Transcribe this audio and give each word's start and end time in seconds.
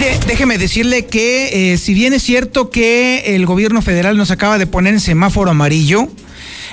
Mire, 0.00 0.16
déjeme 0.28 0.58
decirle 0.58 1.06
que 1.06 1.72
eh, 1.72 1.76
si 1.76 1.92
bien 1.92 2.12
es 2.12 2.22
cierto 2.22 2.70
que 2.70 3.34
el 3.34 3.46
gobierno 3.46 3.82
federal 3.82 4.16
nos 4.16 4.30
acaba 4.30 4.56
de 4.56 4.68
poner 4.68 4.94
en 4.94 5.00
semáforo 5.00 5.50
amarillo, 5.50 6.08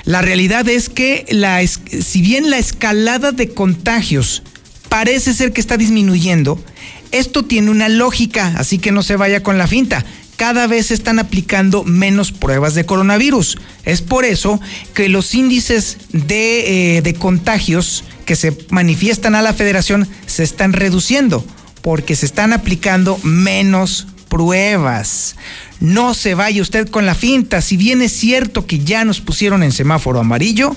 la 0.04 0.22
realidad 0.22 0.68
es 0.68 0.88
que 0.88 1.26
la, 1.30 1.60
si 1.66 2.22
bien 2.22 2.50
la 2.50 2.58
escalada 2.58 3.32
de 3.32 3.48
contagios 3.48 4.44
parece 4.88 5.34
ser 5.34 5.52
que 5.52 5.60
está 5.60 5.76
disminuyendo, 5.76 6.62
esto 7.10 7.44
tiene 7.44 7.72
una 7.72 7.88
lógica, 7.88 8.54
así 8.58 8.78
que 8.78 8.92
no 8.92 9.02
se 9.02 9.16
vaya 9.16 9.42
con 9.42 9.58
la 9.58 9.66
finta. 9.66 10.04
Cada 10.36 10.68
vez 10.68 10.86
se 10.86 10.94
están 10.94 11.18
aplicando 11.18 11.82
menos 11.82 12.30
pruebas 12.30 12.76
de 12.76 12.86
coronavirus. 12.86 13.58
Es 13.84 14.02
por 14.02 14.24
eso 14.24 14.60
que 14.94 15.08
los 15.08 15.34
índices 15.34 15.96
de, 16.12 16.98
eh, 16.98 17.02
de 17.02 17.14
contagios 17.14 18.04
que 18.24 18.36
se 18.36 18.56
manifiestan 18.70 19.34
a 19.34 19.42
la 19.42 19.52
federación 19.52 20.06
se 20.26 20.44
están 20.44 20.74
reduciendo 20.74 21.44
porque 21.86 22.16
se 22.16 22.26
están 22.26 22.52
aplicando 22.52 23.16
menos 23.22 24.08
pruebas. 24.28 25.36
No 25.78 26.14
se 26.14 26.34
vaya 26.34 26.60
usted 26.60 26.88
con 26.88 27.06
la 27.06 27.14
finta, 27.14 27.60
si 27.60 27.76
bien 27.76 28.02
es 28.02 28.10
cierto 28.10 28.66
que 28.66 28.80
ya 28.80 29.04
nos 29.04 29.20
pusieron 29.20 29.62
en 29.62 29.70
semáforo 29.70 30.18
amarillo, 30.18 30.74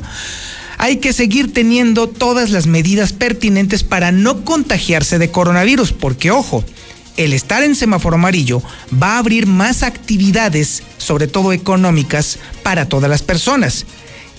hay 0.77 0.97
que 0.97 1.11
seguir 1.11 1.51
teniendo 1.51 2.09
todas 2.09 2.51
las 2.51 2.67
medidas 2.67 3.11
pertinentes 3.11 3.81
para 3.81 4.11
no 4.11 4.45
contagiarse 4.45 5.17
de 5.17 5.31
coronavirus, 5.31 5.93
porque 5.93 6.29
ojo, 6.29 6.63
el 7.17 7.33
estar 7.33 7.63
en 7.63 7.73
semáforo 7.73 8.17
amarillo 8.17 8.61
va 8.93 9.15
a 9.15 9.17
abrir 9.17 9.47
más 9.47 9.81
actividades, 9.81 10.83
sobre 10.99 11.25
todo 11.25 11.53
económicas, 11.53 12.37
para 12.61 12.87
todas 12.87 13.09
las 13.09 13.23
personas. 13.23 13.87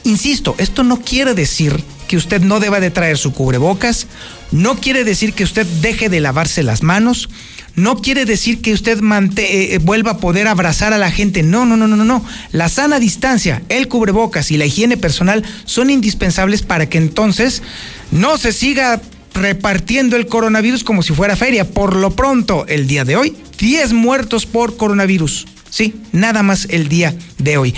Insisto, 0.05 0.55
esto 0.59 0.83
no 0.83 1.01
quiere 1.01 1.35
decir 1.35 1.83
que 2.09 2.17
usted 2.17 2.41
no 2.41 2.59
deba 2.59 2.81
de 2.81 2.91
traer 2.91 3.19
su 3.19 3.33
cubrebocas, 3.33 4.07
no 4.51 4.77
quiere 4.77 5.05
decir 5.05 5.33
que 5.33 5.45
usted 5.45 5.67
deje 5.81 6.09
de 6.09 6.21
lavarse 6.21 6.63
las 6.63 6.83
manos, 6.83 7.29
no 7.77 7.97
quiere 7.97 8.25
decir 8.25 8.61
que 8.61 8.73
usted 8.73 8.99
eh, 8.99 9.75
eh, 9.75 9.79
vuelva 9.79 10.13
a 10.13 10.19
poder 10.19 10.49
abrazar 10.49 10.93
a 10.93 10.99
la 10.99 11.11
gente. 11.11 11.43
No, 11.43 11.65
no, 11.65 11.77
no, 11.77 11.87
no, 11.87 12.05
no. 12.05 12.25
La 12.53 12.69
sana 12.69 12.99
distancia, 12.99 13.63
el 13.69 13.89
cubrebocas 13.89 14.51
y 14.51 14.57
la 14.57 14.67
higiene 14.67 14.97
personal 14.97 15.45
son 15.65 15.89
indispensables 15.89 16.63
para 16.63 16.89
que 16.89 16.99
entonces 16.99 17.63
no 18.11 18.39
se 18.39 18.53
siga 18.53 19.01
repartiendo 19.35 20.17
el 20.17 20.27
coronavirus 20.27 20.85
como 20.85 21.03
si 21.03 21.15
fuera 21.15 21.37
feria. 21.37 21.71
Por 21.71 21.95
lo 21.95 22.11
pronto, 22.11 22.67
el 22.69 22.87
día 22.87 23.05
de 23.05 23.17
hoy, 23.17 23.37
10 23.59 23.93
muertos 23.93 24.47
por 24.47 24.77
coronavirus. 24.77 25.47
Sí, 25.71 25.95
nada 26.13 26.43
más 26.43 26.67
el 26.71 26.89
día 26.89 27.15
de 27.39 27.57
hoy. 27.57 27.75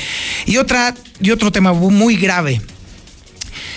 Y 0.47 0.57
otra 0.57 0.95
y 1.21 1.31
otro 1.31 1.53
tema 1.53 1.73
muy 1.73 2.17
grave. 2.17 2.61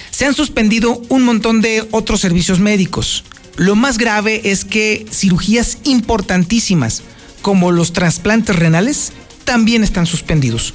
Se 0.09 0.26
han 0.26 0.34
suspendido 0.34 1.02
un 1.09 1.24
montón 1.24 1.62
de 1.62 1.86
otros 1.92 2.22
servicios 2.22 2.59
médicos. 2.59 3.24
Lo 3.58 3.75
más 3.75 3.98
grave 3.98 4.42
es 4.46 4.66
que 4.66 5.06
cirugías 5.12 5.78
importantísimas, 5.84 7.04
como 7.42 7.72
los 7.72 7.94
trasplantes 7.94 8.56
renales, 8.56 9.12
también 9.44 9.84
están 9.84 10.06
suspendidos. 10.06 10.74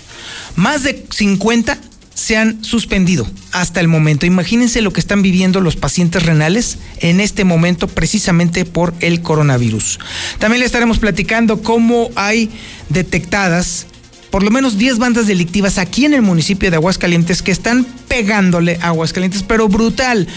Más 0.56 0.82
de 0.82 1.06
50 1.10 1.78
se 2.20 2.36
han 2.36 2.62
suspendido 2.62 3.26
hasta 3.50 3.80
el 3.80 3.88
momento. 3.88 4.26
Imagínense 4.26 4.82
lo 4.82 4.92
que 4.92 5.00
están 5.00 5.22
viviendo 5.22 5.62
los 5.62 5.76
pacientes 5.76 6.26
renales 6.26 6.76
en 6.98 7.18
este 7.18 7.44
momento 7.44 7.88
precisamente 7.88 8.66
por 8.66 8.92
el 9.00 9.22
coronavirus. 9.22 9.98
También 10.38 10.60
le 10.60 10.66
estaremos 10.66 10.98
platicando 10.98 11.62
cómo 11.62 12.10
hay 12.16 12.50
detectadas 12.90 13.86
por 14.28 14.42
lo 14.42 14.50
menos 14.50 14.76
10 14.76 14.98
bandas 14.98 15.26
delictivas 15.26 15.78
aquí 15.78 16.04
en 16.04 16.12
el 16.12 16.20
municipio 16.20 16.70
de 16.70 16.76
Aguascalientes 16.76 17.40
que 17.40 17.52
están 17.52 17.86
pegándole 18.06 18.78
Aguascalientes, 18.82 19.42
pero 19.42 19.68
brutal. 19.68 20.28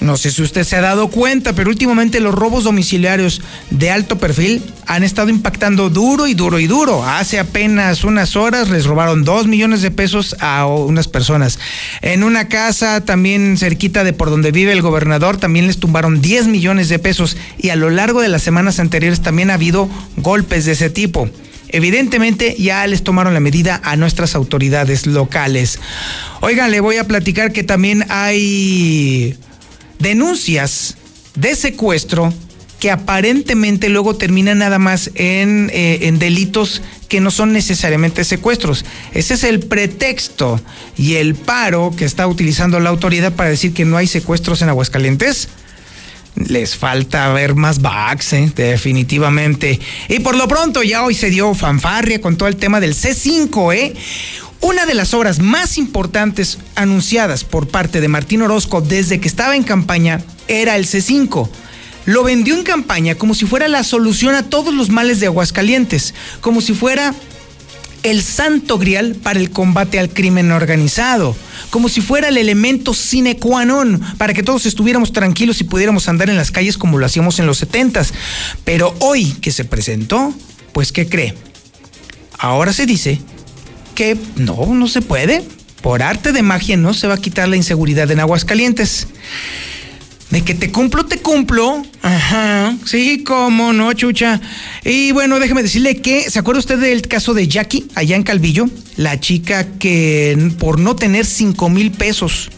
No 0.00 0.16
sé 0.16 0.30
si 0.30 0.40
usted 0.42 0.64
se 0.64 0.76
ha 0.76 0.80
dado 0.80 1.08
cuenta, 1.08 1.52
pero 1.52 1.68
últimamente 1.68 2.20
los 2.20 2.34
robos 2.34 2.64
domiciliarios 2.64 3.42
de 3.68 3.90
alto 3.90 4.18
perfil 4.18 4.62
han 4.86 5.02
estado 5.02 5.28
impactando 5.28 5.90
duro 5.90 6.26
y 6.26 6.32
duro 6.32 6.58
y 6.58 6.66
duro. 6.66 7.04
Hace 7.04 7.38
apenas 7.38 8.02
unas 8.02 8.34
horas 8.34 8.70
les 8.70 8.86
robaron 8.86 9.24
dos 9.24 9.46
millones 9.46 9.82
de 9.82 9.90
pesos 9.90 10.36
a 10.40 10.66
unas 10.66 11.06
personas. 11.06 11.58
En 12.00 12.24
una 12.24 12.48
casa 12.48 13.04
también 13.04 13.58
cerquita 13.58 14.02
de 14.02 14.14
por 14.14 14.30
donde 14.30 14.52
vive 14.52 14.72
el 14.72 14.80
gobernador 14.80 15.36
también 15.36 15.66
les 15.66 15.78
tumbaron 15.78 16.22
10 16.22 16.46
millones 16.46 16.88
de 16.88 16.98
pesos 16.98 17.36
y 17.58 17.68
a 17.68 17.76
lo 17.76 17.90
largo 17.90 18.22
de 18.22 18.28
las 18.28 18.42
semanas 18.42 18.80
anteriores 18.80 19.20
también 19.20 19.50
ha 19.50 19.54
habido 19.54 19.90
golpes 20.16 20.64
de 20.64 20.72
ese 20.72 20.88
tipo. 20.88 21.28
Evidentemente 21.68 22.56
ya 22.58 22.86
les 22.86 23.04
tomaron 23.04 23.34
la 23.34 23.40
medida 23.40 23.80
a 23.84 23.96
nuestras 23.96 24.34
autoridades 24.34 25.06
locales. 25.06 25.78
Oigan, 26.40 26.70
le 26.70 26.80
voy 26.80 26.96
a 26.96 27.06
platicar 27.06 27.52
que 27.52 27.62
también 27.62 28.06
hay 28.08 29.36
denuncias 30.00 30.96
de 31.36 31.54
secuestro 31.54 32.32
que 32.80 32.90
aparentemente 32.90 33.90
luego 33.90 34.16
terminan 34.16 34.58
nada 34.58 34.78
más 34.78 35.10
en, 35.14 35.70
eh, 35.72 36.08
en, 36.08 36.18
delitos 36.18 36.80
que 37.08 37.20
no 37.20 37.30
son 37.30 37.52
necesariamente 37.52 38.24
secuestros. 38.24 38.86
Ese 39.12 39.34
es 39.34 39.44
el 39.44 39.60
pretexto 39.60 40.60
y 40.96 41.16
el 41.16 41.34
paro 41.34 41.92
que 41.96 42.06
está 42.06 42.26
utilizando 42.26 42.80
la 42.80 42.88
autoridad 42.88 43.34
para 43.34 43.50
decir 43.50 43.74
que 43.74 43.84
no 43.84 43.98
hay 43.98 44.06
secuestros 44.06 44.62
en 44.62 44.70
Aguascalientes 44.70 45.48
les 46.36 46.76
falta 46.76 47.32
ver 47.32 47.54
más 47.54 47.82
backs, 47.82 48.32
¿eh? 48.32 48.52
definitivamente. 48.54 49.78
Y 50.08 50.20
por 50.20 50.36
lo 50.36 50.48
pronto 50.48 50.82
ya 50.82 51.04
hoy 51.04 51.14
se 51.14 51.30
dio 51.30 51.54
fanfarria 51.54 52.20
con 52.20 52.36
todo 52.36 52.48
el 52.48 52.56
tema 52.56 52.80
del 52.80 52.94
C5, 52.94 53.74
¿eh? 53.74 53.94
Una 54.62 54.84
de 54.84 54.94
las 54.94 55.14
obras 55.14 55.38
más 55.38 55.78
importantes 55.78 56.58
anunciadas 56.74 57.44
por 57.44 57.68
parte 57.68 58.00
de 58.00 58.08
Martín 58.08 58.42
Orozco 58.42 58.82
desde 58.82 59.18
que 59.18 59.28
estaba 59.28 59.56
en 59.56 59.62
campaña 59.62 60.22
era 60.48 60.76
el 60.76 60.86
C5. 60.86 61.48
Lo 62.04 62.24
vendió 62.24 62.54
en 62.54 62.64
campaña 62.64 63.14
como 63.14 63.34
si 63.34 63.46
fuera 63.46 63.68
la 63.68 63.84
solución 63.84 64.34
a 64.34 64.42
todos 64.42 64.74
los 64.74 64.90
males 64.90 65.18
de 65.18 65.26
Aguascalientes, 65.26 66.14
como 66.42 66.60
si 66.60 66.74
fuera 66.74 67.14
el 68.02 68.22
santo 68.22 68.78
grial 68.78 69.14
para 69.14 69.38
el 69.38 69.50
combate 69.50 69.98
al 69.98 70.10
crimen 70.10 70.50
organizado, 70.52 71.36
como 71.70 71.88
si 71.88 72.00
fuera 72.00 72.28
el 72.28 72.36
elemento 72.36 72.94
sine 72.94 73.36
qua 73.36 73.64
non 73.64 74.00
para 74.16 74.32
que 74.32 74.42
todos 74.42 74.66
estuviéramos 74.66 75.12
tranquilos 75.12 75.60
y 75.60 75.64
pudiéramos 75.64 76.08
andar 76.08 76.30
en 76.30 76.36
las 76.36 76.50
calles 76.50 76.76
como 76.76 76.98
lo 76.98 77.06
hacíamos 77.06 77.38
en 77.38 77.46
los 77.46 77.58
setentas. 77.58 78.12
Pero 78.64 78.94
hoy 79.00 79.32
que 79.40 79.52
se 79.52 79.64
presentó, 79.64 80.34
pues 80.72 80.92
¿qué 80.92 81.08
cree? 81.08 81.34
Ahora 82.38 82.72
se 82.72 82.86
dice 82.86 83.20
que 84.00 84.16
no, 84.36 84.74
no 84.74 84.88
se 84.88 85.02
puede. 85.02 85.42
Por 85.82 86.02
arte 86.02 86.32
de 86.32 86.40
magia 86.40 86.78
no 86.78 86.94
se 86.94 87.06
va 87.06 87.16
a 87.16 87.20
quitar 87.20 87.50
la 87.50 87.56
inseguridad 87.56 88.10
en 88.10 88.18
Aguascalientes. 88.20 89.08
De 90.30 90.40
que 90.40 90.54
te 90.54 90.72
cumplo, 90.72 91.04
te 91.04 91.18
cumplo. 91.18 91.82
Ajá. 92.00 92.78
Sí, 92.86 93.22
cómo 93.24 93.74
no, 93.74 93.92
chucha. 93.92 94.40
Y 94.86 95.12
bueno, 95.12 95.38
déjeme 95.38 95.62
decirle 95.62 96.00
que, 96.00 96.30
¿se 96.30 96.38
acuerda 96.38 96.60
usted 96.60 96.78
del 96.78 97.02
caso 97.08 97.34
de 97.34 97.46
Jackie 97.46 97.88
allá 97.94 98.16
en 98.16 98.22
Calvillo? 98.22 98.70
La 98.96 99.20
chica 99.20 99.66
que 99.78 100.50
por 100.58 100.80
no 100.80 100.96
tener 100.96 101.26
5 101.26 101.68
mil 101.68 101.90
pesos, 101.90 102.50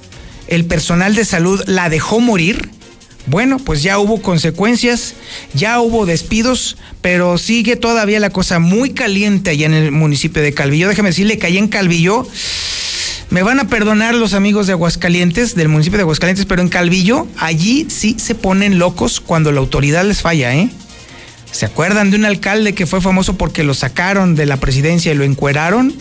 el 0.47 0.65
personal 0.65 1.17
de 1.17 1.25
salud 1.25 1.61
la 1.67 1.89
dejó 1.89 2.21
morir. 2.21 2.71
Bueno, 3.27 3.59
pues 3.59 3.83
ya 3.83 3.99
hubo 3.99 4.21
consecuencias, 4.21 5.15
ya 5.55 5.81
hubo 5.81 6.07
despidos, 6.07 6.77
pero 7.01 7.39
sigue 7.39 7.77
todavía 7.77 8.19
la 8.19 8.31
cosa 8.31 8.59
muy 8.59 8.91
caliente 8.91 9.51
allá 9.51 9.67
en 9.67 9.75
el 9.75 9.93
municipio 9.93 10.43
de 10.43 10.53
Calvillo. 10.53 10.89
Déjeme 10.89 11.11
decirle 11.11 11.39
que 11.39 11.47
allá 11.47 11.61
en 11.61 11.69
Calvillo 11.69 12.27
me 13.31 13.43
van 13.43 13.61
a 13.61 13.69
perdonar 13.69 14.15
los 14.15 14.35
amigos 14.35 14.67
de 14.67 14.73
Aguascalientes, 14.73 15.55
del 15.55 15.69
municipio 15.69 15.99
de 15.99 16.03
Aguascalientes, 16.03 16.47
pero 16.47 16.63
en 16.63 16.69
Calvillo, 16.69 17.29
allí 17.39 17.87
sí 17.89 18.17
se 18.19 18.35
ponen 18.35 18.79
locos 18.79 19.21
cuando 19.21 19.53
la 19.53 19.61
autoridad 19.61 20.05
les 20.05 20.21
falla, 20.21 20.55
¿eh? 20.55 20.69
¿Se 21.51 21.67
acuerdan 21.67 22.11
de 22.11 22.17
un 22.17 22.25
alcalde 22.25 22.75
que 22.75 22.87
fue 22.87 23.01
famoso 23.01 23.39
porque 23.39 23.63
lo 23.63 23.75
sacaron 23.75 24.35
de 24.35 24.47
la 24.47 24.57
presidencia 24.57 25.13
y 25.13 25.15
lo 25.15 25.25
encueraron? 25.25 25.95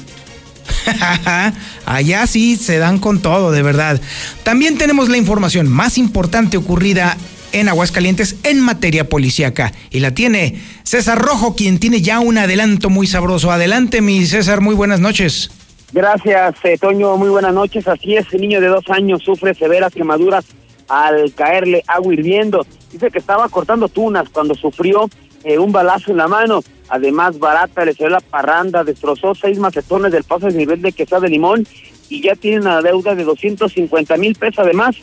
Allá 1.86 2.28
sí 2.28 2.56
se 2.56 2.78
dan 2.78 3.00
con 3.00 3.22
todo, 3.22 3.52
de 3.52 3.64
verdad. 3.64 4.00
También 4.44 4.78
tenemos 4.78 5.10
la 5.10 5.18
información 5.18 5.68
más 5.68 5.98
importante 5.98 6.58
ocurrida 6.58 7.18
en 7.52 7.70
Aguascalientes 7.70 8.38
en 8.44 8.62
materia 8.62 9.10
policíaca. 9.10 9.72
Y 9.90 10.00
la 10.00 10.12
tiene 10.12 10.62
César 10.84 11.20
Rojo, 11.20 11.56
quien 11.56 11.80
tiene 11.80 12.02
ya 12.02 12.20
un 12.20 12.38
adelanto 12.38 12.90
muy 12.90 13.08
sabroso. 13.08 13.52
Adelante, 13.52 14.02
mi 14.02 14.26
César, 14.26 14.62
muy 14.62 14.76
buenas 14.76 15.00
noches. 15.00 15.52
Gracias, 15.92 16.56
eh, 16.64 16.78
Toño. 16.80 17.18
Muy 17.18 17.30
buenas 17.30 17.54
noches. 17.54 17.88
Así 17.88 18.16
es, 18.16 18.26
el 18.34 18.42
niño 18.42 18.62
de 18.62 18.68
dos 18.68 18.86
años 18.90 19.22
sufre 19.24 19.54
severas 19.54 19.94
quemaduras 19.94 20.46
al 20.88 21.34
caerle 21.34 21.84
agua 21.88 22.14
hirviendo. 22.14 22.66
Dice 22.92 23.10
que 23.10 23.20
estaba 23.20 23.48
cortando 23.50 23.88
tunas 23.88 24.30
cuando 24.30 24.56
sufrió 24.56 25.10
eh, 25.44 25.58
un 25.58 25.72
balazo 25.72 26.12
en 26.12 26.18
la 26.18 26.28
mano. 26.28 26.62
Además, 26.90 27.40
barata 27.40 27.86
le 27.86 27.94
salió 27.94 28.10
la 28.10 28.20
parranda, 28.20 28.84
destrozó 28.84 29.34
seis 29.34 29.58
macetones 29.58 30.12
del 30.12 30.24
paso 30.24 30.48
de 30.48 30.54
nivel 30.54 30.82
de 30.82 30.92
quesada 30.92 31.22
de 31.22 31.30
limón 31.30 31.66
y 32.10 32.22
ya 32.22 32.36
tiene 32.36 32.60
una 32.60 32.82
deuda 32.82 33.16
de 33.16 33.24
250 33.24 34.18
mil 34.18 34.36
pesos. 34.36 34.60
Además, 34.60 34.96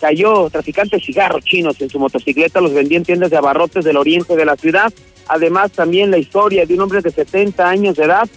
cayó 0.00 0.50
traficante 0.50 0.96
de 0.96 1.02
cigarros 1.02 1.44
chinos 1.44 1.80
en 1.80 1.90
su 1.90 1.98
motocicleta, 1.98 2.60
los 2.60 2.74
vendía 2.74 2.98
en 2.98 3.04
tiendas 3.04 3.30
de 3.30 3.36
abarrotes 3.36 3.84
del 3.84 3.96
oriente 3.96 4.36
de 4.36 4.44
la 4.44 4.56
ciudad. 4.56 4.92
Además, 5.28 5.72
también 5.72 6.10
la 6.10 6.18
historia 6.18 6.66
de 6.66 6.74
un 6.74 6.80
hombre 6.80 7.00
de 7.02 7.10
70 7.10 7.68
años 7.68 7.96
de 7.96 8.04
edad 8.04 8.28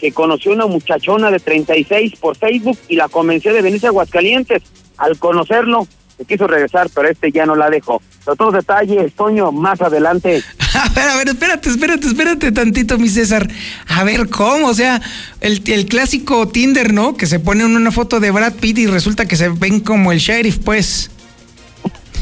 que 0.00 0.12
conoció 0.12 0.52
una 0.52 0.66
muchachona 0.66 1.30
de 1.30 1.38
36 1.38 2.16
por 2.16 2.36
Facebook 2.36 2.78
y 2.88 2.96
la 2.96 3.08
convenció 3.08 3.52
de 3.52 3.62
venirse 3.62 3.86
a 3.86 3.90
Aguascalientes. 3.90 4.62
Al 4.96 5.18
conocerlo, 5.18 5.86
se 6.16 6.24
quiso 6.24 6.46
regresar, 6.46 6.88
pero 6.94 7.08
este 7.08 7.30
ya 7.30 7.46
no 7.46 7.54
la 7.54 7.70
dejó. 7.70 8.02
Otros 8.26 8.52
detalles, 8.52 9.12
Toño, 9.14 9.52
más 9.52 9.80
adelante. 9.80 10.42
A 10.84 10.88
ver, 10.88 11.08
a 11.08 11.16
ver, 11.16 11.28
espérate, 11.28 11.68
espérate, 11.68 12.06
espérate 12.06 12.52
tantito, 12.52 12.98
mi 12.98 13.10
César. 13.10 13.46
A 13.86 14.02
ver, 14.02 14.30
¿cómo? 14.30 14.68
O 14.68 14.74
sea, 14.74 15.00
el, 15.42 15.62
el 15.66 15.84
clásico 15.86 16.48
Tinder, 16.48 16.94
¿no? 16.94 17.16
Que 17.16 17.26
se 17.26 17.38
pone 17.38 17.66
una 17.66 17.90
foto 17.90 18.18
de 18.18 18.30
Brad 18.30 18.54
Pitt 18.54 18.78
y 18.78 18.86
resulta 18.86 19.26
que 19.26 19.36
se 19.36 19.50
ven 19.50 19.80
como 19.80 20.10
el 20.10 20.18
sheriff, 20.18 20.58
pues. 20.64 21.10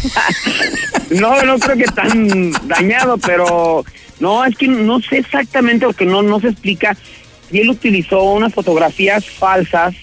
no, 1.11 1.41
no 1.45 1.59
creo 1.61 1.77
que 1.77 1.85
tan 1.85 2.51
dañado, 2.67 3.17
pero 3.19 3.85
no, 4.19 4.45
es 4.45 4.57
que 4.57 4.67
no 4.67 5.01
sé 5.03 5.19
exactamente 5.19 5.87
porque 5.87 6.05
no, 6.05 6.23
no 6.23 6.41
se 6.41 6.49
explica. 6.49 6.97
Y 7.53 7.61
él 7.61 7.71
utilizó 7.71 8.25
unas 8.25 8.53
fotografías 8.53 9.25
falsas 9.25 9.95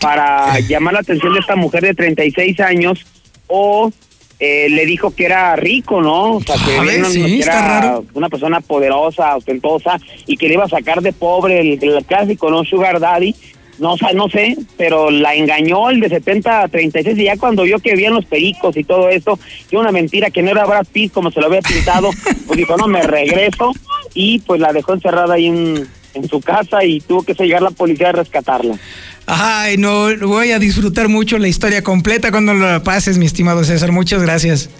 para 0.00 0.58
llamar 0.68 0.94
la 0.94 1.00
atención 1.00 1.32
de 1.32 1.40
esta 1.40 1.54
mujer 1.54 1.82
de 1.82 1.94
36 1.94 2.58
años 2.58 3.06
o 3.46 3.92
eh, 4.40 4.68
le 4.70 4.86
dijo 4.86 5.14
que 5.14 5.26
era 5.26 5.54
rico, 5.56 6.02
¿no? 6.02 6.36
O 6.36 6.40
sea, 6.40 6.56
que, 6.56 7.40
era 7.40 8.00
una 8.14 8.28
persona 8.28 8.60
poderosa, 8.60 9.36
ostentosa 9.36 9.98
y 10.26 10.36
que 10.36 10.48
le 10.48 10.54
iba 10.54 10.64
a 10.64 10.68
sacar 10.68 11.02
de 11.02 11.12
pobre 11.12 11.60
el, 11.60 11.78
el 11.82 12.04
clásico, 12.04 12.50
¿no? 12.50 12.64
Sugar 12.64 13.00
Daddy 13.00 13.34
no, 13.78 13.96
no 14.14 14.28
sé, 14.28 14.56
pero 14.76 15.10
la 15.10 15.34
engañó 15.34 15.90
el 15.90 16.00
de 16.00 16.08
70 16.08 16.62
a 16.62 16.68
36 16.68 17.18
y 17.18 17.24
ya 17.24 17.36
cuando 17.36 17.64
vio 17.64 17.78
que 17.78 17.92
habían 17.92 18.14
los 18.14 18.24
pericos 18.24 18.76
y 18.76 18.84
todo 18.84 19.08
esto, 19.08 19.38
que 19.68 19.76
una 19.76 19.92
mentira 19.92 20.30
que 20.30 20.42
no 20.42 20.50
era 20.50 20.64
Brad 20.64 20.86
Pitt 20.92 21.12
como 21.12 21.30
se 21.30 21.40
lo 21.40 21.46
había 21.46 21.60
pintado, 21.60 22.10
pues 22.46 22.56
dijo, 22.56 22.76
no, 22.76 22.86
me 22.86 23.02
regreso 23.02 23.72
y 24.14 24.38
pues 24.40 24.60
la 24.60 24.72
dejó 24.72 24.94
encerrada 24.94 25.34
ahí 25.34 25.46
en, 25.46 25.88
en 26.14 26.28
su 26.28 26.40
casa 26.40 26.84
y 26.84 27.00
tuvo 27.00 27.22
que 27.22 27.34
llegar 27.34 27.62
la 27.62 27.70
policía 27.70 28.10
a 28.10 28.12
rescatarla. 28.12 28.78
Ay, 29.26 29.76
no, 29.76 30.08
voy 30.26 30.52
a 30.52 30.58
disfrutar 30.58 31.08
mucho 31.08 31.38
la 31.38 31.48
historia 31.48 31.82
completa 31.82 32.30
cuando 32.30 32.54
la 32.54 32.82
pases, 32.82 33.18
mi 33.18 33.26
estimado 33.26 33.64
César. 33.64 33.92
Muchas 33.92 34.22
gracias. 34.22 34.70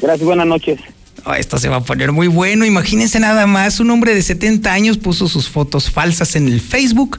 Gracias, 0.00 0.24
buenas 0.24 0.46
noches. 0.46 0.78
Oh, 1.24 1.34
esto 1.34 1.58
se 1.58 1.68
va 1.68 1.76
a 1.76 1.82
poner 1.82 2.12
muy 2.12 2.28
bueno. 2.28 2.64
Imagínense 2.64 3.18
nada 3.18 3.46
más, 3.46 3.80
un 3.80 3.90
hombre 3.90 4.14
de 4.14 4.22
70 4.22 4.72
años 4.72 4.98
puso 4.98 5.28
sus 5.28 5.48
fotos 5.48 5.90
falsas 5.90 6.36
en 6.36 6.46
el 6.46 6.60
Facebook, 6.60 7.18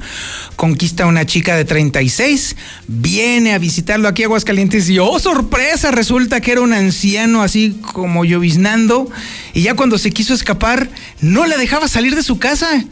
conquista 0.56 1.04
a 1.04 1.08
una 1.08 1.26
chica 1.26 1.58
de 1.58 1.66
36, 1.66 2.56
viene 2.88 3.54
a 3.54 3.58
visitarlo 3.58 4.08
aquí 4.08 4.24
a 4.24 4.28
Aguascalientes 4.28 4.90
y 4.90 5.00
oh 5.00 5.20
sorpresa, 5.20 5.92
resulta 5.92 6.40
que 6.40 6.54
era 6.54 6.62
un 6.62 6.74
anciano 6.74 7.44
así 7.44 7.78
como 7.94 8.24
lloviznando 8.24 9.12
y 9.54 9.64
ya 9.64 9.76
cuando 9.76 9.98
se 9.98 10.12
quiso 10.12 10.34
escapar 10.34 10.90
no 11.22 11.46
le 11.46 11.58
dejaba 11.58 11.88
salir 11.88 12.16
de 12.16 12.24
su 12.24 12.40
casa. 12.40 12.86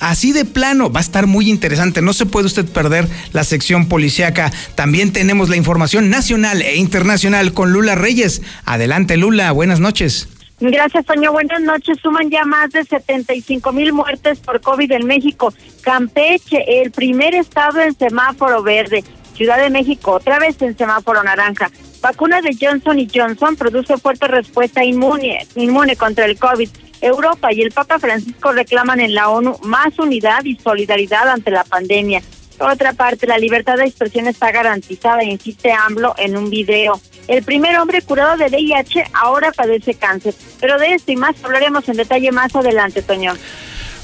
Así 0.00 0.32
de 0.32 0.44
plano, 0.44 0.90
va 0.90 1.00
a 1.00 1.02
estar 1.02 1.26
muy 1.26 1.50
interesante. 1.50 2.02
No 2.02 2.12
se 2.12 2.26
puede 2.26 2.46
usted 2.46 2.66
perder 2.66 3.08
la 3.32 3.44
sección 3.44 3.88
policíaca. 3.88 4.52
También 4.74 5.12
tenemos 5.12 5.48
la 5.48 5.56
información 5.56 6.10
nacional 6.10 6.62
e 6.62 6.76
internacional 6.76 7.52
con 7.52 7.72
Lula 7.72 7.94
Reyes. 7.94 8.42
Adelante, 8.64 9.16
Lula. 9.16 9.52
Buenas 9.52 9.80
noches. 9.80 10.28
Gracias, 10.60 11.04
Toño. 11.04 11.32
Buenas 11.32 11.60
noches. 11.60 11.98
Suman 12.02 12.30
ya 12.30 12.44
más 12.44 12.70
de 12.70 12.84
75 12.84 13.72
mil 13.72 13.92
muertes 13.92 14.40
por 14.40 14.60
COVID 14.60 14.90
en 14.90 15.06
México. 15.06 15.52
Campeche, 15.82 16.82
el 16.82 16.90
primer 16.90 17.34
estado 17.34 17.80
en 17.80 17.96
semáforo 17.96 18.62
verde. 18.62 19.04
Ciudad 19.34 19.58
de 19.62 19.70
México, 19.70 20.12
otra 20.12 20.40
vez 20.40 20.60
en 20.62 20.76
semáforo 20.76 21.22
naranja. 21.22 21.70
Vacuna 22.00 22.40
de 22.40 22.56
Johnson 22.60 22.98
y 22.98 23.08
Johnson 23.12 23.54
produce 23.56 23.96
fuerte 23.96 24.26
respuesta 24.26 24.84
inmune, 24.84 25.46
inmune 25.54 25.94
contra 25.94 26.24
el 26.24 26.36
COVID. 26.36 26.68
Europa 27.00 27.52
y 27.52 27.62
el 27.62 27.70
Papa 27.70 27.98
Francisco 27.98 28.52
reclaman 28.52 29.00
en 29.00 29.14
la 29.14 29.28
ONU 29.28 29.58
más 29.62 29.98
unidad 29.98 30.44
y 30.44 30.56
solidaridad 30.56 31.28
ante 31.28 31.50
la 31.50 31.64
pandemia. 31.64 32.22
Por 32.58 32.70
otra 32.70 32.92
parte, 32.92 33.26
la 33.26 33.38
libertad 33.38 33.76
de 33.76 33.84
expresión 33.84 34.26
está 34.26 34.50
garantizada, 34.50 35.22
insiste 35.22 35.72
AMLO 35.72 36.14
en 36.18 36.36
un 36.36 36.50
video. 36.50 37.00
El 37.28 37.44
primer 37.44 37.78
hombre 37.78 38.02
curado 38.02 38.36
de 38.36 38.46
VIH 38.46 39.04
ahora 39.12 39.52
padece 39.52 39.94
cáncer. 39.94 40.34
Pero 40.60 40.78
de 40.78 40.94
esto 40.94 41.12
y 41.12 41.16
más 41.16 41.36
hablaremos 41.44 41.88
en 41.88 41.96
detalle 41.96 42.32
más 42.32 42.56
adelante, 42.56 43.02
Toño. 43.02 43.34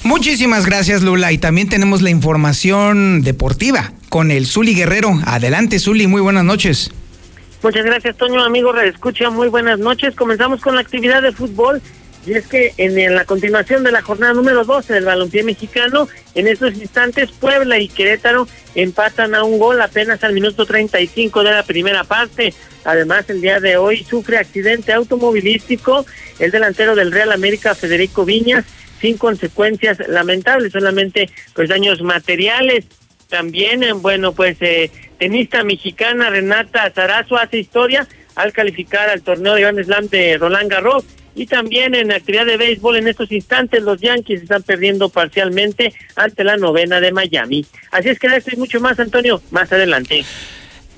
Muchísimas 0.04 0.66
gracias, 0.66 1.02
Lula. 1.02 1.32
Y 1.32 1.38
también 1.38 1.68
tenemos 1.68 2.02
la 2.02 2.10
información 2.10 3.22
deportiva 3.22 3.92
con 4.10 4.30
el 4.30 4.46
Zuli 4.46 4.74
Guerrero. 4.74 5.18
Adelante, 5.24 5.78
Zuli. 5.78 6.06
Muy 6.06 6.20
buenas 6.20 6.44
noches. 6.44 6.92
Muchas 7.62 7.86
gracias, 7.86 8.14
Toño. 8.18 8.44
Amigo, 8.44 8.76
escucha. 8.76 9.30
Muy 9.30 9.48
buenas 9.48 9.78
noches. 9.78 10.14
Comenzamos 10.14 10.60
con 10.60 10.74
la 10.74 10.82
actividad 10.82 11.22
de 11.22 11.32
fútbol. 11.32 11.80
Y 12.26 12.32
es 12.32 12.46
que 12.46 12.72
en, 12.78 13.14
la 13.14 13.24
continuación 13.24 13.84
de 13.84 13.92
la 13.92 14.02
jornada 14.02 14.32
número 14.32 14.64
12 14.64 14.94
del 14.94 15.04
balompié 15.04 15.42
mexicano, 15.42 16.08
en 16.34 16.48
estos 16.48 16.74
instantes 16.74 17.30
Puebla 17.32 17.78
y 17.78 17.88
Querétaro 17.88 18.48
empatan 18.74 19.34
a 19.34 19.44
un 19.44 19.58
gol 19.58 19.80
apenas 19.80 20.24
al 20.24 20.32
minuto 20.32 20.64
35 20.64 21.42
de 21.42 21.50
la 21.50 21.62
primera 21.62 22.04
parte. 22.04 22.54
Además, 22.84 23.28
el 23.28 23.40
día 23.40 23.60
de 23.60 23.76
hoy 23.76 24.04
sufre 24.04 24.38
accidente 24.38 24.92
automovilístico 24.92 26.06
el 26.38 26.50
delantero 26.50 26.94
del 26.94 27.12
Real 27.12 27.32
América, 27.32 27.74
Federico 27.74 28.24
Viñas, 28.24 28.64
sin 29.00 29.18
consecuencias 29.18 29.98
lamentables, 30.08 30.72
solamente 30.72 31.28
pues 31.54 31.68
daños 31.68 32.00
materiales. 32.00 32.86
También, 33.28 33.82
eh, 33.82 33.92
bueno, 33.92 34.32
pues 34.32 34.56
eh, 34.60 34.90
tenista 35.18 35.62
mexicana 35.62 36.30
Renata 36.30 36.90
Zarazo 36.90 37.36
hace 37.36 37.58
historia 37.58 38.06
al 38.34 38.52
calificar 38.52 39.10
al 39.10 39.22
torneo 39.22 39.54
de 39.54 39.60
Grand 39.60 39.82
Slam 39.82 40.08
de 40.08 40.38
Roland 40.38 40.70
Garros 40.70 41.04
y 41.34 41.46
también 41.46 41.94
en 41.94 42.12
actividad 42.12 42.46
de 42.46 42.56
béisbol 42.56 42.96
en 42.96 43.08
estos 43.08 43.30
instantes 43.32 43.82
los 43.82 44.00
Yankees 44.00 44.42
están 44.42 44.62
perdiendo 44.62 45.08
parcialmente 45.08 45.92
ante 46.16 46.44
la 46.44 46.56
novena 46.56 47.00
de 47.00 47.12
Miami. 47.12 47.66
Así 47.90 48.08
es 48.08 48.18
que 48.18 48.28
esto 48.28 48.50
y 48.52 48.56
mucho 48.56 48.80
más, 48.80 48.98
Antonio, 48.98 49.42
más 49.50 49.72
adelante. 49.72 50.24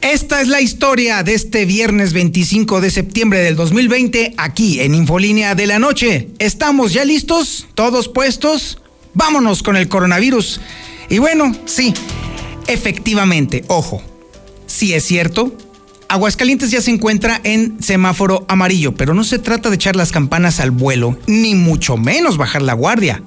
Esta 0.03 0.41
es 0.41 0.49
la 0.49 0.61
historia 0.61 1.23
de 1.23 1.35
este 1.35 1.65
viernes 1.65 2.13
25 2.13 2.81
de 2.81 2.91
septiembre 2.91 3.41
del 3.41 3.57
2020 3.57 4.35
aquí 4.37 4.81
en 4.81 4.95
Infolínea 4.95 5.55
de 5.55 5.67
la 5.67 5.79
Noche. 5.79 6.29
¿Estamos 6.39 6.93
ya 6.93 7.05
listos? 7.05 7.67
¿Todos 7.75 8.09
puestos? 8.09 8.81
Vámonos 9.15 9.63
con 9.63 9.77
el 9.77 9.89
coronavirus. 9.89 10.61
Y 11.09 11.19
bueno, 11.19 11.57
sí, 11.65 11.95
efectivamente, 12.67 13.65
ojo, 13.69 14.03
sí 14.67 14.93
es 14.93 15.05
cierto, 15.05 15.57
Aguascalientes 16.09 16.71
ya 16.71 16.81
se 16.81 16.93
encuentra 16.93 17.41
en 17.43 17.83
semáforo 17.83 18.45
amarillo, 18.49 18.95
pero 18.95 19.13
no 19.13 19.25
se 19.25 19.39
trata 19.39 19.71
de 19.71 19.75
echar 19.75 19.97
las 19.97 20.13
campanas 20.13 20.61
al 20.61 20.71
vuelo, 20.71 21.19
ni 21.27 21.55
mucho 21.55 21.97
menos 21.97 22.37
bajar 22.37 22.63
la 22.63 22.75
guardia. 22.75 23.23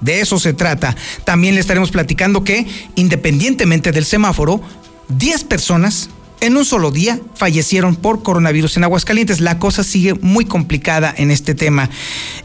De 0.00 0.20
eso 0.20 0.38
se 0.38 0.52
trata. 0.52 0.96
También 1.24 1.54
le 1.54 1.60
estaremos 1.60 1.90
platicando 1.90 2.44
que, 2.44 2.66
independientemente 2.96 3.92
del 3.92 4.04
semáforo, 4.04 4.60
10 5.08 5.44
personas 5.44 6.10
en 6.40 6.56
un 6.56 6.64
solo 6.64 6.90
día 6.90 7.20
fallecieron 7.34 7.94
por 7.94 8.22
coronavirus 8.22 8.76
en 8.76 8.84
Aguascalientes. 8.84 9.40
La 9.40 9.58
cosa 9.58 9.84
sigue 9.84 10.14
muy 10.14 10.44
complicada 10.44 11.14
en 11.16 11.30
este 11.30 11.54
tema. 11.54 11.88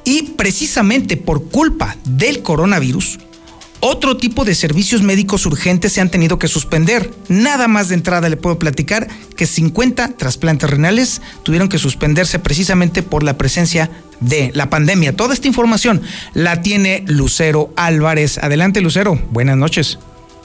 Y 0.05 0.33
precisamente 0.37 1.17
por 1.17 1.49
culpa 1.49 1.97
del 2.05 2.43
coronavirus, 2.43 3.19
otro 3.79 4.17
tipo 4.17 4.45
de 4.45 4.55
servicios 4.55 5.01
médicos 5.01 5.45
urgentes 5.45 5.93
se 5.93 6.01
han 6.01 6.09
tenido 6.09 6.39
que 6.39 6.47
suspender. 6.47 7.11
Nada 7.27 7.67
más 7.67 7.89
de 7.89 7.95
entrada 7.95 8.29
le 8.29 8.37
puedo 8.37 8.57
platicar 8.59 9.07
que 9.35 9.45
50 9.45 10.17
trasplantes 10.17 10.69
renales 10.69 11.21
tuvieron 11.43 11.69
que 11.69 11.77
suspenderse 11.77 12.39
precisamente 12.39 13.03
por 13.03 13.23
la 13.23 13.37
presencia 13.37 13.89
de 14.19 14.51
la 14.53 14.69
pandemia. 14.69 15.15
Toda 15.15 15.33
esta 15.33 15.47
información 15.47 16.01
la 16.33 16.61
tiene 16.61 17.03
Lucero 17.07 17.71
Álvarez. 17.75 18.37
Adelante, 18.39 18.81
Lucero. 18.81 19.19
Buenas 19.29 19.57
noches. 19.57 19.99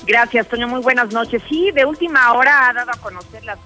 Gracias, 0.06 0.48
Toño. 0.48 0.66
Muy 0.66 0.80
buenas 0.80 1.12
noches. 1.12 1.40
Sí, 1.48 1.70
de 1.70 1.84
última 1.84 2.32
hora 2.32 2.68
ha 2.68 2.72
dado 2.72 2.90
a 2.90 2.98
conocer 3.00 3.44
la, 3.44 3.56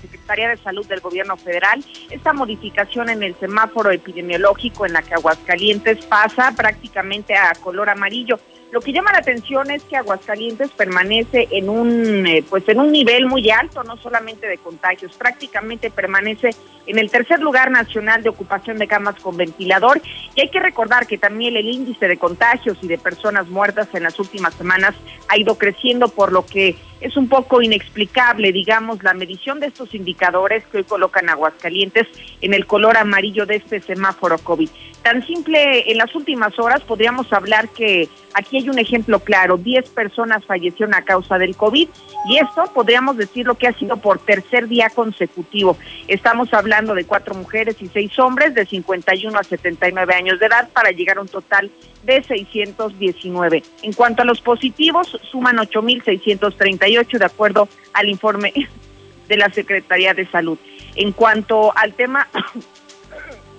Secretaría 0.00 0.48
de 0.48 0.56
Salud 0.58 0.86
del 0.86 1.00
Gobierno 1.00 1.36
Federal 1.36 1.84
esta 2.08 2.32
modificación 2.32 3.10
en 3.10 3.22
el 3.22 3.34
semáforo 3.38 3.90
epidemiológico 3.90 4.86
en 4.86 4.92
la 4.92 5.02
que 5.02 5.14
Aguascalientes 5.14 6.04
pasa 6.06 6.52
prácticamente 6.56 7.36
a 7.36 7.52
color 7.60 7.90
amarillo. 7.90 8.38
Lo 8.70 8.80
que 8.80 8.92
llama 8.92 9.10
la 9.10 9.18
atención 9.18 9.68
es 9.70 9.82
que 9.82 9.96
Aguascalientes 9.96 10.70
permanece 10.70 11.48
en 11.50 11.68
un 11.68 12.26
eh, 12.26 12.44
pues 12.48 12.68
en 12.68 12.78
un 12.78 12.92
nivel 12.92 13.26
muy 13.26 13.50
alto, 13.50 13.82
no 13.82 13.96
solamente 13.96 14.46
de 14.46 14.58
contagios, 14.58 15.16
prácticamente 15.16 15.90
permanece 15.90 16.50
en 16.86 16.98
el 16.98 17.10
tercer 17.10 17.40
lugar 17.40 17.70
nacional 17.70 18.22
de 18.22 18.28
ocupación 18.28 18.78
de 18.78 18.86
camas 18.86 19.16
con 19.16 19.36
ventilador. 19.36 20.00
Y 20.36 20.40
hay 20.40 20.48
que 20.50 20.60
recordar 20.60 21.08
que 21.08 21.18
también 21.18 21.56
el 21.56 21.66
índice 21.66 22.06
de 22.06 22.16
contagios 22.16 22.78
y 22.82 22.86
de 22.86 22.98
personas 22.98 23.48
muertas 23.48 23.88
en 23.92 24.04
las 24.04 24.18
últimas 24.20 24.54
semanas 24.54 24.94
ha 25.28 25.36
ido 25.36 25.58
creciendo, 25.58 26.08
por 26.08 26.32
lo 26.32 26.46
que 26.46 26.76
es 27.00 27.16
un 27.16 27.28
poco 27.28 27.62
inexplicable, 27.62 28.52
digamos, 28.52 29.02
la 29.02 29.14
medición 29.14 29.58
de 29.58 29.66
estos 29.68 29.94
indicadores 29.94 30.64
que 30.66 30.78
hoy 30.78 30.84
colocan 30.84 31.28
Aguascalientes 31.28 32.06
en 32.40 32.54
el 32.54 32.66
color 32.66 32.96
amarillo 32.96 33.46
de 33.46 33.56
este 33.56 33.80
semáforo 33.80 34.38
COVID. 34.38 34.68
Tan 35.02 35.26
simple, 35.26 35.90
en 35.90 35.96
las 35.96 36.14
últimas 36.14 36.58
horas 36.58 36.82
podríamos 36.82 37.32
hablar 37.32 37.70
que 37.70 38.08
aquí 38.34 38.58
hay 38.58 38.68
un 38.68 38.78
ejemplo 38.78 39.20
claro, 39.20 39.56
10 39.56 39.88
personas 39.90 40.44
fallecieron 40.44 40.94
a 40.94 41.02
causa 41.02 41.38
del 41.38 41.56
COVID 41.56 41.88
y 42.28 42.36
esto 42.36 42.64
podríamos 42.74 43.16
decir 43.16 43.46
lo 43.46 43.54
que 43.54 43.66
ha 43.66 43.72
sido 43.72 43.96
por 43.96 44.18
tercer 44.18 44.68
día 44.68 44.90
consecutivo. 44.90 45.78
Estamos 46.06 46.52
hablando 46.52 46.94
de 46.94 47.06
cuatro 47.06 47.34
mujeres 47.34 47.76
y 47.80 47.88
seis 47.88 48.18
hombres 48.18 48.54
de 48.54 48.66
51 48.66 49.38
a 49.38 49.42
79 49.42 50.14
años 50.14 50.38
de 50.38 50.46
edad 50.46 50.68
para 50.68 50.90
llegar 50.90 51.16
a 51.16 51.22
un 51.22 51.28
total 51.28 51.70
de 52.02 52.22
619. 52.22 53.62
En 53.82 53.92
cuanto 53.94 54.20
a 54.20 54.26
los 54.26 54.42
positivos, 54.42 55.18
suman 55.30 55.56
8.638 55.56 57.18
de 57.18 57.24
acuerdo 57.24 57.68
al 57.94 58.10
informe 58.10 58.52
de 59.28 59.36
la 59.38 59.48
Secretaría 59.48 60.12
de 60.12 60.26
Salud. 60.26 60.58
En 60.94 61.12
cuanto 61.12 61.74
al 61.74 61.94
tema 61.94 62.28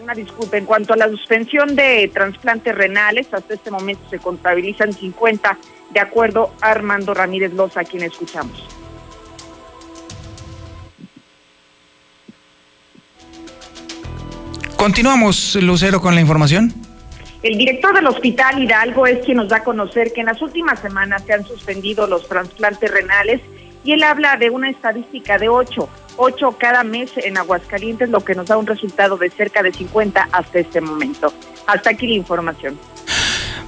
una 0.01 0.13
disculpa, 0.13 0.57
en 0.57 0.65
cuanto 0.65 0.93
a 0.93 0.97
la 0.97 1.07
suspensión 1.09 1.75
de 1.75 2.09
trasplantes 2.13 2.75
renales, 2.75 3.27
hasta 3.31 3.53
este 3.53 3.71
momento 3.71 4.01
se 4.09 4.19
contabilizan 4.19 4.93
50, 4.93 5.57
de 5.91 5.99
acuerdo 5.99 6.53
a 6.61 6.71
Armando 6.71 7.13
Ramírez 7.13 7.53
Loza, 7.53 7.81
a 7.81 7.83
quien 7.83 8.03
escuchamos. 8.03 8.67
Continuamos, 14.77 15.55
Lucero, 15.61 16.01
con 16.01 16.15
la 16.15 16.21
información. 16.21 16.73
El 17.43 17.57
director 17.57 17.93
del 17.93 18.07
Hospital 18.07 18.63
Hidalgo 18.63 19.05
es 19.05 19.23
quien 19.25 19.37
nos 19.37 19.49
da 19.49 19.57
a 19.57 19.63
conocer 19.63 20.11
que 20.13 20.21
en 20.21 20.27
las 20.27 20.41
últimas 20.41 20.79
semanas 20.79 21.23
se 21.25 21.33
han 21.33 21.45
suspendido 21.45 22.07
los 22.07 22.27
trasplantes 22.27 22.89
renales 22.89 23.41
y 23.83 23.93
él 23.93 24.03
habla 24.03 24.37
de 24.37 24.49
una 24.49 24.69
estadística 24.69 25.37
de 25.37 25.49
ocho, 25.49 25.89
ocho 26.17 26.55
cada 26.57 26.83
mes 26.83 27.11
en 27.17 27.37
Aguascalientes, 27.37 28.09
lo 28.09 28.23
que 28.23 28.35
nos 28.35 28.47
da 28.47 28.57
un 28.57 28.67
resultado 28.67 29.17
de 29.17 29.29
cerca 29.29 29.63
de 29.63 29.71
50 29.71 30.29
hasta 30.31 30.59
este 30.59 30.81
momento. 30.81 31.33
Hasta 31.67 31.91
aquí 31.91 32.07
la 32.07 32.15
información. 32.15 32.77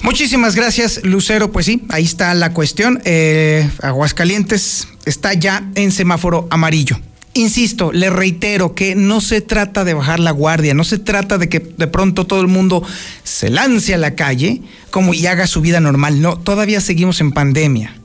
Muchísimas 0.01 0.55
gracias, 0.55 1.03
Lucero. 1.03 1.51
Pues 1.51 1.65
sí, 1.65 1.83
ahí 1.89 2.03
está 2.03 2.33
la 2.33 2.53
cuestión. 2.53 3.01
Eh, 3.05 3.69
Aguascalientes 3.81 4.87
está 5.05 5.33
ya 5.33 5.63
en 5.75 5.91
semáforo 5.91 6.47
amarillo. 6.49 6.97
Insisto, 7.35 7.91
le 7.91 8.11
reitero 8.11 8.75
que 8.75 8.93
no 8.93 9.19
se 9.19 9.41
trata 9.41 9.83
de 9.83 9.95
bajar 9.95 10.19
la 10.19 10.29
guardia, 10.29 10.75
no 10.75 10.83
se 10.83 10.99
trata 10.99 11.39
de 11.39 11.49
que 11.49 11.59
de 11.59 11.87
pronto 11.87 12.27
todo 12.27 12.41
el 12.41 12.47
mundo 12.47 12.83
se 13.23 13.49
lance 13.49 13.93
a 13.95 13.97
la 13.97 14.13
calle 14.13 14.61
como 14.91 15.15
y 15.15 15.25
haga 15.25 15.47
su 15.47 15.61
vida 15.61 15.79
normal. 15.79 16.21
No, 16.21 16.37
todavía 16.37 16.79
seguimos 16.79 17.21
en 17.21 17.31
pandemia. 17.31 17.95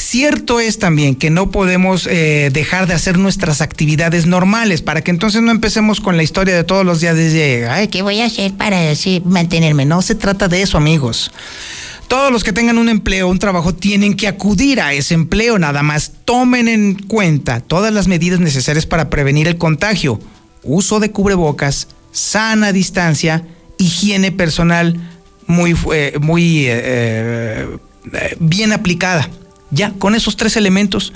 Cierto 0.00 0.60
es 0.60 0.78
también 0.78 1.14
que 1.14 1.28
no 1.28 1.50
podemos 1.50 2.08
eh, 2.10 2.48
dejar 2.50 2.86
de 2.86 2.94
hacer 2.94 3.18
nuestras 3.18 3.60
actividades 3.60 4.26
normales 4.26 4.80
para 4.80 5.02
que 5.02 5.10
entonces 5.10 5.42
no 5.42 5.50
empecemos 5.50 6.00
con 6.00 6.16
la 6.16 6.22
historia 6.22 6.56
de 6.56 6.64
todos 6.64 6.86
los 6.86 7.00
días 7.00 7.14
de, 7.14 7.68
ay, 7.70 7.88
¿qué 7.88 8.00
voy 8.00 8.20
a 8.20 8.24
hacer 8.24 8.54
para 8.54 8.80
mantenerme? 9.24 9.84
No 9.84 10.00
se 10.00 10.14
trata 10.14 10.48
de 10.48 10.62
eso, 10.62 10.78
amigos. 10.78 11.30
Todos 12.08 12.32
los 12.32 12.44
que 12.44 12.54
tengan 12.54 12.78
un 12.78 12.88
empleo, 12.88 13.28
un 13.28 13.38
trabajo, 13.38 13.74
tienen 13.74 14.14
que 14.14 14.26
acudir 14.26 14.80
a 14.80 14.94
ese 14.94 15.12
empleo. 15.12 15.58
Nada 15.58 15.82
más 15.82 16.12
tomen 16.24 16.66
en 16.68 16.94
cuenta 16.94 17.60
todas 17.60 17.92
las 17.92 18.08
medidas 18.08 18.40
necesarias 18.40 18.86
para 18.86 19.10
prevenir 19.10 19.48
el 19.48 19.58
contagio. 19.58 20.18
Uso 20.62 20.98
de 20.98 21.10
cubrebocas, 21.10 21.88
sana 22.10 22.72
distancia, 22.72 23.44
higiene 23.76 24.32
personal 24.32 24.98
muy, 25.46 25.76
eh, 25.92 26.16
muy 26.20 26.64
eh, 26.68 27.66
bien 28.40 28.72
aplicada. 28.72 29.28
Ya, 29.70 29.92
con 29.92 30.14
esos 30.14 30.36
tres 30.36 30.56
elementos, 30.56 31.12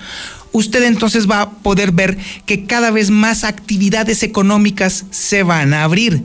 usted 0.53 0.85
entonces 0.85 1.29
va 1.29 1.41
a 1.41 1.51
poder 1.51 1.93
ver 1.93 2.17
que 2.47 2.65
cada 2.65 2.91
vez 2.91 3.11
más 3.11 3.43
actividades 3.45 4.23
económicas 4.23 5.07
se 5.11 5.43
van 5.43 5.75
a 5.75 5.83
abrir. 5.83 6.23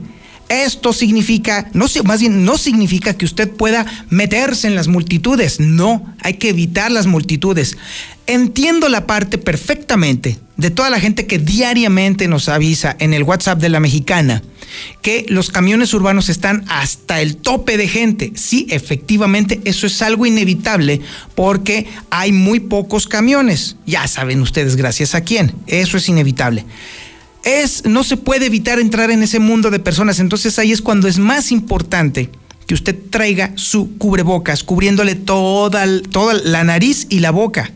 Esto 0.50 0.92
significa, 0.92 1.70
no 1.74 1.86
más 2.04 2.18
bien 2.18 2.44
no 2.44 2.58
significa 2.58 3.16
que 3.16 3.24
usted 3.24 3.48
pueda 3.48 3.86
meterse 4.10 4.66
en 4.66 4.74
las 4.74 4.88
multitudes, 4.88 5.60
no, 5.60 6.12
hay 6.22 6.34
que 6.34 6.48
evitar 6.48 6.90
las 6.90 7.06
multitudes. 7.06 7.78
Entiendo 8.26 8.88
la 8.88 9.06
parte 9.06 9.38
perfectamente 9.38 10.38
de 10.56 10.70
toda 10.70 10.90
la 10.90 10.98
gente 10.98 11.26
que 11.26 11.38
diariamente 11.38 12.26
nos 12.26 12.48
avisa 12.48 12.96
en 12.98 13.14
el 13.14 13.22
WhatsApp 13.22 13.60
de 13.60 13.68
la 13.68 13.78
mexicana 13.78 14.42
que 15.02 15.24
los 15.28 15.50
camiones 15.50 15.94
urbanos 15.94 16.28
están 16.28 16.64
hasta 16.68 17.20
el 17.20 17.36
tope 17.36 17.76
de 17.76 17.88
gente. 17.88 18.32
Sí, 18.34 18.66
efectivamente, 18.70 19.60
eso 19.64 19.86
es 19.86 20.02
algo 20.02 20.26
inevitable 20.26 21.00
porque 21.34 21.86
hay 22.10 22.32
muy 22.32 22.60
pocos 22.60 23.06
camiones. 23.06 23.76
Ya 23.86 24.06
saben 24.06 24.40
ustedes 24.42 24.76
gracias 24.76 25.14
a 25.14 25.22
quién. 25.22 25.52
Eso 25.66 25.96
es 25.96 26.08
inevitable. 26.08 26.64
Es, 27.44 27.84
no 27.84 28.04
se 28.04 28.16
puede 28.16 28.46
evitar 28.46 28.78
entrar 28.78 29.10
en 29.10 29.22
ese 29.22 29.38
mundo 29.38 29.70
de 29.70 29.78
personas. 29.78 30.20
Entonces 30.20 30.58
ahí 30.58 30.72
es 30.72 30.82
cuando 30.82 31.08
es 31.08 31.18
más 31.18 31.52
importante 31.52 32.30
que 32.66 32.74
usted 32.74 32.96
traiga 33.10 33.52
su 33.56 33.96
cubrebocas, 33.98 34.62
cubriéndole 34.62 35.14
toda, 35.14 35.86
toda 36.10 36.34
la 36.34 36.64
nariz 36.64 37.06
y 37.08 37.20
la 37.20 37.30
boca 37.30 37.72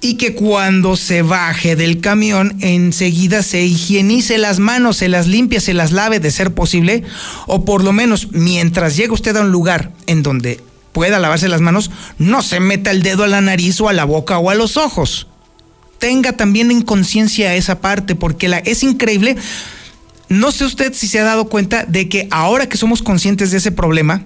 y 0.00 0.14
que 0.14 0.34
cuando 0.34 0.96
se 0.96 1.22
baje 1.22 1.74
del 1.74 2.00
camión 2.00 2.56
enseguida 2.60 3.42
se 3.42 3.62
higienice 3.62 4.38
las 4.38 4.58
manos, 4.58 4.98
se 4.98 5.08
las 5.08 5.26
limpie, 5.26 5.60
se 5.60 5.74
las 5.74 5.92
lave 5.92 6.20
de 6.20 6.30
ser 6.30 6.54
posible, 6.54 7.02
o 7.46 7.64
por 7.64 7.82
lo 7.82 7.92
menos 7.92 8.28
mientras 8.32 8.96
llegue 8.96 9.12
usted 9.12 9.36
a 9.36 9.40
un 9.40 9.50
lugar 9.50 9.92
en 10.06 10.22
donde 10.22 10.60
pueda 10.92 11.18
lavarse 11.18 11.48
las 11.48 11.60
manos, 11.60 11.90
no 12.18 12.42
se 12.42 12.60
meta 12.60 12.90
el 12.90 13.02
dedo 13.02 13.24
a 13.24 13.28
la 13.28 13.40
nariz 13.40 13.80
o 13.80 13.88
a 13.88 13.92
la 13.92 14.04
boca 14.04 14.38
o 14.38 14.50
a 14.50 14.54
los 14.54 14.76
ojos. 14.76 15.26
Tenga 15.98 16.32
también 16.32 16.70
en 16.70 16.82
conciencia 16.82 17.54
esa 17.54 17.80
parte, 17.80 18.14
porque 18.14 18.48
la, 18.48 18.58
es 18.58 18.82
increíble. 18.82 19.36
No 20.28 20.52
sé 20.52 20.64
usted 20.64 20.92
si 20.92 21.08
se 21.08 21.20
ha 21.20 21.24
dado 21.24 21.48
cuenta 21.48 21.84
de 21.84 22.08
que 22.08 22.28
ahora 22.30 22.68
que 22.68 22.76
somos 22.76 23.02
conscientes 23.02 23.50
de 23.50 23.58
ese 23.58 23.72
problema, 23.72 24.24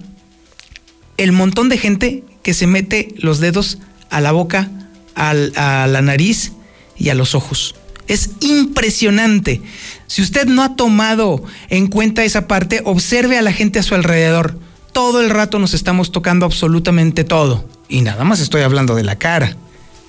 el 1.17 1.31
montón 1.31 1.69
de 1.69 1.77
gente 1.77 2.23
que 2.43 2.53
se 2.53 2.67
mete 2.67 3.13
los 3.17 3.39
dedos 3.39 3.77
a 4.09 4.19
la 4.21 4.31
boca, 4.31 4.69
a 5.15 5.33
la 5.33 6.01
nariz 6.01 6.53
y 6.97 7.09
a 7.09 7.15
los 7.15 7.35
ojos. 7.35 7.75
Es 8.07 8.31
impresionante. 8.41 9.61
Si 10.07 10.21
usted 10.21 10.45
no 10.45 10.63
ha 10.63 10.75
tomado 10.75 11.43
en 11.69 11.87
cuenta 11.87 12.23
esa 12.23 12.47
parte, 12.47 12.81
observe 12.83 13.37
a 13.37 13.41
la 13.41 13.53
gente 13.53 13.79
a 13.79 13.83
su 13.83 13.95
alrededor. 13.95 14.59
Todo 14.91 15.21
el 15.21 15.29
rato 15.29 15.59
nos 15.59 15.73
estamos 15.73 16.11
tocando 16.11 16.45
absolutamente 16.45 17.23
todo. 17.23 17.65
Y 17.87 18.01
nada 18.01 18.23
más 18.23 18.41
estoy 18.41 18.63
hablando 18.63 18.95
de 18.95 19.03
la 19.03 19.17
cara. 19.17 19.55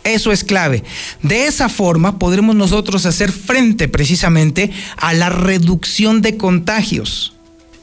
Eso 0.05 0.33
es 0.33 0.45
clave. 0.45 0.83
De 1.23 1.47
esa 1.47 1.69
forma 1.69 2.19
podremos 2.19 2.57
nosotros 2.57 3.07
hacer 3.07 3.31
frente 3.31 3.89
precisamente 3.89 4.71
a 4.97 5.15
la 5.15 5.29
reducción 5.29 6.23
de 6.23 6.37
contagios. 6.37 7.35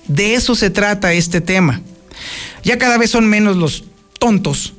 De 0.07 0.33
eso 0.33 0.55
se 0.55 0.69
trata 0.69 1.13
este 1.13 1.39
tema. 1.39 1.81
Ya 2.63 2.77
cada 2.77 2.97
vez 2.97 3.11
son 3.11 3.27
menos 3.27 3.55
los 3.55 3.85
tontos 4.17 4.73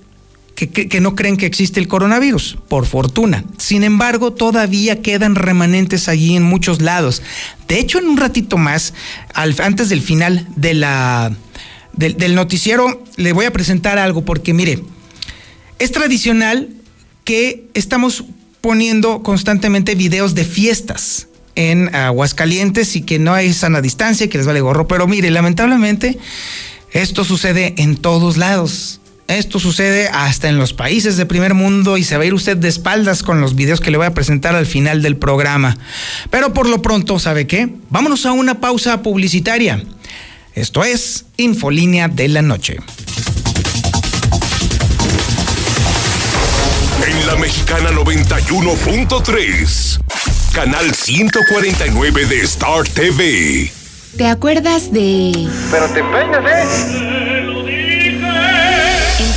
que, 0.66 1.00
no 1.00 1.14
creen 1.14 1.38
que 1.38 1.46
existe 1.46 1.80
el 1.80 1.88
coronavirus, 1.88 2.58
por 2.68 2.84
fortuna. 2.84 3.44
Sin 3.56 3.82
embargo, 3.82 4.32
todavía 4.32 5.00
quedan 5.00 5.34
remanentes 5.34 6.08
allí 6.08 6.36
en 6.36 6.42
muchos 6.42 6.82
lados. 6.82 7.22
De 7.66 7.78
hecho, 7.78 7.98
en 7.98 8.08
un 8.08 8.18
ratito 8.18 8.58
más, 8.58 8.92
antes 9.34 9.88
del 9.88 10.02
final 10.02 10.46
de 10.56 10.74
la, 10.74 11.32
del, 11.94 12.34
noticiero, 12.34 13.02
le 13.16 13.32
voy 13.32 13.46
a 13.46 13.52
presentar 13.52 13.98
algo, 13.98 14.22
porque 14.22 14.52
mire, 14.52 14.82
es 15.78 15.92
tradicional 15.92 16.68
que 17.24 17.68
estamos 17.74 18.24
poniendo 18.60 19.22
constantemente 19.22 19.94
videos 19.94 20.34
de 20.34 20.44
fiestas 20.44 21.28
en 21.54 21.94
Aguascalientes 21.94 22.96
y 22.96 23.02
que 23.02 23.18
no 23.18 23.34
hay 23.34 23.52
sana 23.52 23.80
distancia, 23.80 24.28
que 24.28 24.38
les 24.38 24.46
vale 24.46 24.60
gorro. 24.60 24.86
Pero 24.88 25.06
mire, 25.06 25.30
lamentablemente 25.30 26.18
esto 26.92 27.24
sucede 27.24 27.74
en 27.78 27.96
todos 27.96 28.36
lados. 28.36 29.00
Esto 29.28 29.60
sucede 29.60 30.08
hasta 30.08 30.48
en 30.48 30.58
los 30.58 30.72
países 30.72 31.16
de 31.16 31.24
primer 31.24 31.54
mundo 31.54 31.96
y 31.96 32.02
se 32.02 32.16
va 32.16 32.24
a 32.24 32.26
ir 32.26 32.34
usted 32.34 32.56
de 32.56 32.68
espaldas 32.68 33.22
con 33.22 33.40
los 33.40 33.54
videos 33.54 33.80
que 33.80 33.92
le 33.92 33.96
voy 33.96 34.06
a 34.06 34.14
presentar 34.14 34.56
al 34.56 34.66
final 34.66 35.02
del 35.02 35.16
programa. 35.16 35.78
Pero 36.30 36.52
por 36.52 36.68
lo 36.68 36.82
pronto, 36.82 37.18
¿sabe 37.20 37.46
qué? 37.46 37.68
Vámonos 37.90 38.26
a 38.26 38.32
una 38.32 38.60
pausa 38.60 39.02
publicitaria. 39.02 39.84
Esto 40.56 40.82
es 40.82 41.26
Infolínea 41.36 42.08
de 42.08 42.26
la 42.26 42.42
Noche. 42.42 42.78
La 47.30 47.36
Mexicana 47.36 47.90
91.3, 47.90 50.00
canal 50.52 50.92
149 50.92 52.26
de 52.26 52.40
Star 52.42 52.82
TV. 52.88 53.70
¿Te 54.16 54.26
acuerdas 54.26 54.92
de... 54.92 55.48
Pero 55.70 55.88
te 55.90 56.02
peinas, 56.02 56.44
¿eh? 56.44 56.64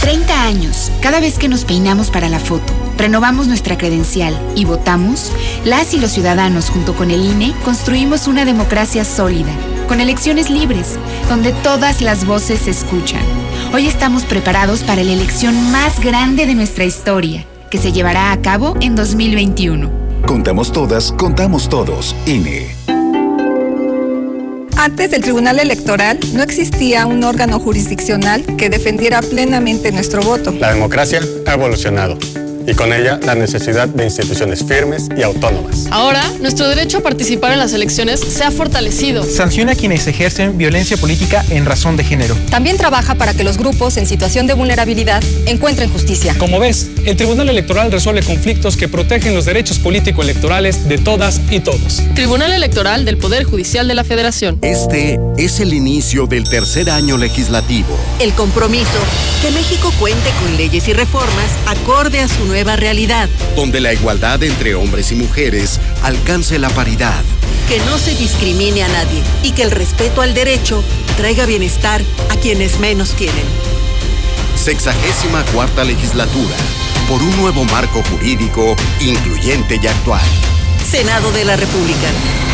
30 0.02 0.44
años, 0.44 0.92
cada 1.02 1.20
vez 1.20 1.38
que 1.38 1.48
nos 1.48 1.66
peinamos 1.66 2.10
para 2.10 2.30
la 2.30 2.40
foto 2.40 2.74
renovamos 2.98 3.48
nuestra 3.48 3.78
credencial 3.78 4.40
y 4.56 4.66
votamos, 4.66 5.32
las 5.66 5.94
y 5.94 6.00
los 6.00 6.12
ciudadanos 6.12 6.70
junto 6.70 6.96
con 6.96 7.12
el 7.12 7.26
INE 7.26 7.54
construimos 7.64 8.28
una 8.28 8.46
democracia 8.46 9.04
sólida, 9.04 9.52
con 9.88 10.00
elecciones 10.00 10.50
libres, 10.50 10.98
donde 11.30 11.52
todas 11.52 12.02
las 12.02 12.26
voces 12.26 12.62
se 12.62 12.72
escuchan. 12.72 13.24
Hoy 13.74 13.88
estamos 13.88 14.24
preparados 14.24 14.84
para 14.84 15.04
la 15.04 15.12
elección 15.12 15.72
más 15.72 16.00
grande 16.00 16.46
de 16.46 16.56
nuestra 16.56 16.86
historia, 16.86 17.46
que 17.74 17.80
se 17.80 17.92
llevará 17.92 18.32
a 18.32 18.40
cabo 18.40 18.76
en 18.82 18.96
2021. 18.96 19.90
Contamos 20.28 20.72
todas, 20.72 21.12
contamos 21.12 21.70
todos. 21.70 22.16
INE. 22.28 22.68
Antes 24.78 25.10
del 25.10 25.24
Tribunal 25.24 25.58
Electoral 25.58 26.20
no 26.36 26.44
existía 26.44 27.08
un 27.08 27.24
órgano 27.24 27.60
jurisdiccional 27.60 28.46
que 28.58 28.70
defendiera 28.70 29.24
plenamente 29.24 29.92
nuestro 29.92 30.22
voto. 30.22 30.52
La 30.52 30.72
democracia 30.72 31.20
ha 31.48 31.54
evolucionado 31.56 32.20
y 32.66 32.74
con 32.74 32.94
ella 32.94 33.20
la 33.26 33.36
necesidad 33.36 33.88
de 33.88 34.06
instituciones 34.06 34.64
firmes 34.64 35.10
y 35.18 35.24
autónomas. 35.24 35.88
Ahora, 35.92 36.24
nuestro 36.40 36.68
derecho 36.68 37.00
a 37.00 37.02
participar 37.02 37.52
en 37.52 37.60
las 37.60 37.74
elecciones 37.74 38.20
se 38.20 38.44
ha 38.44 38.52
fortalecido. 38.52 39.24
Sanciona 39.24 39.74
a 39.74 39.76
quienes 39.76 40.08
ejercen 40.08 40.58
violencia 40.58 40.98
política 40.98 41.44
en 41.50 41.66
razón 41.66 41.98
de 41.98 42.04
género. 42.04 42.36
También 42.50 42.78
trabaja 42.78 43.16
para 43.16 43.34
que 43.34 43.44
los 43.44 43.58
grupos 43.58 43.98
en 43.98 44.08
situación 44.08 44.48
de 44.48 44.54
vulnerabilidad 44.54 45.24
encuentren 45.46 45.90
justicia. 45.90 46.36
Como 46.38 46.60
ves, 46.60 46.90
el 47.06 47.16
Tribunal 47.16 47.50
Electoral 47.50 47.92
resuelve 47.92 48.24
conflictos 48.24 48.78
que 48.78 48.88
protegen 48.88 49.34
los 49.36 49.46
derechos 49.46 49.80
político-electorales 49.80 50.88
de 50.88 50.98
todas 50.98 51.42
y 51.50 51.60
todos. 51.60 52.02
Tribunal 52.16 52.52
Electoral 52.52 53.06
del 53.06 53.18
Poder 53.18 53.44
Judicial 53.44 53.88
de 53.88 53.96
la 53.96 54.04
Federación. 54.04 54.60
Este 54.62 55.20
es 55.38 55.60
el 55.60 55.74
inicio 55.74 56.28
del 56.28 56.48
tercer 56.50 56.90
año 56.90 57.18
legislativo. 57.18 57.98
El 58.20 58.34
compromiso 58.34 59.00
que 59.42 59.52
México 59.52 59.92
cuente 60.00 60.30
con 60.42 60.56
leyes 60.58 60.88
y 60.88 60.94
reformas 60.94 61.52
acorde 61.66 62.20
a 62.20 62.28
su 62.28 62.46
nueva 62.54 62.76
realidad. 62.76 63.30
Donde 63.56 63.82
la 63.82 63.94
igualdad 63.94 64.44
entre 64.44 64.76
hombres 64.76 65.12
y 65.12 65.16
mujeres 65.16 65.80
alcance 66.04 66.60
la 66.60 66.70
paridad. 66.70 67.24
Que 67.68 67.80
no 67.80 67.98
se 67.98 68.14
discrimine 68.14 68.84
a 68.84 68.88
nadie 68.90 69.24
y 69.42 69.54
que 69.54 69.64
el 69.64 69.72
respeto 69.72 70.22
al 70.22 70.36
derecho 70.36 70.84
traiga 71.18 71.48
bienestar 71.48 72.04
a 72.30 72.36
quienes 72.36 72.80
menos 72.80 73.16
tienen. 73.16 73.44
Sexagésima 74.56 75.44
cuarta 75.46 75.84
legislatura. 75.84 76.56
Por 77.10 77.24
un 77.24 77.36
nuevo 77.38 77.66
marco 77.66 78.04
jurídico 78.04 78.76
incluyente 79.02 79.80
y 79.82 79.88
actual. 79.88 80.22
Senado 80.88 81.32
de 81.32 81.46
la 81.46 81.56
República. 81.56 82.08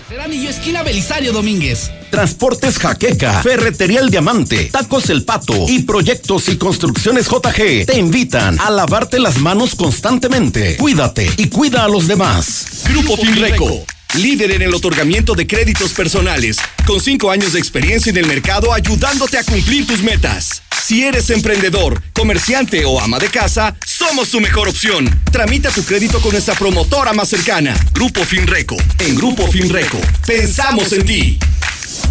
tercer 0.11 0.25
anillo, 0.25 0.49
esquina 0.49 0.83
Belisario 0.83 1.31
Domínguez. 1.31 1.89
Transportes 2.09 2.77
Jaqueca, 2.77 3.41
Ferretería 3.41 4.01
El 4.01 4.09
Diamante, 4.09 4.65
Tacos 4.65 5.09
El 5.09 5.23
Pato 5.23 5.65
y 5.69 5.83
Proyectos 5.83 6.49
y 6.49 6.57
Construcciones 6.57 7.27
JG 7.27 7.85
te 7.85 7.97
invitan 7.97 8.59
a 8.59 8.69
lavarte 8.69 9.19
las 9.19 9.37
manos 9.37 9.73
constantemente. 9.73 10.75
Cuídate 10.75 11.29
y 11.37 11.47
cuida 11.47 11.85
a 11.85 11.87
los 11.87 12.07
demás. 12.07 12.83
Grupo 12.89 13.15
Finreco. 13.15 13.85
Líder 14.15 14.51
en 14.51 14.63
el 14.63 14.73
otorgamiento 14.73 15.33
de 15.33 15.47
créditos 15.47 15.93
personales, 15.93 16.57
con 16.85 16.99
cinco 16.99 17.31
años 17.31 17.53
de 17.53 17.59
experiencia 17.59 18.09
en 18.09 18.17
el 18.17 18.25
mercado 18.25 18.73
ayudándote 18.73 19.37
a 19.37 19.43
cumplir 19.45 19.87
tus 19.87 20.03
metas. 20.03 20.61
Si 20.83 21.03
eres 21.03 21.29
emprendedor, 21.29 22.01
comerciante 22.11 22.83
o 22.85 22.99
ama 22.99 23.19
de 23.19 23.29
casa, 23.29 23.75
somos 23.85 24.29
tu 24.29 24.41
mejor 24.41 24.67
opción. 24.67 25.07
Tramita 25.31 25.69
tu 25.69 25.85
crédito 25.85 26.19
con 26.19 26.31
nuestra 26.31 26.55
promotora 26.55 27.13
más 27.13 27.29
cercana, 27.29 27.75
Grupo 27.93 28.25
Finreco. 28.25 28.75
En 28.99 29.15
Grupo 29.15 29.47
Finreco, 29.47 29.99
pensamos 30.25 30.91
en 30.91 31.05
ti. 31.05 31.39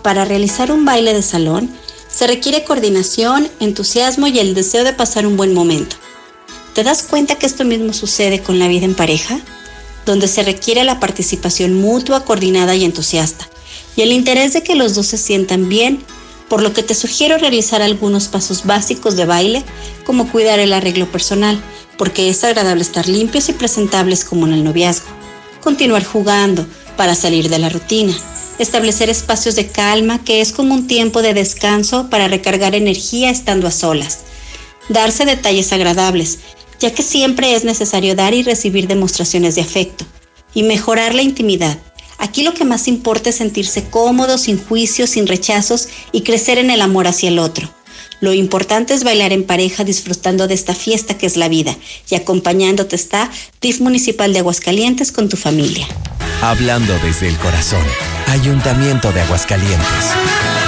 Para 0.08 0.24
realizar 0.24 0.72
un 0.72 0.86
baile 0.86 1.12
de 1.12 1.20
salón 1.20 1.68
se 2.10 2.26
requiere 2.26 2.64
coordinación, 2.64 3.46
entusiasmo 3.60 4.26
y 4.26 4.38
el 4.38 4.54
deseo 4.54 4.82
de 4.82 4.94
pasar 4.94 5.26
un 5.26 5.36
buen 5.36 5.52
momento. 5.52 5.96
¿Te 6.72 6.82
das 6.82 7.02
cuenta 7.02 7.34
que 7.34 7.44
esto 7.44 7.66
mismo 7.66 7.92
sucede 7.92 8.40
con 8.42 8.58
la 8.58 8.68
vida 8.68 8.86
en 8.86 8.94
pareja? 8.94 9.38
Donde 10.06 10.26
se 10.26 10.42
requiere 10.42 10.82
la 10.84 10.98
participación 10.98 11.74
mutua, 11.74 12.24
coordinada 12.24 12.74
y 12.74 12.86
entusiasta, 12.86 13.50
y 13.96 14.00
el 14.00 14.12
interés 14.12 14.54
de 14.54 14.62
que 14.62 14.76
los 14.76 14.94
dos 14.94 15.08
se 15.08 15.18
sientan 15.18 15.68
bien, 15.68 16.02
por 16.48 16.62
lo 16.62 16.72
que 16.72 16.82
te 16.82 16.94
sugiero 16.94 17.36
realizar 17.36 17.82
algunos 17.82 18.28
pasos 18.28 18.64
básicos 18.64 19.14
de 19.14 19.26
baile, 19.26 19.62
como 20.06 20.32
cuidar 20.32 20.58
el 20.58 20.72
arreglo 20.72 21.12
personal, 21.12 21.62
porque 21.98 22.30
es 22.30 22.42
agradable 22.44 22.80
estar 22.80 23.06
limpios 23.06 23.50
y 23.50 23.52
presentables 23.52 24.24
como 24.24 24.46
en 24.46 24.54
el 24.54 24.64
noviazgo. 24.64 25.08
Continuar 25.62 26.02
jugando 26.02 26.66
para 26.96 27.14
salir 27.14 27.50
de 27.50 27.58
la 27.58 27.68
rutina, 27.68 28.16
establecer 28.58 29.10
espacios 29.10 29.54
de 29.54 29.68
calma, 29.68 30.24
que 30.24 30.40
es 30.40 30.52
como 30.52 30.74
un 30.74 30.86
tiempo 30.86 31.22
de 31.22 31.34
descanso 31.34 32.10
para 32.10 32.28
recargar 32.28 32.74
energía 32.74 33.30
estando 33.30 33.66
a 33.66 33.70
solas. 33.70 34.20
Darse 34.88 35.24
detalles 35.24 35.72
agradables, 35.72 36.40
ya 36.80 36.92
que 36.92 37.02
siempre 37.02 37.54
es 37.54 37.64
necesario 37.64 38.14
dar 38.14 38.34
y 38.34 38.42
recibir 38.42 38.86
demostraciones 38.86 39.54
de 39.54 39.62
afecto 39.62 40.04
y 40.54 40.62
mejorar 40.62 41.14
la 41.14 41.22
intimidad. 41.22 41.78
Aquí 42.18 42.42
lo 42.42 42.54
que 42.54 42.64
más 42.64 42.88
importa 42.88 43.30
es 43.30 43.36
sentirse 43.36 43.88
cómodo, 43.88 44.38
sin 44.38 44.62
juicios, 44.62 45.10
sin 45.10 45.26
rechazos 45.26 45.88
y 46.10 46.22
crecer 46.22 46.58
en 46.58 46.70
el 46.70 46.80
amor 46.80 47.06
hacia 47.06 47.28
el 47.28 47.38
otro. 47.38 47.72
Lo 48.20 48.32
importante 48.32 48.94
es 48.94 49.04
bailar 49.04 49.32
en 49.32 49.44
pareja 49.44 49.84
disfrutando 49.84 50.48
de 50.48 50.54
esta 50.54 50.74
fiesta 50.74 51.16
que 51.16 51.26
es 51.26 51.36
la 51.36 51.48
vida 51.48 51.76
y 52.10 52.16
acompañándote 52.16 52.96
está 52.96 53.30
DIF 53.60 53.80
Municipal 53.80 54.32
de 54.32 54.40
Aguascalientes 54.40 55.12
con 55.12 55.28
tu 55.28 55.36
familia. 55.36 55.86
Hablando 56.42 56.94
desde 57.04 57.28
el 57.28 57.36
corazón, 57.38 57.82
Ayuntamiento 58.26 59.12
de 59.12 59.20
Aguascalientes. 59.20 60.67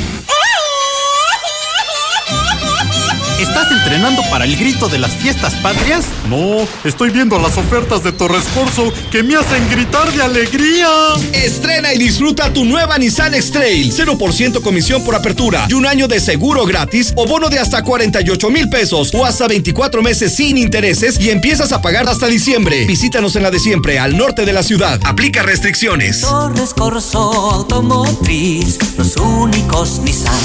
¿Estás 3.41 3.71
entrenando 3.71 4.21
para 4.29 4.45
el 4.45 4.55
grito 4.55 4.87
de 4.87 4.99
las 4.99 5.13
fiestas 5.13 5.55
patrias? 5.55 6.05
No, 6.29 6.67
estoy 6.83 7.09
viendo 7.09 7.39
las 7.39 7.57
ofertas 7.57 8.03
de 8.03 8.11
Torres 8.11 8.43
Corso 8.53 8.93
que 9.09 9.23
me 9.23 9.35
hacen 9.35 9.67
gritar 9.67 10.11
de 10.13 10.21
alegría. 10.21 10.87
Estrena 11.33 11.91
y 11.91 11.97
disfruta 11.97 12.53
tu 12.53 12.65
nueva 12.65 12.99
Nissan 12.99 13.33
X-Trail. 13.33 13.91
0% 13.91 14.61
comisión 14.61 15.03
por 15.03 15.15
apertura 15.15 15.65
y 15.67 15.73
un 15.73 15.87
año 15.87 16.07
de 16.07 16.19
seguro 16.19 16.67
gratis 16.67 17.13
o 17.15 17.25
bono 17.25 17.49
de 17.49 17.57
hasta 17.57 17.83
48 17.83 18.47
mil 18.51 18.69
pesos 18.69 19.11
o 19.11 19.25
hasta 19.25 19.47
24 19.47 20.03
meses 20.03 20.35
sin 20.35 20.55
intereses 20.55 21.19
y 21.19 21.31
empiezas 21.31 21.71
a 21.71 21.81
pagar 21.81 22.07
hasta 22.07 22.27
diciembre. 22.27 22.85
Visítanos 22.85 23.35
en 23.35 23.41
la 23.41 23.49
de 23.49 23.59
siempre, 23.59 23.97
al 23.97 24.17
norte 24.17 24.45
de 24.45 24.53
la 24.53 24.61
ciudad. 24.61 24.99
Aplica 25.03 25.41
restricciones. 25.41 26.21
Torres 26.21 26.75
Corso 26.75 27.31
Automotriz, 27.53 28.77
los 28.99 29.17
únicos 29.17 29.99
Nissan 30.03 30.35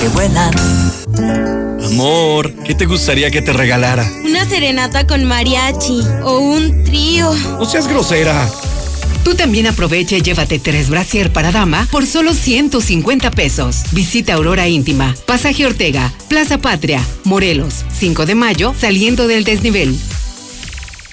que 0.00 0.08
vuelan. 0.08 1.67
Amor, 1.92 2.52
¿qué 2.64 2.74
te 2.74 2.84
gustaría 2.84 3.30
que 3.30 3.40
te 3.40 3.52
regalara? 3.52 4.10
Una 4.24 4.44
serenata 4.46 5.06
con 5.06 5.24
mariachi 5.24 6.00
o 6.22 6.38
un 6.38 6.84
trío. 6.84 7.32
No 7.58 7.64
seas 7.64 7.88
grosera. 7.88 8.48
Tú 9.24 9.34
también 9.34 9.66
aprovecha 9.66 10.16
y 10.16 10.22
llévate 10.22 10.58
tres 10.58 10.90
brasier 10.90 11.32
para 11.32 11.50
dama 11.50 11.88
por 11.90 12.06
solo 12.06 12.34
150 12.34 13.30
pesos. 13.30 13.84
Visita 13.92 14.34
Aurora 14.34 14.68
Íntima, 14.68 15.14
Pasaje 15.26 15.66
Ortega, 15.66 16.12
Plaza 16.28 16.58
Patria, 16.58 17.02
Morelos, 17.24 17.84
5 17.98 18.26
de 18.26 18.34
mayo, 18.34 18.74
saliendo 18.78 19.26
del 19.26 19.44
desnivel. 19.44 19.98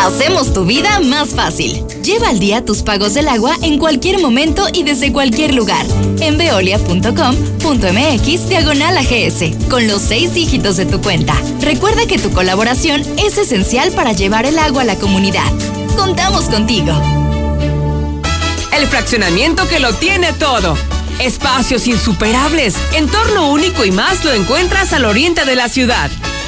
Hacemos 0.00 0.52
tu 0.54 0.64
vida 0.64 1.00
más 1.00 1.34
fácil. 1.34 1.84
Lleva 2.02 2.30
al 2.30 2.38
día 2.38 2.64
tus 2.64 2.82
pagos 2.82 3.12
del 3.12 3.28
agua 3.28 3.54
en 3.60 3.78
cualquier 3.78 4.18
momento 4.18 4.66
y 4.72 4.82
desde 4.82 5.12
cualquier 5.12 5.54
lugar. 5.54 5.84
En 6.20 6.38
veolia.com.mx 6.38 8.48
diagonal 8.48 8.96
AGS, 8.96 9.66
con 9.68 9.86
los 9.86 10.00
seis 10.00 10.32
dígitos 10.32 10.78
de 10.78 10.86
tu 10.86 11.02
cuenta. 11.02 11.34
Recuerda 11.60 12.06
que 12.06 12.18
tu 12.18 12.30
colaboración 12.30 13.02
es 13.18 13.36
esencial 13.36 13.92
para 13.92 14.12
llevar 14.12 14.46
el 14.46 14.58
agua 14.58 14.80
a 14.82 14.86
la 14.86 14.96
comunidad. 14.96 15.52
Contamos 15.96 16.46
contigo. 16.46 16.92
El 18.72 18.86
fraccionamiento 18.86 19.68
que 19.68 19.80
lo 19.80 19.92
tiene 19.92 20.32
todo. 20.32 20.78
Espacios 21.20 21.86
insuperables, 21.86 22.74
entorno 22.94 23.50
único 23.50 23.84
y 23.84 23.90
más 23.90 24.24
lo 24.24 24.32
encuentras 24.32 24.94
al 24.94 25.04
oriente 25.04 25.44
de 25.44 25.56
la 25.56 25.68
ciudad. 25.68 26.10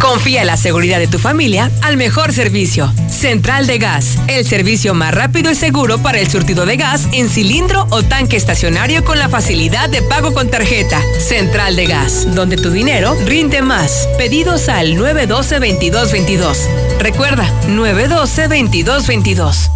Confía 0.00 0.42
en 0.42 0.46
la 0.46 0.56
seguridad 0.56 0.98
de 0.98 1.06
tu 1.06 1.18
familia 1.18 1.70
al 1.82 1.96
mejor 1.96 2.32
servicio. 2.32 2.92
Central 3.08 3.66
de 3.66 3.78
Gas, 3.78 4.18
el 4.28 4.46
servicio 4.46 4.94
más 4.94 5.14
rápido 5.14 5.50
y 5.50 5.54
seguro 5.54 5.98
para 5.98 6.20
el 6.20 6.28
surtido 6.28 6.66
de 6.66 6.76
gas 6.76 7.08
en 7.12 7.28
cilindro 7.28 7.86
o 7.90 8.02
tanque 8.02 8.36
estacionario 8.36 9.04
con 9.04 9.18
la 9.18 9.28
facilidad 9.28 9.88
de 9.88 10.02
pago 10.02 10.34
con 10.34 10.50
tarjeta. 10.50 11.00
Central 11.18 11.76
de 11.76 11.86
Gas, 11.86 12.34
donde 12.34 12.56
tu 12.56 12.70
dinero 12.70 13.16
rinde 13.26 13.62
más. 13.62 14.08
Pedidos 14.18 14.68
al 14.68 14.96
912-2222. 14.96 16.56
Recuerda, 17.00 17.48
912-2222. 17.68 19.75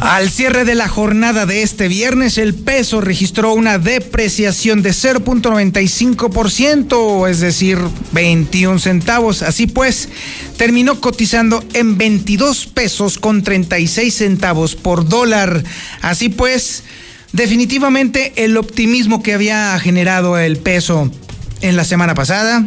Al 0.00 0.30
cierre 0.30 0.64
de 0.64 0.76
la 0.76 0.88
jornada 0.88 1.44
de 1.44 1.62
este 1.62 1.88
viernes, 1.88 2.38
el 2.38 2.54
peso 2.54 3.00
registró 3.00 3.52
una 3.52 3.78
depreciación 3.78 4.80
de 4.82 4.90
0.95%, 4.90 7.28
es 7.28 7.40
decir, 7.40 7.78
21 8.12 8.78
centavos. 8.78 9.42
Así 9.42 9.66
pues, 9.66 10.08
terminó 10.56 11.00
cotizando 11.00 11.64
en 11.72 11.98
22 11.98 12.66
pesos 12.66 13.18
con 13.18 13.42
36 13.42 14.14
centavos 14.14 14.76
por 14.76 15.08
dólar. 15.08 15.64
Así 16.00 16.28
pues, 16.28 16.84
definitivamente 17.32 18.34
el 18.36 18.56
optimismo 18.56 19.20
que 19.22 19.34
había 19.34 19.76
generado 19.80 20.38
el 20.38 20.58
peso 20.58 21.10
en 21.60 21.76
la 21.76 21.84
semana 21.84 22.14
pasada 22.14 22.64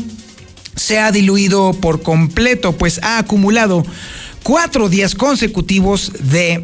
se 0.75 0.99
ha 0.99 1.11
diluido 1.11 1.73
por 1.73 2.01
completo, 2.01 2.73
pues 2.73 2.99
ha 3.03 3.19
acumulado 3.19 3.85
cuatro 4.43 4.89
días 4.89 5.15
consecutivos 5.15 6.11
de 6.19 6.63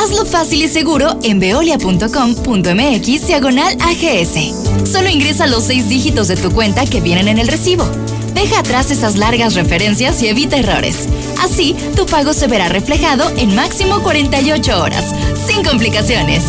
Hazlo 0.00 0.24
fácil 0.24 0.62
y 0.62 0.68
seguro 0.68 1.18
en 1.22 1.38
veolia.com.mx 1.40 3.26
diagonal 3.26 3.76
AGS. 3.80 4.90
Solo 4.90 5.10
ingresa 5.10 5.46
los 5.46 5.64
seis 5.64 5.90
dígitos 5.90 6.28
de 6.28 6.36
tu 6.36 6.50
cuenta 6.52 6.86
que 6.86 7.02
vienen 7.02 7.28
en 7.28 7.38
el 7.38 7.48
recibo. 7.48 7.84
Deja 8.32 8.60
atrás 8.60 8.90
esas 8.90 9.16
largas 9.16 9.54
referencias 9.54 10.22
y 10.22 10.28
evita 10.28 10.56
errores. 10.56 11.06
Así, 11.42 11.76
tu 11.96 12.06
pago 12.06 12.32
se 12.32 12.46
verá 12.46 12.70
reflejado 12.70 13.28
en 13.36 13.54
máximo 13.54 14.02
48 14.02 14.80
horas, 14.82 15.04
sin 15.46 15.62
complicaciones. 15.62 16.44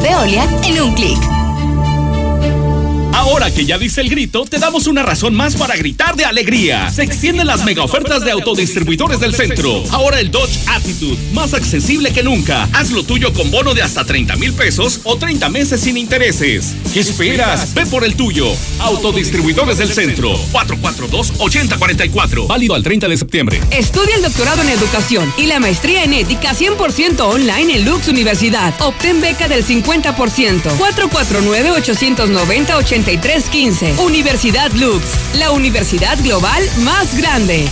Veolia 0.00 0.44
en 0.64 0.80
un 0.80 0.94
clic. 0.94 1.43
Ahora 3.14 3.54
que 3.54 3.64
ya 3.64 3.78
dice 3.78 4.00
el 4.00 4.10
grito, 4.10 4.44
te 4.44 4.58
damos 4.58 4.88
una 4.88 5.04
razón 5.04 5.36
más 5.36 5.54
para 5.54 5.76
gritar 5.76 6.16
de 6.16 6.24
alegría. 6.24 6.90
Se 6.90 7.04
extienden 7.04 7.46
las 7.46 7.64
mega 7.64 7.84
ofertas 7.84 8.24
de 8.24 8.32
autodistribuidores 8.32 9.20
del 9.20 9.36
centro. 9.36 9.84
Ahora 9.92 10.18
el 10.18 10.32
Dodge 10.32 10.58
Attitude, 10.66 11.16
más 11.32 11.54
accesible 11.54 12.12
que 12.12 12.24
nunca. 12.24 12.68
Haz 12.72 12.90
lo 12.90 13.04
tuyo 13.04 13.32
con 13.32 13.52
bono 13.52 13.72
de 13.72 13.82
hasta 13.82 14.04
30 14.04 14.34
mil 14.34 14.52
pesos 14.52 14.98
o 15.04 15.16
30 15.16 15.48
meses 15.48 15.80
sin 15.80 15.96
intereses. 15.96 16.74
¿Qué 16.92 16.98
esperas? 17.00 17.72
Ve 17.72 17.86
por 17.86 18.02
el 18.02 18.16
tuyo. 18.16 18.48
Autodistribuidores 18.80 19.78
del 19.78 19.92
centro. 19.92 20.36
442-8044. 20.52 22.48
Válido 22.48 22.74
al 22.74 22.82
30 22.82 23.06
de 23.06 23.16
septiembre. 23.16 23.60
Estudia 23.70 24.16
el 24.16 24.22
doctorado 24.22 24.60
en 24.62 24.70
educación 24.70 25.32
y 25.38 25.46
la 25.46 25.60
maestría 25.60 26.02
en 26.02 26.14
ética 26.14 26.52
100% 26.52 27.20
online 27.20 27.76
en 27.76 27.84
Lux 27.84 28.08
Universidad. 28.08 28.74
Obtén 28.80 29.20
beca 29.20 29.46
del 29.46 29.64
50%. 29.64 30.62
449-890-80. 30.78 33.03
3315. 33.04 34.02
Universidad 34.02 34.72
Lux, 34.72 35.04
la 35.38 35.50
universidad 35.50 36.18
global 36.22 36.62
más 36.78 37.16
grande. 37.16 37.68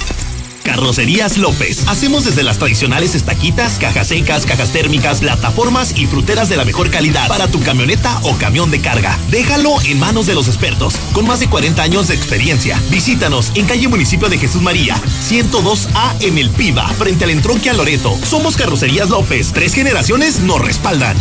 Carrocerías 0.62 1.38
López. 1.38 1.87
Hacemos 1.88 2.25
desde 2.25 2.42
las 2.42 2.59
tradicionales 2.59 3.14
estaquitas, 3.14 3.79
cajas 3.79 4.09
secas, 4.09 4.47
cajas 4.47 4.73
térmicas, 4.73 5.21
plataformas 5.21 5.99
y 5.99 6.07
fruteras 6.07 6.49
de 6.49 6.57
la 6.57 6.64
mejor 6.64 6.90
calidad 6.90 7.29
para 7.29 7.49
tu 7.49 7.61
camioneta 7.62 8.21
o 8.23 8.37
camión 8.37 8.71
de 8.71 8.81
carga. 8.81 9.18
Déjalo 9.31 9.81
en 9.83 9.99
manos 9.99 10.27
de 10.27 10.35
los 10.35 10.49
expertos, 10.49 10.95
con 11.12 11.27
más 11.27 11.40
de 11.40 11.49
40 11.49 11.83
años 11.83 12.09
de 12.09 12.14
experiencia. 12.14 12.81
Visítanos 12.90 13.53
en 13.55 13.66
calle 13.66 13.88
Municipio 13.88 14.29
de 14.29 14.38
Jesús 14.38 14.62
María, 14.62 14.97
102A 15.29 16.14
en 16.21 16.38
el 16.38 16.51
Piva, 16.51 16.87
frente 16.88 17.25
al 17.25 17.31
entronque 17.31 17.71
a 17.71 17.75
Loreto. 17.75 18.16
Somos 18.25 18.57
Carrocerías 18.57 19.11
López. 19.11 19.53
Tres 19.53 19.75
generaciones 19.75 20.40
nos 20.40 20.61
respaldan. 20.61 21.16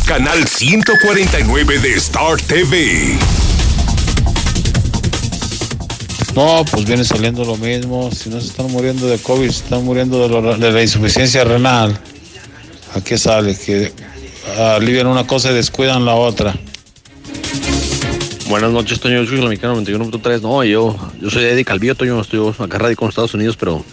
Canal 0.07 0.47
149 0.47 1.79
de 1.81 1.95
Star 1.95 2.37
TV. 2.41 3.17
No, 6.35 6.65
pues 6.71 6.85
viene 6.85 7.05
saliendo 7.05 7.45
lo 7.45 7.57
mismo. 7.57 8.11
Si 8.13 8.29
no 8.31 8.41
se 8.41 8.47
están 8.49 8.71
muriendo 8.71 9.07
de 9.09 9.19
COVID, 9.19 9.51
se 9.51 9.65
están 9.65 9.85
muriendo 9.85 10.21
de, 10.23 10.29
lo- 10.29 10.57
de 10.57 10.71
la 10.73 10.83
insuficiencia 10.83 11.43
renal. 11.45 11.99
Aquí 12.95 13.19
sale 13.19 13.57
que 13.59 13.93
alivian 14.57 15.07
una 15.09 15.27
cosa 15.27 15.51
y 15.51 15.55
descuidan 15.55 16.05
la 16.05 16.15
otra. 16.15 16.55
Buenas 18.49 18.71
noches, 18.71 18.99
Toño. 18.99 19.23
Yo 19.23 19.27
soy 19.27 19.43
la 19.43 19.49
mexicana 19.51 19.75
91.3. 19.75 20.41
No, 20.41 20.65
yo, 20.65 20.97
yo 21.21 21.29
soy 21.29 21.45
Eddie 21.45 21.67
Calvillo, 21.67 21.95
Toño. 21.95 22.19
Estoy 22.19 22.51
acá 22.59 22.79
radico 22.79 23.05
en 23.05 23.11
Estados 23.11 23.35
Unidos, 23.35 23.59
pero 23.59 23.85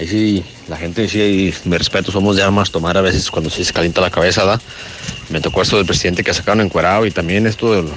ahí 0.00 0.08
sí, 0.08 0.44
la 0.66 0.76
gente 0.76 1.08
sí, 1.08 1.54
me 1.64 1.78
respeto. 1.78 2.10
Somos 2.10 2.34
de 2.34 2.42
armas 2.42 2.72
tomar 2.72 2.96
a 2.96 3.02
veces 3.02 3.30
cuando 3.30 3.50
se 3.50 3.72
calienta 3.72 4.00
la 4.00 4.10
cabeza, 4.10 4.44
¿da? 4.44 4.60
Me 5.28 5.40
tocó 5.40 5.62
esto 5.62 5.76
del 5.76 5.86
presidente 5.86 6.24
que 6.24 6.34
sacaron 6.34 6.60
encuerado 6.60 7.06
y 7.06 7.12
también 7.12 7.46
esto 7.46 7.72
de 7.72 7.82
los... 7.82 7.92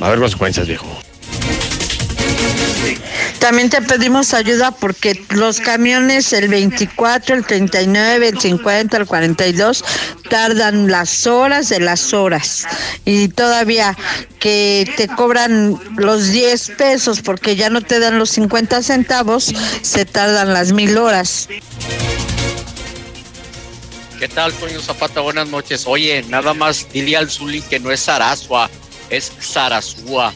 Va 0.00 0.06
a 0.06 0.08
haber 0.08 0.18
consecuencias, 0.18 0.66
viejo. 0.66 0.86
También 3.38 3.70
te 3.70 3.82
pedimos 3.82 4.34
ayuda 4.34 4.72
porque 4.72 5.22
los 5.30 5.60
camiones, 5.60 6.32
el 6.32 6.48
24, 6.48 7.36
el 7.36 7.44
39, 7.44 8.28
el 8.28 8.40
50, 8.40 8.96
el 8.96 9.06
42, 9.06 9.84
tardan 10.28 10.90
las 10.90 11.26
horas 11.26 11.68
de 11.68 11.80
las 11.80 12.12
horas. 12.12 12.66
Y 13.04 13.28
todavía 13.28 13.96
que 14.40 14.90
te 14.96 15.08
cobran 15.08 15.78
los 15.96 16.30
10 16.30 16.70
pesos 16.78 17.20
porque 17.20 17.56
ya 17.56 17.70
no 17.70 17.82
te 17.82 18.00
dan 18.00 18.18
los 18.18 18.30
50 18.30 18.82
centavos, 18.82 19.52
se 19.82 20.04
tardan 20.04 20.52
las 20.52 20.72
mil 20.72 20.96
horas. 20.96 21.48
¿Qué 24.18 24.28
tal, 24.28 24.52
Toño 24.54 24.80
Zapata? 24.80 25.20
Buenas 25.20 25.48
noches. 25.48 25.84
Oye, 25.86 26.24
nada 26.28 26.54
más 26.54 26.86
dile 26.90 27.16
al 27.18 27.30
Zuli 27.30 27.60
que 27.60 27.78
no 27.78 27.90
es 27.90 28.00
Sarasua, 28.00 28.70
es 29.10 29.30
Sarasúa. 29.40 30.32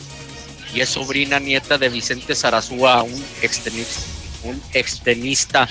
Y 0.74 0.80
es 0.80 0.90
sobrina 0.90 1.38
nieta 1.40 1.78
de 1.78 1.88
Vicente 1.88 2.34
Sarasúa, 2.34 3.02
un 3.02 3.24
extenista, 3.42 4.00
un 4.44 4.62
extenista 4.72 5.68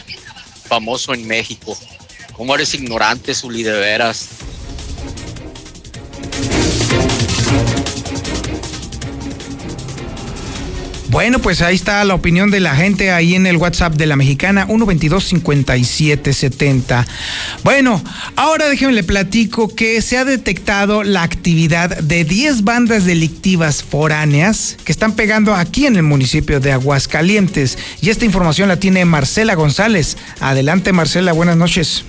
famoso 0.68 1.14
en 1.14 1.28
México. 1.28 1.78
¿Cómo 2.34 2.56
eres 2.56 2.74
ignorante, 2.74 3.34
Zuli, 3.34 3.64
de 3.64 3.74
veras? 3.74 4.30
Bueno, 11.10 11.40
pues 11.40 11.62
ahí 11.64 11.74
está 11.74 12.04
la 12.04 12.14
opinión 12.14 12.52
de 12.52 12.60
la 12.60 12.76
gente 12.76 13.10
ahí 13.10 13.34
en 13.34 13.48
el 13.48 13.58
WhatsApp 13.58 13.96
de 13.96 14.06
la 14.06 14.16
mexicana 14.16 14.68
122-5770. 14.68 17.08
Bueno, 17.64 18.00
ahora 18.36 18.70
déjenme 18.70 18.94
le 18.94 19.04
platico 19.04 19.74
que 19.74 20.04
se 20.04 20.20
ha 20.20 20.26
detectado 20.26 21.04
la 21.04 21.24
actividad 21.24 21.98
de 21.98 22.26
10 22.26 22.64
bandas 22.64 23.06
delictivas 23.06 23.84
foráneas 23.84 24.78
que 24.86 24.92
están 24.92 25.16
pegando 25.16 25.56
aquí 25.56 25.88
en 25.88 25.96
el 25.96 26.04
municipio 26.04 26.60
de 26.60 26.74
Aguascalientes. 26.74 27.80
Y 28.02 28.12
esta 28.12 28.26
información 28.26 28.68
la 28.68 28.80
tiene 28.80 29.04
Marcela 29.06 29.56
González. 29.56 30.16
Adelante, 30.40 30.92
Marcela, 30.92 31.34
buenas 31.34 31.58
noches. 31.58 32.06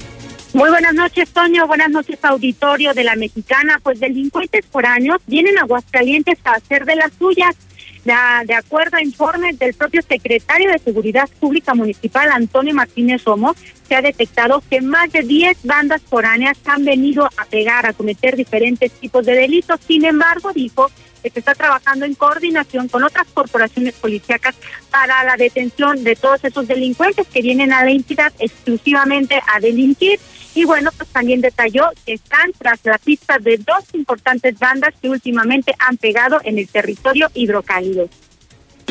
Muy 0.52 0.68
buenas 0.68 0.92
noches, 0.92 1.30
Toño. 1.30 1.66
Buenas 1.66 1.88
noches, 1.88 2.18
auditorio 2.22 2.92
de 2.92 3.04
la 3.04 3.16
Mexicana. 3.16 3.80
Pues 3.82 3.98
delincuentes 3.98 4.66
foráneos 4.70 5.22
vienen 5.26 5.56
a 5.56 5.62
Aguascalientes 5.62 6.38
a 6.44 6.52
hacer 6.52 6.84
de 6.84 6.96
las 6.96 7.12
suyas. 7.18 7.56
De, 8.04 8.14
de 8.46 8.54
acuerdo 8.54 8.96
a 8.96 9.02
informes 9.02 9.58
del 9.58 9.74
propio 9.74 10.02
secretario 10.02 10.70
de 10.70 10.78
Seguridad 10.78 11.28
Pública 11.38 11.74
Municipal, 11.74 12.30
Antonio 12.30 12.74
Martínez 12.74 13.24
Romo, 13.24 13.54
se 13.86 13.96
ha 13.96 14.02
detectado 14.02 14.62
que 14.70 14.80
más 14.80 15.10
de 15.12 15.22
10 15.22 15.58
bandas 15.64 16.00
foráneas 16.02 16.56
han 16.64 16.84
venido 16.84 17.26
a 17.36 17.44
pegar, 17.44 17.86
a 17.86 17.92
cometer 17.92 18.36
diferentes 18.36 18.92
tipos 18.92 19.26
de 19.26 19.34
delitos. 19.34 19.80
Sin 19.86 20.04
embargo, 20.04 20.52
dijo 20.54 20.90
que 21.22 21.30
se 21.30 21.40
está 21.40 21.54
trabajando 21.54 22.06
en 22.06 22.14
coordinación 22.14 22.88
con 22.88 23.02
otras 23.04 23.26
corporaciones 23.32 23.94
policíacas 23.94 24.54
para 24.90 25.24
la 25.24 25.36
detención 25.36 26.02
de 26.02 26.16
todos 26.16 26.42
esos 26.44 26.66
delincuentes 26.66 27.26
que 27.26 27.42
vienen 27.42 27.72
a 27.72 27.84
la 27.84 27.90
entidad 27.90 28.32
exclusivamente 28.38 29.40
a 29.52 29.60
delinquir. 29.60 30.18
Y 30.54 30.64
bueno, 30.64 30.90
pues 30.96 31.08
también 31.10 31.40
detalló 31.40 31.90
que 32.04 32.14
están 32.14 32.52
tras 32.58 32.80
la 32.84 32.98
pista 32.98 33.38
de 33.38 33.56
dos 33.58 33.84
importantes 33.94 34.58
bandas 34.58 34.94
que 35.00 35.08
últimamente 35.08 35.74
han 35.78 35.96
pegado 35.96 36.40
en 36.42 36.58
el 36.58 36.68
territorio 36.68 37.28
hidrocálido. 37.34 38.08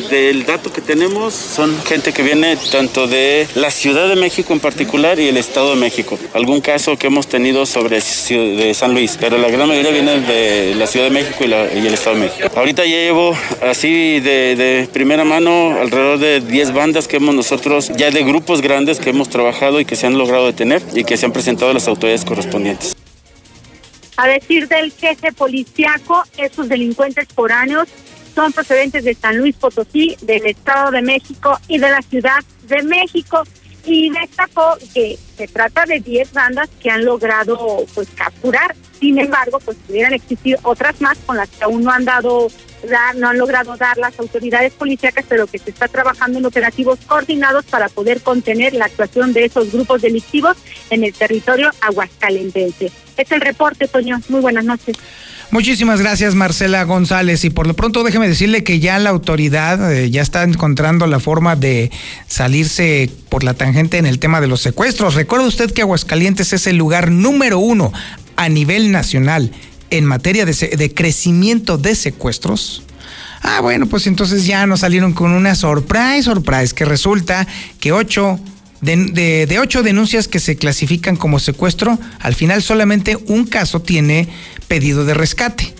Del 0.08 0.46
dato 0.46 0.72
que 0.72 0.80
tenemos 0.80 1.34
son 1.34 1.76
gente 1.82 2.12
que 2.12 2.22
viene 2.22 2.56
tanto 2.70 3.06
de 3.06 3.46
la 3.54 3.70
Ciudad 3.70 4.08
de 4.08 4.16
México 4.16 4.52
en 4.52 4.60
particular 4.60 5.18
y 5.18 5.28
el 5.28 5.36
Estado 5.36 5.70
de 5.70 5.76
México. 5.76 6.18
Algún 6.32 6.60
caso 6.60 6.96
que 6.96 7.08
hemos 7.08 7.26
tenido 7.26 7.66
sobre 7.66 8.00
de 8.00 8.74
San 8.74 8.94
Luis, 8.94 9.16
pero 9.20 9.36
la 9.36 9.48
gran 9.48 9.68
mayoría 9.68 9.90
viene 9.90 10.20
de 10.20 10.74
la 10.74 10.86
Ciudad 10.86 11.06
de 11.06 11.10
México 11.10 11.38
y, 11.40 11.44
el 11.46 11.94
Estado 11.94 12.16
de 12.16 12.22
México. 12.22 12.48
Ahorita 12.56 12.84
ya 12.84 12.96
llevo 12.96 13.36
así 13.62 14.20
de, 14.20 14.56
de 14.56 14.88
primera 14.92 15.24
mano 15.24 15.78
alrededor 15.78 16.18
de 16.18 16.40
10 16.40 16.72
bandas 16.72 17.06
que 17.06 17.16
hemos 17.16 17.34
nosotros, 17.34 17.92
ya 17.96 18.10
de 18.10 18.22
grupos 18.24 18.62
grandes 18.62 18.98
que 18.98 19.10
hemos 19.10 19.28
trabajado 19.28 19.80
y 19.80 19.84
que 19.84 19.96
se 19.96 20.06
han 20.06 20.16
logrado 20.16 20.46
detener 20.46 20.82
y 20.94 21.04
que 21.04 21.16
se 21.16 21.26
han 21.26 21.32
presentado 21.32 21.70
a 21.70 21.74
las 21.74 21.88
autoridades 21.88 22.24
correspondientes. 22.24 22.96
A 24.16 24.28
decir 24.28 24.68
del 24.68 24.92
jefe 24.92 25.32
policiaco, 25.32 26.22
esos 26.36 26.68
delincuentes 26.68 27.26
foráneos 27.34 27.88
son 28.34 28.52
procedentes 28.52 29.04
de 29.04 29.14
San 29.14 29.38
Luis 29.38 29.56
Potosí, 29.56 30.16
del 30.22 30.46
Estado 30.46 30.90
de 30.90 31.02
México 31.02 31.58
y 31.68 31.78
de 31.78 31.90
la 31.90 32.02
Ciudad 32.02 32.38
de 32.68 32.82
México. 32.82 33.42
Y 33.84 34.10
destacó 34.10 34.76
que 34.92 35.18
se 35.36 35.48
trata 35.48 35.86
de 35.86 36.00
10 36.00 36.32
bandas 36.32 36.68
que 36.80 36.90
han 36.90 37.04
logrado 37.04 37.86
pues 37.94 38.08
capturar. 38.14 38.74
Sin 38.98 39.18
embargo, 39.18 39.58
pues 39.58 39.78
pudieran 39.86 40.12
existir 40.12 40.58
otras 40.62 41.00
más 41.00 41.16
con 41.24 41.36
las 41.38 41.48
que 41.48 41.64
aún 41.64 41.82
no 41.82 41.90
han 41.90 42.04
dado 42.04 42.48
no 43.16 43.28
han 43.28 43.38
logrado 43.38 43.76
dar 43.76 43.98
las 43.98 44.18
autoridades 44.18 44.72
policíacas, 44.72 45.24
pero 45.28 45.46
que 45.46 45.58
se 45.58 45.70
está 45.70 45.88
trabajando 45.88 46.38
en 46.38 46.46
operativos 46.46 46.98
coordinados 47.06 47.64
para 47.66 47.88
poder 47.88 48.22
contener 48.22 48.74
la 48.74 48.86
actuación 48.86 49.32
de 49.32 49.44
esos 49.44 49.72
grupos 49.72 50.02
delictivos 50.02 50.56
en 50.90 51.04
el 51.04 51.12
territorio 51.12 51.70
aguascalentense. 51.80 52.90
Es 53.16 53.32
el 53.32 53.40
reporte, 53.40 53.86
Toño. 53.88 54.20
Muy 54.28 54.40
buenas 54.40 54.64
noches. 54.64 54.96
Muchísimas 55.52 56.00
gracias, 56.00 56.36
Marcela 56.36 56.84
González. 56.84 57.44
Y 57.44 57.50
por 57.50 57.66
lo 57.66 57.74
pronto 57.74 58.04
déjeme 58.04 58.28
decirle 58.28 58.62
que 58.62 58.78
ya 58.78 59.00
la 59.00 59.10
autoridad 59.10 59.92
eh, 59.92 60.08
ya 60.08 60.22
está 60.22 60.44
encontrando 60.44 61.08
la 61.08 61.18
forma 61.18 61.56
de 61.56 61.90
salirse 62.28 63.10
por 63.28 63.42
la 63.42 63.54
tangente 63.54 63.98
en 63.98 64.06
el 64.06 64.20
tema 64.20 64.40
de 64.40 64.46
los 64.46 64.60
secuestros. 64.60 65.14
Recuerda 65.14 65.48
usted 65.48 65.72
que 65.72 65.82
Aguascalientes 65.82 66.52
es 66.52 66.68
el 66.68 66.76
lugar 66.76 67.10
número 67.10 67.58
uno 67.58 67.92
a 68.36 68.48
nivel 68.48 68.92
nacional 68.92 69.50
en 69.90 70.04
materia 70.04 70.46
de, 70.46 70.94
crecimiento 70.94 71.78
de 71.78 71.96
secuestros. 71.96 72.84
Ah, 73.42 73.60
bueno, 73.60 73.86
pues 73.86 74.06
entonces 74.06 74.46
ya 74.46 74.66
nos 74.66 74.80
salieron 74.80 75.12
con 75.12 75.32
una 75.32 75.56
surprise, 75.56 76.22
surprise, 76.22 76.74
que 76.74 76.84
resulta 76.84 77.48
que 77.80 77.90
ocho 77.90 78.38
de, 78.80 79.46
de, 79.46 79.58
ocho 79.58 79.82
denuncias 79.82 80.28
que 80.28 80.40
se 80.40 80.56
clasifican 80.56 81.16
como 81.16 81.38
secuestro, 81.38 81.98
al 82.18 82.34
final 82.34 82.62
solamente 82.62 83.16
un 83.26 83.46
caso 83.46 83.82
tiene 83.82 84.28
pedido 84.68 85.04
de 85.04 85.14
rescate. 85.14 85.74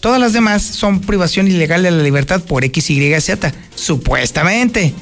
Todas 0.00 0.20
las 0.20 0.32
demás 0.32 0.62
son 0.62 1.00
privación 1.00 1.46
ilegal 1.46 1.82
de 1.84 1.90
la 1.92 2.02
libertad 2.02 2.42
por 2.42 2.64
X, 2.64 2.90
Y, 2.90 3.20
Z, 3.20 3.52
supuestamente. 3.74 4.92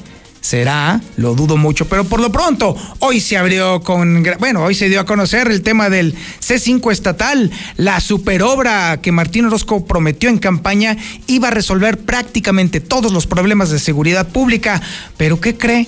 Será, 0.41 0.99
lo 1.17 1.35
dudo 1.35 1.55
mucho, 1.55 1.87
pero 1.87 2.03
por 2.03 2.19
lo 2.19 2.31
pronto, 2.31 2.75
hoy 2.97 3.19
se 3.19 3.37
abrió 3.37 3.81
con, 3.81 4.23
bueno, 4.39 4.63
hoy 4.63 4.73
se 4.73 4.89
dio 4.89 4.99
a 4.99 5.05
conocer 5.05 5.47
el 5.49 5.61
tema 5.61 5.89
del 5.91 6.15
C5 6.39 6.91
estatal, 6.91 7.51
la 7.77 7.99
superobra 7.99 9.01
que 9.01 9.11
Martín 9.11 9.45
Orozco 9.45 9.85
prometió 9.85 10.29
en 10.29 10.39
campaña 10.39 10.97
iba 11.27 11.49
a 11.49 11.51
resolver 11.51 11.99
prácticamente 11.99 12.79
todos 12.79 13.11
los 13.11 13.27
problemas 13.27 13.69
de 13.69 13.77
seguridad 13.77 14.29
pública, 14.29 14.81
pero 15.15 15.39
¿qué 15.39 15.55
cree? 15.55 15.87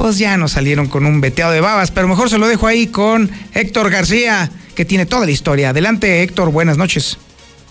Pues 0.00 0.16
ya 0.16 0.38
nos 0.38 0.52
salieron 0.52 0.86
con 0.86 1.04
un 1.04 1.20
veteado 1.20 1.52
de 1.52 1.60
babas, 1.60 1.90
pero 1.90 2.08
mejor 2.08 2.30
se 2.30 2.38
lo 2.38 2.48
dejo 2.48 2.66
ahí 2.66 2.86
con 2.86 3.30
Héctor 3.52 3.90
García, 3.90 4.50
que 4.74 4.86
tiene 4.86 5.04
toda 5.04 5.26
la 5.26 5.30
historia. 5.30 5.68
Adelante, 5.68 6.22
Héctor, 6.22 6.50
buenas 6.50 6.78
noches. 6.78 7.18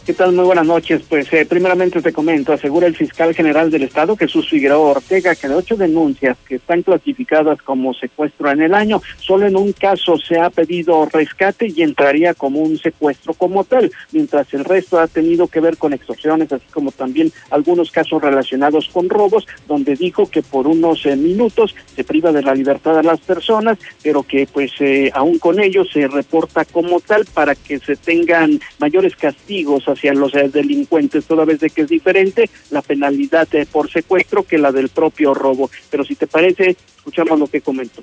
¿Qué 0.09 0.15
tal? 0.15 0.33
Muy 0.33 0.45
buenas 0.45 0.65
noches. 0.65 1.03
Pues 1.07 1.31
eh, 1.33 1.45
primeramente 1.45 2.01
te 2.01 2.11
comento, 2.11 2.51
asegura 2.51 2.87
el 2.87 2.95
fiscal 2.95 3.31
general 3.35 3.69
del 3.69 3.83
Estado, 3.83 4.17
Jesús 4.17 4.49
Figueroa 4.49 4.93
Ortega, 4.93 5.35
que 5.35 5.47
de 5.47 5.53
ocho 5.53 5.77
denuncias 5.77 6.35
que 6.47 6.55
están 6.55 6.81
clasificadas 6.81 7.61
como 7.61 7.93
secuestro 7.93 8.49
en 8.49 8.63
el 8.63 8.73
año, 8.73 9.03
solo 9.19 9.45
en 9.45 9.55
un 9.55 9.71
caso 9.71 10.17
se 10.17 10.39
ha 10.39 10.49
pedido 10.49 11.07
rescate 11.13 11.67
y 11.67 11.83
entraría 11.83 12.33
como 12.33 12.59
un 12.59 12.79
secuestro 12.79 13.35
como 13.35 13.63
tal, 13.65 13.91
mientras 14.11 14.51
el 14.55 14.65
resto 14.65 14.99
ha 14.99 15.05
tenido 15.05 15.47
que 15.47 15.59
ver 15.59 15.77
con 15.77 15.93
extorsiones, 15.93 16.51
así 16.51 16.65
como 16.71 16.91
también 16.91 17.31
algunos 17.51 17.91
casos 17.91 18.19
relacionados 18.19 18.89
con 18.91 19.09
robos, 19.09 19.45
donde 19.67 19.95
dijo 19.95 20.27
que 20.27 20.41
por 20.41 20.65
unos 20.65 21.05
eh, 21.05 21.15
minutos 21.15 21.75
se 21.95 22.03
priva 22.03 22.31
de 22.31 22.41
la 22.41 22.55
libertad 22.55 22.97
a 22.97 23.03
las 23.03 23.19
personas, 23.19 23.77
pero 24.01 24.23
que 24.23 24.47
pues 24.51 24.71
eh, 24.79 25.11
aún 25.13 25.37
con 25.37 25.59
ello 25.59 25.85
se 25.85 26.07
reporta 26.07 26.65
como 26.65 26.99
tal 26.99 27.25
para 27.31 27.53
que 27.53 27.77
se 27.77 27.95
tengan 27.95 28.59
mayores 28.79 29.15
castigos 29.15 29.87
los 30.07 30.33
eh, 30.35 30.49
delincuentes, 30.49 31.25
toda 31.25 31.45
vez 31.45 31.59
de 31.59 31.69
que 31.69 31.81
es 31.81 31.89
diferente 31.89 32.49
la 32.71 32.81
penalidad 32.81 33.47
eh, 33.53 33.65
por 33.69 33.89
secuestro 33.89 34.43
que 34.43 34.57
la 34.57 34.71
del 34.71 34.89
propio 34.89 35.33
robo. 35.33 35.69
Pero 35.89 36.03
si 36.03 36.15
te 36.15 36.27
parece, 36.27 36.75
escuchamos 36.97 37.39
lo 37.39 37.47
que 37.47 37.61
comentó. 37.61 38.01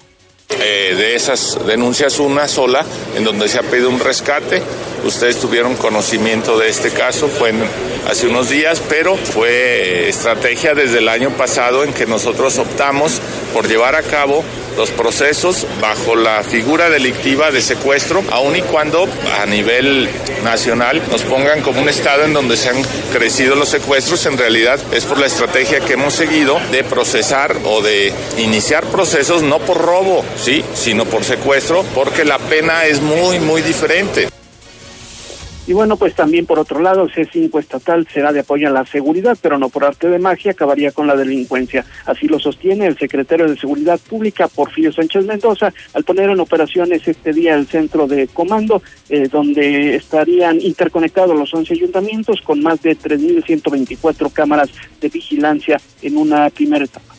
Eh, 0.48 0.94
de 0.96 1.16
esas 1.16 1.59
denuncias, 1.66 2.20
una 2.20 2.46
sola, 2.46 2.85
en 3.16 3.24
donde 3.24 3.48
se 3.48 3.59
ha 3.59 3.62
pedido 3.62 3.90
un 3.90 3.98
rescate. 3.98 4.62
Ustedes 5.04 5.40
tuvieron 5.40 5.76
conocimiento 5.76 6.59
de 6.59 6.68
este 6.68 6.90
caso, 6.90 7.28
fue 7.28 7.52
hace 8.09 8.28
unos 8.28 8.48
días, 8.48 8.80
pero 8.88 9.16
fue 9.16 10.09
estrategia 10.09 10.74
desde 10.74 10.98
el 10.98 11.09
año 11.09 11.30
pasado 11.30 11.85
en 11.85 11.92
que 11.92 12.06
nosotros 12.06 12.59
optamos 12.59 13.20
por 13.52 13.68
llevar 13.68 13.96
a 13.96 14.02
cabo 14.02 14.44
los 14.76 14.90
procesos 14.90 15.66
bajo 15.80 16.16
la 16.16 16.42
figura 16.42 16.90
delictiva 16.90 17.50
de 17.50 17.62
secuestro, 17.62 18.22
aun 18.30 18.56
y 18.56 18.62
cuando 18.62 19.09
a 19.40 19.46
nivel 19.46 20.09
nacional 20.44 21.02
nos 21.11 21.22
pongan 21.22 21.62
como 21.62 21.80
un 21.80 21.88
estado 21.88 22.24
en 22.24 22.35
donde 22.35 22.56
se 22.56 22.68
han 22.68 22.82
crecido 23.12 23.56
los 23.56 23.70
secuestros, 23.70 24.26
en 24.26 24.37
realidad 24.37 24.78
es 24.92 25.04
por 25.04 25.18
la 25.18 25.26
estrategia 25.26 25.80
que 25.80 25.94
hemos 25.94 26.14
seguido 26.14 26.61
de 26.70 26.85
procesar 26.85 27.56
o 27.64 27.80
de 27.80 28.12
iniciar 28.37 28.85
procesos 28.85 29.42
no 29.42 29.59
por 29.61 29.78
robo, 29.78 30.24
sí, 30.37 30.64
sino 30.75 31.05
por 31.05 31.25
secuestro, 31.25 31.85
porque 31.94 32.25
la 32.25 32.38
pena 32.38 32.85
es 32.85 33.01
muy, 33.01 33.38
muy 33.40 33.62
diferente. 33.62 34.29
Y 35.68 35.72
bueno, 35.72 35.96
pues 35.96 36.14
también 36.14 36.46
por 36.46 36.61
otro 36.61 36.79
lado, 36.81 37.03
el 37.03 37.12
C5 37.12 37.59
estatal 37.59 38.07
será 38.12 38.33
de 38.33 38.40
apoyo 38.40 38.68
a 38.68 38.70
la 38.70 38.87
seguridad, 38.87 39.37
pero 39.42 39.59
no 39.59 39.68
por 39.68 39.85
arte 39.85 40.09
de 40.09 40.20
magia 40.20 40.53
acabaría 40.53 40.92
con 40.92 41.09
la 41.09 41.16
delincuencia. 41.16 41.85
Así 42.05 42.29
lo 42.29 42.38
sostiene 42.38 42.87
el 42.87 42.96
secretario 42.96 43.49
de 43.49 43.57
Seguridad 43.57 43.99
Pública, 43.99 44.46
Porfirio 44.46 44.92
Sánchez 44.92 45.25
Mendoza, 45.25 45.72
al 45.92 46.05
poner 46.05 46.31
en 46.31 46.38
operaciones 46.38 47.09
este 47.09 47.33
día 47.33 47.57
el 47.57 47.66
centro 47.66 48.07
de 48.07 48.29
comando, 48.29 48.81
eh, 49.09 49.27
donde 49.27 49.96
estarían 49.96 50.61
interconectados 50.61 51.37
los 51.37 51.53
11 51.53 51.75
ayuntamientos 51.75 52.42
con 52.42 52.62
más 52.62 52.81
de 52.83 52.96
3.124 52.96 54.33
cámaras 54.33 54.70
de 55.01 55.09
vigilancia 55.09 55.81
en 56.01 56.16
una 56.16 56.49
primera 56.51 56.85
etapa. 56.85 57.15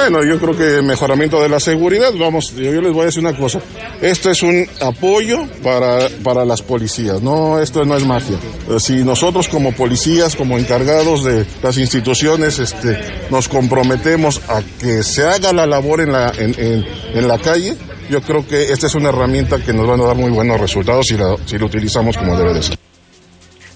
Bueno, 0.00 0.24
yo 0.24 0.40
creo 0.40 0.56
que 0.56 0.80
mejoramiento 0.80 1.42
de 1.42 1.50
la 1.50 1.60
seguridad, 1.60 2.10
vamos, 2.18 2.54
yo, 2.56 2.72
les 2.80 2.90
voy 2.90 3.02
a 3.02 3.04
decir 3.04 3.20
una 3.20 3.36
cosa, 3.36 3.60
esto 4.00 4.30
es 4.30 4.42
un 4.42 4.66
apoyo 4.80 5.46
para, 5.62 6.08
para 6.24 6.46
las 6.46 6.62
policías, 6.62 7.20
no, 7.20 7.60
esto 7.60 7.84
no 7.84 7.94
es 7.98 8.06
magia. 8.06 8.38
Si 8.78 9.04
nosotros 9.04 9.46
como 9.48 9.72
policías, 9.72 10.36
como 10.36 10.56
encargados 10.56 11.22
de 11.22 11.44
las 11.62 11.76
instituciones, 11.76 12.58
este, 12.60 12.98
nos 13.30 13.46
comprometemos 13.50 14.40
a 14.48 14.62
que 14.80 15.02
se 15.02 15.22
haga 15.22 15.52
la 15.52 15.66
labor 15.66 16.00
en 16.00 16.12
la, 16.12 16.32
en, 16.34 16.54
en, 16.58 17.28
la 17.28 17.36
calle, 17.36 17.76
yo 18.08 18.22
creo 18.22 18.46
que 18.48 18.72
esta 18.72 18.86
es 18.86 18.94
una 18.94 19.10
herramienta 19.10 19.62
que 19.62 19.74
nos 19.74 19.86
va 19.86 19.96
a 19.96 20.08
dar 20.08 20.16
muy 20.16 20.30
buenos 20.30 20.58
resultados 20.58 21.08
si 21.08 21.18
la, 21.18 21.36
si 21.44 21.58
lo 21.58 21.66
utilizamos 21.66 22.16
como 22.16 22.38
debe 22.38 22.54
de 22.54 22.62
ser. 22.62 22.78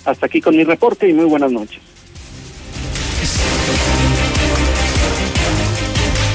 Hasta 0.07 0.25
aquí 0.25 0.41
con 0.41 0.57
mi 0.57 0.65
reporte 0.65 1.07
y 1.07 1.13
muy 1.13 1.27
buenas 1.27 1.53
noches. 1.53 1.94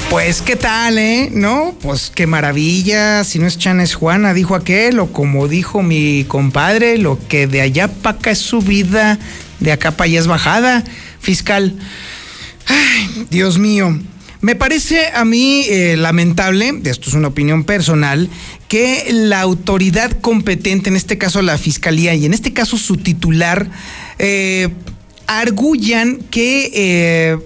Pues 0.09 0.41
qué 0.41 0.55
tal, 0.55 0.97
¿eh? 0.97 1.29
¿No? 1.31 1.75
Pues 1.81 2.11
qué 2.13 2.25
maravilla. 2.25 3.23
Si 3.23 3.37
no 3.37 3.45
es 3.45 3.59
Chan 3.59 3.79
es 3.79 3.93
Juana, 3.93 4.33
dijo 4.33 4.55
aquel, 4.55 4.99
o 4.99 5.13
como 5.13 5.47
dijo 5.47 5.83
mi 5.83 6.25
compadre, 6.27 6.97
lo 6.97 7.19
que 7.27 7.45
de 7.45 7.61
allá 7.61 7.87
para 7.87 8.17
acá 8.17 8.31
es 8.31 8.39
subida, 8.39 9.19
de 9.59 9.71
acá 9.71 9.91
para 9.91 10.05
allá 10.05 10.19
es 10.19 10.25
bajada, 10.25 10.83
fiscal. 11.19 11.77
Ay, 12.65 13.27
Dios 13.29 13.59
mío. 13.59 13.99
Me 14.41 14.55
parece 14.55 15.07
a 15.13 15.25
mí 15.25 15.65
eh, 15.69 15.95
lamentable, 15.95 16.81
esto 16.85 17.09
es 17.09 17.13
una 17.13 17.27
opinión 17.27 17.63
personal, 17.63 18.29
que 18.67 19.09
la 19.11 19.41
autoridad 19.41 20.11
competente, 20.21 20.89
en 20.89 20.95
este 20.95 21.19
caso 21.19 21.43
la 21.43 21.57
fiscalía 21.59 22.15
y 22.15 22.25
en 22.25 22.33
este 22.33 22.51
caso 22.51 22.77
su 22.77 22.97
titular, 22.97 23.69
eh, 24.17 24.69
arguyan 25.27 26.17
que 26.31 26.71
eh, 26.73 27.37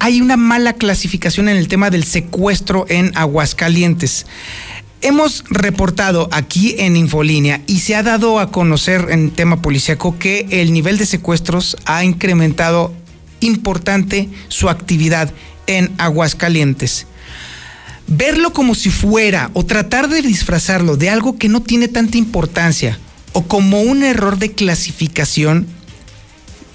hay 0.00 0.20
una 0.20 0.36
mala 0.36 0.72
clasificación 0.72 1.48
en 1.48 1.56
el 1.56 1.68
tema 1.68 1.90
del 1.90 2.04
secuestro 2.04 2.86
en 2.88 3.12
Aguascalientes. 3.14 4.26
Hemos 5.02 5.44
reportado 5.50 6.28
aquí 6.32 6.74
en 6.78 6.96
Infolínea 6.96 7.60
y 7.66 7.80
se 7.80 7.94
ha 7.94 8.02
dado 8.02 8.40
a 8.40 8.50
conocer 8.50 9.08
en 9.10 9.30
tema 9.30 9.60
policíaco 9.60 10.18
que 10.18 10.46
el 10.50 10.72
nivel 10.72 10.98
de 10.98 11.06
secuestros 11.06 11.76
ha 11.84 12.04
incrementado 12.04 12.94
importante 13.40 14.30
su 14.48 14.68
actividad 14.68 15.32
en 15.66 15.92
Aguascalientes. 15.98 17.06
Verlo 18.06 18.52
como 18.52 18.74
si 18.74 18.90
fuera 18.90 19.50
o 19.52 19.66
tratar 19.66 20.08
de 20.08 20.22
disfrazarlo 20.22 20.96
de 20.96 21.10
algo 21.10 21.36
que 21.36 21.48
no 21.48 21.60
tiene 21.60 21.88
tanta 21.88 22.18
importancia 22.18 22.98
o 23.32 23.42
como 23.42 23.82
un 23.82 24.02
error 24.02 24.38
de 24.38 24.52
clasificación 24.52 25.66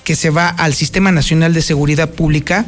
que 0.04 0.16
se 0.16 0.30
va 0.30 0.50
al 0.50 0.74
Sistema 0.74 1.12
Nacional 1.12 1.54
de 1.54 1.62
Seguridad 1.62 2.10
Pública, 2.10 2.66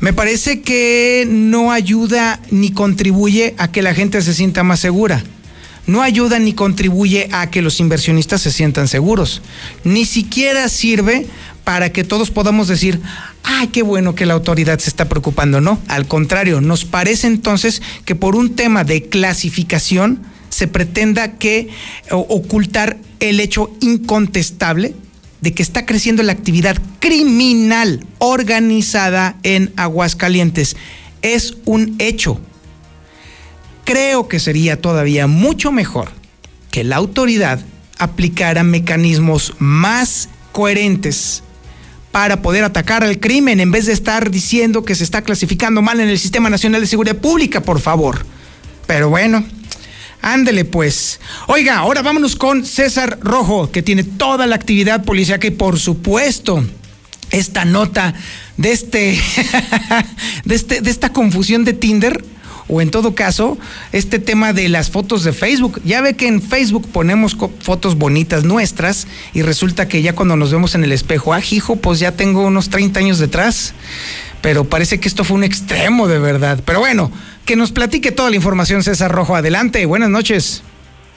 me 0.00 0.12
parece 0.12 0.62
que 0.62 1.26
no 1.28 1.72
ayuda 1.72 2.40
ni 2.50 2.72
contribuye 2.72 3.54
a 3.58 3.70
que 3.70 3.82
la 3.82 3.94
gente 3.94 4.22
se 4.22 4.34
sienta 4.34 4.62
más 4.62 4.80
segura. 4.80 5.22
No 5.86 6.02
ayuda 6.02 6.38
ni 6.38 6.52
contribuye 6.52 7.28
a 7.32 7.50
que 7.50 7.62
los 7.62 7.80
inversionistas 7.80 8.40
se 8.40 8.52
sientan 8.52 8.86
seguros. 8.86 9.42
Ni 9.84 10.04
siquiera 10.04 10.68
sirve 10.68 11.26
para 11.64 11.92
que 11.92 12.04
todos 12.04 12.30
podamos 12.30 12.68
decir, 12.68 13.00
ay, 13.42 13.68
qué 13.68 13.82
bueno 13.82 14.14
que 14.14 14.26
la 14.26 14.34
autoridad 14.34 14.78
se 14.78 14.90
está 14.90 15.08
preocupando. 15.08 15.60
No, 15.60 15.80
al 15.88 16.06
contrario, 16.06 16.60
nos 16.60 16.84
parece 16.84 17.26
entonces 17.26 17.82
que 18.04 18.14
por 18.14 18.36
un 18.36 18.54
tema 18.54 18.84
de 18.84 19.08
clasificación 19.08 20.22
se 20.50 20.68
pretenda 20.68 21.38
que 21.38 21.68
ocultar 22.10 22.98
el 23.20 23.40
hecho 23.40 23.70
incontestable 23.80 24.94
de 25.42 25.52
que 25.52 25.62
está 25.62 25.84
creciendo 25.84 26.22
la 26.22 26.32
actividad 26.32 26.78
criminal 27.00 28.06
organizada 28.18 29.36
en 29.42 29.72
Aguascalientes. 29.76 30.76
Es 31.20 31.56
un 31.66 31.96
hecho. 31.98 32.40
Creo 33.84 34.28
que 34.28 34.40
sería 34.40 34.80
todavía 34.80 35.26
mucho 35.26 35.72
mejor 35.72 36.12
que 36.70 36.84
la 36.84 36.96
autoridad 36.96 37.60
aplicara 37.98 38.62
mecanismos 38.62 39.54
más 39.58 40.28
coherentes 40.52 41.42
para 42.12 42.42
poder 42.42 42.62
atacar 42.62 43.02
al 43.02 43.18
crimen 43.18 43.58
en 43.58 43.70
vez 43.70 43.86
de 43.86 43.92
estar 43.92 44.30
diciendo 44.30 44.84
que 44.84 44.94
se 44.94 45.02
está 45.02 45.22
clasificando 45.22 45.82
mal 45.82 45.98
en 45.98 46.08
el 46.08 46.18
Sistema 46.18 46.50
Nacional 46.50 46.82
de 46.82 46.86
Seguridad 46.86 47.16
Pública, 47.16 47.62
por 47.62 47.80
favor. 47.80 48.24
Pero 48.86 49.08
bueno, 49.08 49.44
ándele 50.22 50.64
pues. 50.64 51.20
Oiga, 51.48 51.76
ahora 51.76 52.00
vámonos 52.00 52.36
con 52.36 52.64
César 52.64 53.18
Rojo, 53.20 53.70
que 53.70 53.82
tiene 53.82 54.04
toda 54.04 54.46
la 54.46 54.56
actividad 54.56 55.04
policial 55.04 55.40
y 55.42 55.50
por 55.50 55.78
supuesto 55.78 56.64
esta 57.30 57.64
nota 57.64 58.14
de 58.56 58.72
este, 58.72 59.20
de 60.44 60.54
este, 60.54 60.80
de 60.80 60.90
esta 60.90 61.12
confusión 61.12 61.64
de 61.64 61.72
Tinder 61.72 62.24
o 62.68 62.80
en 62.80 62.90
todo 62.90 63.14
caso, 63.14 63.58
este 63.92 64.18
tema 64.18 64.52
de 64.52 64.68
las 64.68 64.90
fotos 64.90 65.24
de 65.24 65.32
Facebook. 65.32 65.82
Ya 65.84 66.00
ve 66.00 66.14
que 66.14 66.26
en 66.26 66.40
Facebook 66.40 66.88
ponemos 66.90 67.36
fotos 67.60 67.98
bonitas 67.98 68.44
nuestras 68.44 69.06
y 69.34 69.42
resulta 69.42 69.88
que 69.88 70.00
ya 70.00 70.14
cuando 70.14 70.36
nos 70.36 70.52
vemos 70.52 70.74
en 70.74 70.84
el 70.84 70.92
espejo, 70.92 71.34
ah, 71.34 71.40
hijo, 71.50 71.76
pues 71.76 71.98
ya 71.98 72.12
tengo 72.12 72.46
unos 72.46 72.70
30 72.70 73.00
años 73.00 73.18
detrás. 73.18 73.74
Pero 74.40 74.64
parece 74.64 74.98
que 74.98 75.08
esto 75.08 75.22
fue 75.22 75.36
un 75.36 75.44
extremo 75.44 76.08
de 76.08 76.18
verdad. 76.18 76.60
Pero 76.64 76.80
bueno, 76.80 77.12
que 77.44 77.56
nos 77.56 77.72
platique 77.72 78.12
toda 78.12 78.30
la 78.30 78.36
información 78.36 78.82
César 78.82 79.12
Rojo. 79.12 79.34
Adelante, 79.36 79.84
buenas 79.86 80.10
noches. 80.10 80.62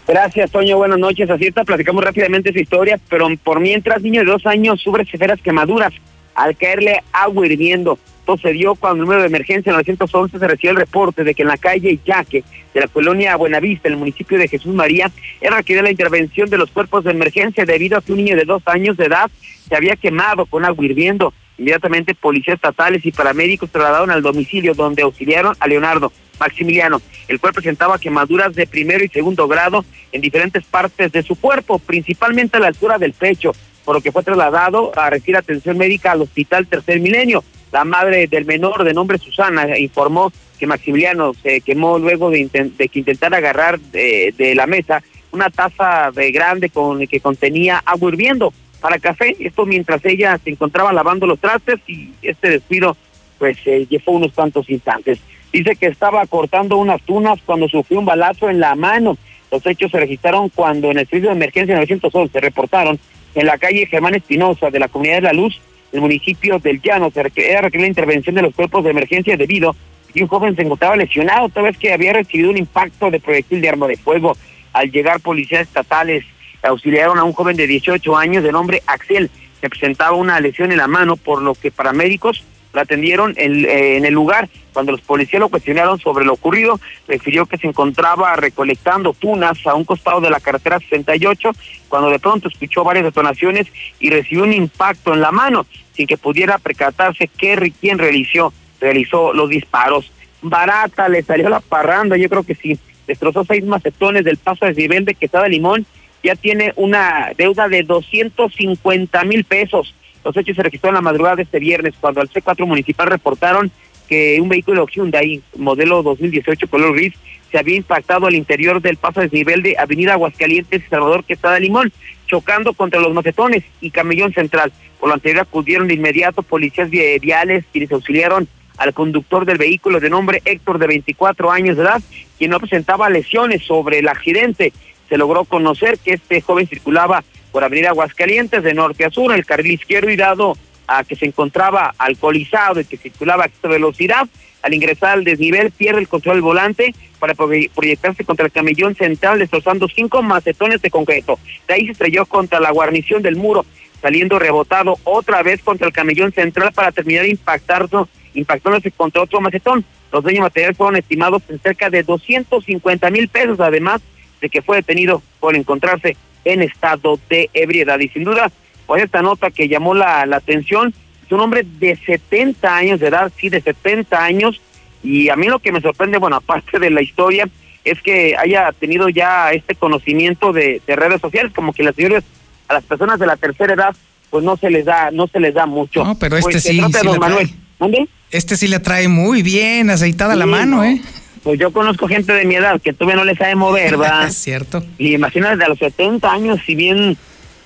Gracias, 0.08 0.52
Toño. 0.52 0.78
Buenas 0.78 1.00
noches. 1.00 1.30
Así 1.30 1.46
está, 1.48 1.64
platicamos 1.64 2.04
rápidamente 2.04 2.52
esa 2.52 2.60
historia, 2.60 3.00
pero 3.10 3.28
por 3.44 3.60
mientras, 3.60 4.02
niño 4.02 4.22
de 4.22 4.32
dos 4.32 4.46
años 4.46 4.82
sufre 4.82 5.06
severas 5.06 5.42
quemaduras 5.42 5.94
al 6.36 6.56
caerle 6.56 7.02
agua 7.12 7.48
hirviendo. 7.48 7.98
Esto 8.20 8.38
se 8.38 8.54
dio 8.54 8.76
cuando 8.76 8.96
el 8.96 9.02
número 9.02 9.22
de 9.22 9.28
emergencia 9.28 9.72
911 9.72 10.40
se 10.40 10.48
recibió 10.48 10.72
el 10.72 10.78
reporte 10.78 11.24
de 11.24 11.36
que 11.36 11.44
en 11.44 11.48
la 11.48 11.58
calle 11.58 12.00
Yaque 12.04 12.44
de 12.74 12.80
la 12.80 12.88
colonia 12.88 13.36
Buenavista, 13.36 13.88
en 13.88 13.94
el 13.94 14.00
municipio 14.00 14.38
de 14.38 14.48
Jesús 14.48 14.74
María, 14.74 15.12
era 15.40 15.58
requerida 15.58 15.84
la 15.84 15.92
intervención 15.92 16.50
de 16.50 16.58
los 16.58 16.72
cuerpos 16.72 17.04
de 17.04 17.12
emergencia 17.12 17.66
debido 17.66 17.98
a 17.98 18.02
que 18.02 18.12
un 18.12 18.18
niño 18.18 18.36
de 18.36 18.46
dos 18.46 18.64
años 18.66 18.98
de 18.98 19.06
edad 19.06 19.30
se 19.70 19.76
había 19.76 19.96
quemado 19.96 20.46
con 20.48 20.66
agua 20.66 20.84
hirviendo. 20.84 21.34
Inmediatamente 21.58 22.16
policías 22.16 22.56
estatales 22.56 23.06
y 23.06 23.12
paramédicos 23.12 23.70
trasladaron 23.70 24.12
al 24.12 24.22
domicilio 24.22 24.74
donde 24.74 25.03
auxiliaron 25.03 25.56
a 25.60 25.68
Leonardo 25.68 26.12
Maximiliano. 26.39 27.01
El 27.28 27.39
cual 27.39 27.53
presentaba 27.53 27.97
quemaduras 27.97 28.53
de 28.53 28.68
primero 28.68 29.03
y 29.03 29.08
segundo 29.08 29.47
grado 29.47 29.86
en 30.12 30.22
diferentes 30.22 30.64
partes 30.66 31.12
de 31.12 31.24
su 31.24 31.36
cuerpo, 31.36 31.80
principalmente 31.80 32.58
a 32.58 32.60
la 32.60 32.68
altura 32.68 32.97
del 32.97 33.14
pecho, 33.14 33.53
por 33.86 33.95
lo 33.95 34.01
que 34.01 34.12
fue 34.12 34.24
trasladado 34.24 34.91
a 34.97 35.10
recibir 35.10 35.38
atención 35.38 35.78
médica 35.78 36.12
al 36.12 36.22
Hospital 36.22 36.68
Tercer 36.68 36.99
Milenio. 36.99 37.43
La 37.72 37.86
madre 37.86 38.28
del 38.28 38.45
menor 38.45 38.84
de 38.84 38.93
nombre 38.93 39.18
Susana 39.18 39.78
informó 39.78 40.32
que 40.58 40.68
Maximiliano 40.68 41.34
se 41.34 41.62
quemó 41.62 41.99
luego 41.99 42.30
de, 42.30 42.47
que 42.91 42.99
intentara 42.99 43.38
agarrar 43.38 43.80
de, 43.80 44.53
la 44.56 44.68
mesa 44.68 45.03
una 45.32 45.49
taza 45.49 46.12
de 46.16 46.32
grande 46.32 46.70
con 46.70 47.06
que 47.08 47.20
contenía 47.20 47.82
agua 47.86 48.10
hirviendo 48.10 48.53
para 48.80 49.00
café. 49.00 49.36
Esto 49.40 49.66
mientras 49.66 50.04
ella 50.06 50.38
se 50.44 50.52
encontraba 50.52 50.94
lavando 50.94 51.26
los 51.26 51.40
trastes 51.40 51.80
y 51.88 52.12
este 52.22 52.50
despido 52.50 52.96
pues 53.38 53.58
se 53.64 53.86
llevó 53.86 54.14
unos 54.14 54.34
cuantos 54.34 54.70
instantes. 54.70 55.20
Dice 55.52 55.76
que 55.76 55.88
estaba 55.88 56.26
cortando 56.26 56.78
unas 56.78 57.02
tunas 57.02 57.40
cuando 57.46 57.68
sufrió 57.68 58.00
un 58.00 58.06
balazo 58.06 58.50
en 58.50 58.60
la 58.60 58.76
mano. 58.76 59.18
Los 59.52 59.66
hechos 59.66 59.92
se 59.92 60.00
registraron 60.00 60.50
cuando 60.50 60.92
en 60.92 61.00
el 61.00 61.08
servicio 61.08 61.30
de 61.30 61.36
emergencia 61.36 61.76
911 61.76 62.40
reportaron 62.40 63.00
en 63.36 63.46
la 63.46 63.58
calle 63.58 63.86
Germán 63.86 64.16
Espinosa 64.16 64.70
de 64.70 64.80
la 64.80 64.88
Comunidad 64.88 65.16
de 65.16 65.22
la 65.22 65.34
Luz 65.34 65.60
el 65.96 66.02
municipio 66.02 66.60
del 66.60 66.82
Llano. 66.82 67.10
Se 67.12 67.24
requería 67.24 67.62
la 67.62 67.88
intervención 67.88 68.36
de 68.36 68.42
los 68.42 68.54
cuerpos 68.54 68.84
de 68.84 68.92
emergencia 68.92 69.38
debido 69.38 69.76
que 70.14 70.24
un 70.24 70.28
joven 70.28 70.56
se 70.56 70.62
encontraba 70.62 70.96
lesionado, 70.96 71.50
toda 71.50 71.64
vez 71.64 71.78
que 71.78 71.94
había 71.94 72.14
recibido 72.14 72.50
un 72.50 72.58
impacto 72.58 73.12
de 73.12 73.20
proyectil 73.20 73.62
de 73.62 73.70
arma 73.70 73.88
de 73.88 73.98
fuego. 73.98 74.36
Al 74.74 74.92
llegar 74.92 75.22
policías 75.22 75.62
estatales 75.62 76.26
auxiliaron 76.66 77.18
a 77.18 77.24
un 77.24 77.34
joven 77.34 77.57
de 77.57 77.68
18 77.68 78.18
años 78.18 78.43
de 78.43 78.51
nombre 78.51 78.82
Axel, 78.88 79.30
que 79.61 79.70
presentaba 79.70 80.16
una 80.16 80.39
lesión 80.39 80.72
en 80.72 80.78
la 80.78 80.88
mano, 80.88 81.16
por 81.16 81.41
lo 81.41 81.55
que 81.55 81.72
paramédicos 81.72 82.43
lo 82.76 82.82
atendieron 82.82 83.34
eh, 83.38 83.95
en, 83.97 84.05
el 84.05 84.13
lugar. 84.13 84.49
Cuando 84.74 84.91
los 84.91 85.01
policías 85.01 85.39
lo 85.39 85.49
cuestionaron 85.49 85.97
sobre 85.97 86.26
lo 86.26 86.34
ocurrido, 86.34 86.80
refirió 87.07 87.45
que 87.45 87.57
se 87.57 87.68
encontraba 87.68 88.36
recolectando 88.36 89.13
tunas 89.13 89.66
a 89.66 89.74
un 89.74 89.86
costado 89.86 90.20
de 90.22 90.30
la 90.30 90.41
carretera 90.41 90.80
68, 90.80 91.51
cuando 91.88 92.09
de 92.09 92.20
pronto 92.20 92.49
escuchó 92.49 92.84
varias 92.84 93.05
detonaciones 93.05 93.68
y 93.99 94.09
recibió 94.09 94.43
un 94.43 94.53
impacto 94.53 95.13
en 95.13 95.22
la 95.22 95.32
mano, 95.32 95.66
sin 95.93 96.05
que 96.05 96.18
pudiera 96.18 96.57
percatarse 96.57 97.30
qué, 97.38 97.72
quién 97.80 97.97
realizó, 97.97 98.53
realizó 98.82 99.34
los 99.34 99.49
disparos. 99.49 100.11
Barata, 100.41 101.07
le 101.07 101.24
salió 101.24 101.49
la 101.49 101.61
parranda, 101.61 102.18
yo 102.18 102.30
creo 102.30 102.43
que 102.43 102.55
sí, 102.55 102.78
destrozó 103.07 103.45
seis 103.45 103.63
macetones 103.63 104.26
del 104.26 104.38
paso 104.38 104.66
de 104.66 104.74
nivel 104.74 105.05
de 105.05 105.16
Quesada 105.16 105.47
Limón, 105.47 105.86
ya 106.26 106.36
tiene 106.36 106.74
una 106.76 107.32
deuda 107.38 107.68
de 107.70 107.84
250 107.84 109.24
mil 109.26 109.44
pesos 109.44 109.94
los 110.26 110.36
hechos 110.36 110.56
se 110.56 110.64
registraron 110.64 110.96
la 110.96 111.02
madrugada 111.02 111.36
de 111.36 111.44
este 111.44 111.60
viernes 111.60 111.94
cuando 112.02 112.20
al 112.20 112.30
C4 112.30 112.66
municipal 112.66 113.08
reportaron 113.08 113.72
que 114.10 114.42
un 114.42 114.50
vehículo 114.50 114.88
Hyundai 114.88 115.42
modelo 115.56 116.02
2018 116.02 116.68
color 116.68 116.96
gris 116.96 117.14
se 117.52 117.60
había 117.60 117.76
impactado 117.76 118.26
al 118.26 118.34
interior 118.34 118.82
del 118.82 118.98
paso 118.98 119.20
de 119.20 119.28
desnivel 119.28 119.62
de 119.62 119.78
Avenida 119.78 120.14
Aguascalientes 120.14 120.82
Salvador 120.90 121.24
Quesada 121.24 121.60
Limón, 121.60 121.94
chocando 122.26 122.74
contra 122.74 123.00
los 123.00 123.14
macetones 123.14 123.64
y 123.82 123.92
camellón 123.92 124.34
central. 124.34 124.74
Por 125.00 125.10
lo 125.10 125.16
anterior 125.16 125.44
acudieron 125.44 125.88
de 125.88 125.94
inmediato 125.94 126.42
policías 126.42 126.90
viales 126.90 127.64
quienes 127.72 127.92
auxiliaron 127.92 128.48
al 128.78 128.94
conductor 128.94 129.46
del 129.46 129.58
vehículo 129.58 130.00
de 130.00 130.10
nombre 130.10 130.42
Héctor 130.44 130.80
de 130.80 130.88
24 130.88 131.52
años 131.52 131.78
de 131.78 131.84
edad, 131.84 132.02
quien 132.38 132.52
no 132.52 132.60
presentaba 132.60 133.10
lesiones 133.10 133.64
sobre 133.64 134.00
el 134.00 134.08
accidente. 134.08 134.74
Se 135.16 135.20
logró 135.20 135.45
conocer 135.45 135.97
que 135.97 136.16
este 136.16 136.41
joven 136.41 136.68
circulaba 136.68 137.24
por 137.53 137.63
Avenida 137.63 137.91
Aguascalientes 137.91 138.61
de 138.61 138.74
norte 138.74 139.05
a 139.05 139.09
sur, 139.09 139.32
el 139.32 139.45
carril 139.45 139.72
izquierdo 139.72 140.09
y 140.09 140.18
dado 140.18 140.57
a 140.88 141.05
que 141.05 141.16
se 141.16 141.26
encontraba 141.26 141.95
alcoholizado 141.97 142.82
y 142.82 142.84
que 142.84 142.97
circulaba 142.97 143.45
a 143.45 143.47
esta 143.47 143.70
velocidad, 143.70 144.28
al 144.61 144.74
ingresar 144.74 145.11
al 145.11 145.24
desnivel 145.24 145.72
pierde 145.72 146.01
el 146.01 146.09
control 146.09 146.36
del 146.36 146.41
volante 146.41 146.93
para 147.18 147.34
proyectarse 147.34 148.26
contra 148.26 148.47
el 148.47 148.51
camellón 148.51 148.93
central 148.93 149.39
destrozando 149.39 149.88
cinco 149.88 150.22
macetones 150.22 150.82
de 150.82 150.89
concreto. 150.89 151.39
De 151.66 151.76
ahí 151.76 151.86
se 151.86 151.93
estrelló 151.93 152.26
contra 152.26 152.59
la 152.59 152.72
guarnición 152.72 153.22
del 153.22 153.38
muro, 153.38 153.66
saliendo 154.01 154.38
rebotado 154.38 154.97
otra 155.05 155.41
vez 155.43 155.63
contra 155.63 155.88
el 155.88 155.93
camellón 155.93 156.34
central 156.34 156.74
para 156.74 156.91
terminar 156.91 157.26
impactando, 157.26 158.09
impactándose 158.34 158.91
contra 158.91 159.22
otro 159.22 159.39
macetón. 159.39 159.86
Los 160.11 160.26
daños 160.26 160.41
materiales 160.41 160.76
fueron 160.76 160.97
estimados 160.97 161.41
en 161.47 161.57
cerca 161.61 161.89
de 161.89 162.03
250 162.03 163.09
mil 163.11 163.30
pesos, 163.30 163.61
además 163.61 164.01
de 164.46 164.50
que 164.50 164.62
fue 164.62 164.78
detenido 164.78 165.24
por 165.39 165.56
encontrarse 165.56 166.16
en 166.43 166.62
estado 166.62 167.20
de 167.30 167.50
ebriedad. 167.54 168.00
Y 168.00 168.10
sin 168.10 168.24
duda, 168.24 168.52
pues 168.86 169.04
esta 169.04 169.24
nota 169.24 169.50
que 169.50 169.68
llamó 169.68 169.96
la, 169.96 170.22
atención, 170.22 170.93
es 171.26 171.32
un 171.32 171.39
hombre 171.39 171.66
de 171.80 171.96
70 171.96 172.76
años 172.76 173.00
de 173.00 173.08
edad, 173.08 173.32
sí, 173.36 173.50
de 173.50 173.60
70 173.60 174.24
años, 174.24 174.62
y 175.02 175.30
a 175.30 175.36
mí 175.36 175.48
lo 175.48 175.58
que 175.58 175.72
me 175.72 175.82
sorprende, 175.82 176.20
bueno, 176.20 176.36
aparte 176.38 176.78
de 176.78 176.91
la 176.91 177.02
historia, 177.02 177.50
es 177.84 178.00
que 178.04 178.36
haya 178.38 178.72
tenido 178.80 179.10
ya 179.10 179.52
este 179.52 179.74
conocimiento 179.74 180.54
de, 180.54 180.80
redes 180.86 181.22
sociales, 181.22 181.52
como 181.56 181.74
que 181.74 181.82
las 181.82 181.96
señores, 181.96 182.24
a 182.68 182.76
las 182.76 182.84
personas 182.84 183.20
de 183.20 183.26
la 183.26 183.38
tercera 183.38 183.74
edad, 183.74 183.96
pues 184.30 184.43
no 184.43 184.58
se 184.58 184.70
les 184.70 184.86
da, 184.86 185.10
no 185.10 185.26
se 185.28 185.39
les 185.39 185.56
da 185.56 185.66
mucho. 185.66 186.04
No, 186.04 186.20
pero 186.20 186.38
este 186.38 186.52
pues, 186.52 186.64
sí, 186.64 186.80
sí 186.80 187.20
Manuel. 187.20 188.10
Este 188.30 188.58
sí 188.58 188.68
le 188.68 188.80
trae 188.80 189.08
muy 189.08 189.41
bien 189.41 189.89
aceitada 189.89 190.36
la 190.36 190.46
mano, 190.46 190.84
¿eh? 190.84 191.02
Pues 191.46 191.60
yo 191.60 191.72
conozco 191.72 192.08
gente 192.08 192.34
de 192.34 192.43
mi 192.43 192.56
edad 192.56 192.82
que 192.82 192.91
todavía 192.91 193.18
no 193.18 193.24
le 193.24 193.36
sabe 193.36 193.54
mover, 193.54 193.91
¿verdad? 193.98 194.28
es 194.28 194.36
cierto. 194.36 194.84
Y 194.98 195.14
imagínate, 195.14 195.64
a 195.64 195.70
los 195.70 195.78
70 195.78 196.30
años, 196.30 196.60
si 196.66 196.74
bien, 196.74 197.16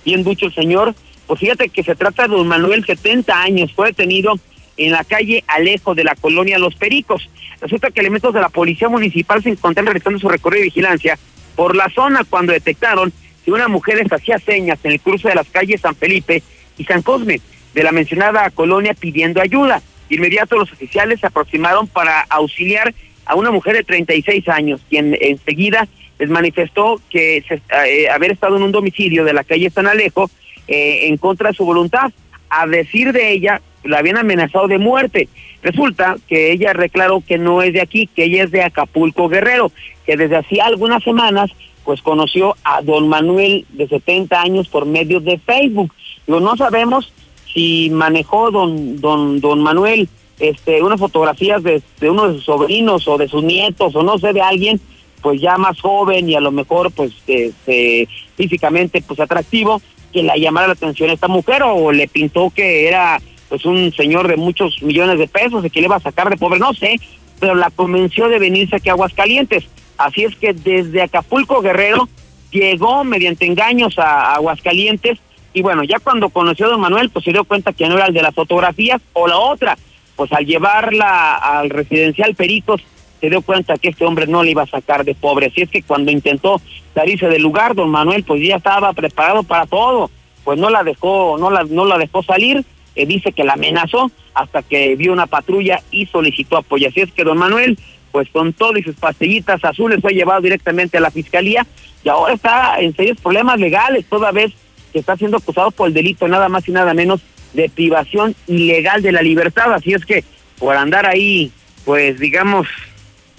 bien 0.03 0.25
ducho 0.25 0.47
el 0.47 0.53
señor, 0.53 0.93
pues 1.25 1.39
fíjate 1.39 1.69
que 1.69 1.82
se 1.82 1.95
trata 1.95 2.23
de 2.23 2.36
don 2.36 2.45
Manuel, 2.45 2.86
70 2.86 3.41
años, 3.41 3.71
fue 3.73 3.88
detenido 3.88 4.38
en 4.75 4.91
la 4.91 5.05
calle 5.05 5.45
Alejo 5.47 5.95
de 5.95 6.03
la 6.03 6.15
colonia 6.15 6.59
Los 6.59 6.75
Pericos. 6.75 7.30
Resulta 7.61 7.89
que 7.89 8.01
elementos 8.01 8.34
de 8.34 8.41
la 8.41 8.49
policía 8.49 8.89
municipal 8.89 9.41
se 9.41 9.49
encontraron 9.49 9.88
realizando 9.88 10.19
su 10.19 10.27
recorrido 10.27 10.59
de 10.59 10.65
vigilancia 10.65 11.17
por 11.55 11.73
la 11.73 11.89
zona 11.89 12.25
cuando 12.30 12.51
detectaron 12.51 13.13
que 13.45 13.51
una 13.53 13.69
mujer 13.69 13.95
les 13.95 14.11
hacía 14.11 14.39
señas 14.39 14.80
en 14.84 14.91
el 14.91 14.99
cruce 14.99 15.30
de 15.30 15.36
las 15.36 15.47
calles 15.47 15.80
San 15.80 15.95
Felipe 15.95 16.43
y 16.77 16.84
San 16.84 17.01
Cosme. 17.01 17.39
de 17.73 17.84
la 17.84 17.93
mencionada 17.93 18.49
colonia 18.49 18.93
pidiendo 18.93 19.39
ayuda. 19.39 19.82
Inmediato 20.09 20.57
los 20.57 20.71
oficiales 20.73 21.21
se 21.21 21.27
aproximaron 21.27 21.88
para 21.88 22.21
auxiliar 22.30 22.93
a 23.30 23.36
una 23.36 23.51
mujer 23.51 23.75
de 23.75 23.84
36 23.84 24.49
años, 24.49 24.82
quien 24.89 25.15
enseguida 25.21 25.88
les 26.17 26.30
manifestó 26.30 26.99
que 27.11 27.43
se, 27.47 27.61
eh, 27.86 28.09
haber 28.09 28.32
estado 28.32 28.57
en 28.57 28.63
un 28.63 28.71
domicilio 28.71 29.23
de 29.23 29.34
la 29.34 29.43
calle 29.43 29.69
San 29.69 29.86
Alejo 29.86 30.32
eh, 30.67 31.07
en 31.07 31.17
contra 31.17 31.49
de 31.49 31.55
su 31.55 31.63
voluntad. 31.63 32.11
A 32.49 32.65
decir 32.65 33.13
de 33.13 33.32
ella, 33.32 33.61
la 33.84 33.99
habían 33.99 34.17
amenazado 34.17 34.67
de 34.67 34.80
muerte. 34.80 35.30
Resulta 35.61 36.17
que 36.27 36.51
ella 36.51 36.73
reclaró 36.73 37.21
que 37.21 37.38
no 37.38 37.61
es 37.61 37.71
de 37.71 37.82
aquí, 37.82 38.07
que 38.07 38.23
ella 38.23 38.45
es 38.45 38.51
de 38.51 38.63
Acapulco 38.63 39.30
Guerrero, 39.30 39.71
que 40.07 40.17
desde 40.17 40.38
hacía 40.38 40.65
algunas 40.65 41.03
semanas 41.03 41.51
pues 41.86 42.01
conoció 42.01 42.55
a 42.63 42.82
don 42.82 43.07
Manuel 43.07 43.67
de 43.69 43.88
70 43.88 44.41
años 44.41 44.67
por 44.69 44.88
medio 44.88 45.19
de 45.19 45.38
Facebook. 45.38 45.93
Pero 46.25 46.39
no 46.39 46.57
sabemos 46.57 47.13
si 47.53 47.91
manejó 47.91 48.49
don 48.49 48.99
don 48.99 49.39
don 49.39 49.61
Manuel 49.61 50.09
este 50.39 50.81
unas 50.81 50.99
fotografías 50.99 51.61
de, 51.63 51.81
de 51.99 52.09
uno 52.09 52.27
de 52.27 52.35
sus 52.35 52.45
sobrinos 52.45 53.07
o 53.07 53.17
de 53.17 53.27
sus 53.27 53.43
nietos 53.43 53.95
o 53.95 54.03
no 54.03 54.17
sé 54.17 54.33
de 54.33 54.41
alguien 54.41 54.79
pues 55.21 55.41
ya 55.41 55.57
más 55.57 55.79
joven 55.79 56.29
y 56.29 56.35
a 56.35 56.39
lo 56.39 56.51
mejor 56.51 56.91
pues 56.91 57.11
este, 57.27 58.07
físicamente 58.35 59.03
pues 59.05 59.19
atractivo 59.19 59.81
que 60.13 60.23
la 60.23 60.37
llamara 60.37 60.67
la 60.67 60.73
atención 60.73 61.09
a 61.09 61.13
esta 61.13 61.27
mujer 61.27 61.63
o 61.63 61.91
le 61.91 62.07
pintó 62.07 62.49
que 62.49 62.87
era 62.87 63.19
pues 63.49 63.65
un 63.65 63.91
señor 63.93 64.27
de 64.27 64.37
muchos 64.37 64.81
millones 64.81 65.17
de 65.17 65.27
pesos 65.27 65.65
y 65.65 65.69
que 65.69 65.81
le 65.81 65.87
iba 65.87 65.95
a 65.95 66.01
sacar 66.01 66.29
de 66.29 66.37
pobre, 66.37 66.59
no 66.59 66.73
sé, 66.73 66.99
pero 67.39 67.55
la 67.55 67.71
convenció 67.71 68.29
de 68.29 68.39
venirse 68.39 68.75
aquí 68.75 68.89
a 68.89 68.93
Aguascalientes. 68.93 69.65
Así 69.97 70.23
es 70.23 70.35
que 70.35 70.53
desde 70.53 71.01
Acapulco 71.01 71.61
Guerrero 71.61 72.07
llegó 72.51 73.03
mediante 73.03 73.45
engaños 73.45 73.97
a, 73.97 74.35
Aguascalientes 74.35 75.19
y 75.51 75.63
bueno, 75.63 75.83
ya 75.83 75.99
cuando 75.99 76.29
conoció 76.29 76.67
a 76.67 76.69
don 76.69 76.79
Manuel 76.79 77.09
pues 77.09 77.25
se 77.25 77.31
dio 77.31 77.43
cuenta 77.43 77.73
que 77.73 77.87
no 77.87 77.95
era 77.95 78.05
el 78.05 78.13
de 78.13 78.21
las 78.21 78.35
fotografías 78.35 79.01
o 79.13 79.27
la 79.27 79.37
otra, 79.37 79.77
pues 80.20 80.34
al 80.34 80.45
llevarla 80.45 81.38
al 81.38 81.70
residencial 81.70 82.36
Peritos 82.36 82.82
se 83.22 83.30
dio 83.30 83.41
cuenta 83.41 83.78
que 83.78 83.88
este 83.88 84.03
hombre 84.03 84.28
no 84.28 84.43
le 84.43 84.51
iba 84.51 84.63
a 84.63 84.67
sacar 84.67 85.05
de 85.05 85.15
pobre. 85.15 85.45
Así 85.45 85.61
es 85.61 85.70
que 85.70 85.82
cuando 85.82 86.11
intentó 86.11 86.61
salirse 86.93 87.30
del 87.30 87.41
lugar, 87.41 87.74
don 87.74 87.89
Manuel 87.89 88.26
pues 88.26 88.45
ya 88.45 88.57
estaba 88.57 88.91
preparado 88.91 89.43
para 89.43 89.65
todo. 89.65 90.11
Pues 90.43 90.59
no 90.59 90.70
la 90.70 90.84
dejó, 90.84 91.38
no 91.39 91.49
la, 91.49 91.63
no 91.63 91.86
la 91.86 91.97
dejó 91.97 92.22
salir, 92.22 92.65
eh, 92.97 93.05
dice 93.05 93.32
que 93.32 93.45
la 93.45 93.53
amenazó 93.53 94.11
hasta 94.34 94.61
que 94.61 94.97
vio 94.97 95.13
una 95.13 95.26
patrulla 95.26 95.82
y 95.89 96.05
solicitó 96.07 96.57
apoyo. 96.57 96.89
Así 96.89 96.99
es 96.99 97.13
que 97.13 97.24
don 97.24 97.38
Manuel, 97.38 97.80
pues 98.11 98.28
con 98.28 98.51
todo 98.51 98.78
y 98.78 98.84
sus 98.84 98.97
pastillitas 98.97 99.63
azules 99.63 100.01
fue 100.01 100.11
llevado 100.11 100.41
directamente 100.41 100.97
a 100.97 101.01
la 101.01 101.11
fiscalía 101.11 101.65
y 102.03 102.09
ahora 102.09 102.34
está 102.34 102.82
en 102.82 102.93
serios 102.93 103.22
problemas 103.22 103.57
legales, 103.57 104.05
toda 104.09 104.34
vez 104.34 104.51
que 104.91 104.99
está 104.99 105.15
siendo 105.15 105.38
acusado 105.38 105.72
por 105.72 105.88
el 105.88 105.93
delito 105.93 106.28
nada 106.28 106.49
más 106.49 106.67
y 106.67 106.74
nada 106.74 106.93
menos 106.93 107.22
de 107.53 107.69
privación 107.69 108.35
ilegal 108.47 109.01
de 109.01 109.11
la 109.11 109.21
libertad. 109.21 109.73
Así 109.73 109.93
es 109.93 110.05
que 110.05 110.23
por 110.57 110.75
andar 110.75 111.05
ahí, 111.05 111.51
pues 111.85 112.19
digamos, 112.19 112.67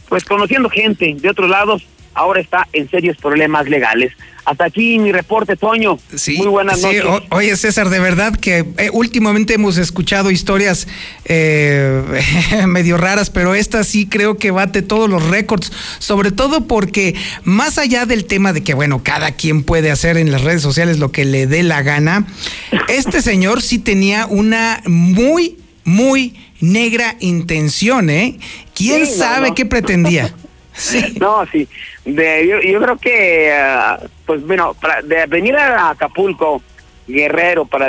pues 0.09 0.25
conociendo 0.25 0.69
gente 0.69 1.15
de 1.17 1.29
otros 1.29 1.51
lados, 1.51 1.87
ahora 2.15 2.41
está 2.41 2.69
en 2.73 2.91
serios 2.91 3.17
problemas 3.17 3.69
legales. 3.69 4.13
Hasta 4.45 4.65
aquí 4.65 4.99
mi 4.99 5.13
reporte, 5.13 5.57
Toño. 5.57 5.99
Sí, 6.17 6.37
Muy 6.39 6.49
buenas 6.49 6.81
noches. 6.81 7.05
oye, 7.31 7.57
César, 7.57 7.91
de 7.91 8.01
verdad 8.01 8.35
que 8.35 8.65
eh, 8.79 8.91
últimamente 8.93 9.55
hemos 9.55 9.77
escuchado 9.77 10.31
historias 10.31 10.89
eh, 11.27 12.03
medio 12.67 12.97
raras, 12.97 13.31
pero 13.31 13.55
esta 13.55 13.85
sí 13.85 14.07
creo 14.07 14.39
que 14.39 14.51
bate 14.51 14.83
todos 14.83 15.09
los 15.09 15.29
récords, 15.29 15.71
sobre 15.99 16.33
todo 16.33 16.67
porque 16.67 17.15
más 17.45 17.79
allá 17.79 18.07
del 18.07 18.25
tema 18.25 18.53
de 18.53 18.63
que, 18.63 18.75
bueno, 18.75 19.03
cada 19.05 19.33
quien 19.33 19.63
puede 19.63 19.91
hacer 19.91 20.17
en 20.17 20.33
las 20.33 20.43
redes 20.43 20.63
sociales 20.63 20.99
lo 20.99 21.13
que 21.13 21.25
le 21.25 21.47
dé 21.47 21.63
la 21.63 21.83
gana, 21.83 22.27
este 22.89 23.23
señor 23.23 23.63
sí 23.63 23.79
tenía 23.79 24.27
una 24.27 24.83
muy, 24.87 25.59
muy 25.85 26.35
negra 26.61 27.17
intención, 27.21 28.11
¿eh? 28.11 28.39
¿Quién 28.75 29.07
sabe 29.07 29.55
qué 29.55 29.67
pretendía? 29.67 30.35
No, 31.21 31.45
sí. 31.53 31.69
De, 32.15 32.63
yo, 32.67 32.81
creo 32.81 32.97
que, 32.97 33.53
ah, 33.53 33.99
pues 34.27 34.47
bueno, 34.47 34.75
para, 34.75 35.03
de 35.03 35.27
venir 35.27 35.57
a 35.57 35.91
Acapulco, 35.91 36.63
Guerrero, 37.07 37.65
para 37.65 37.89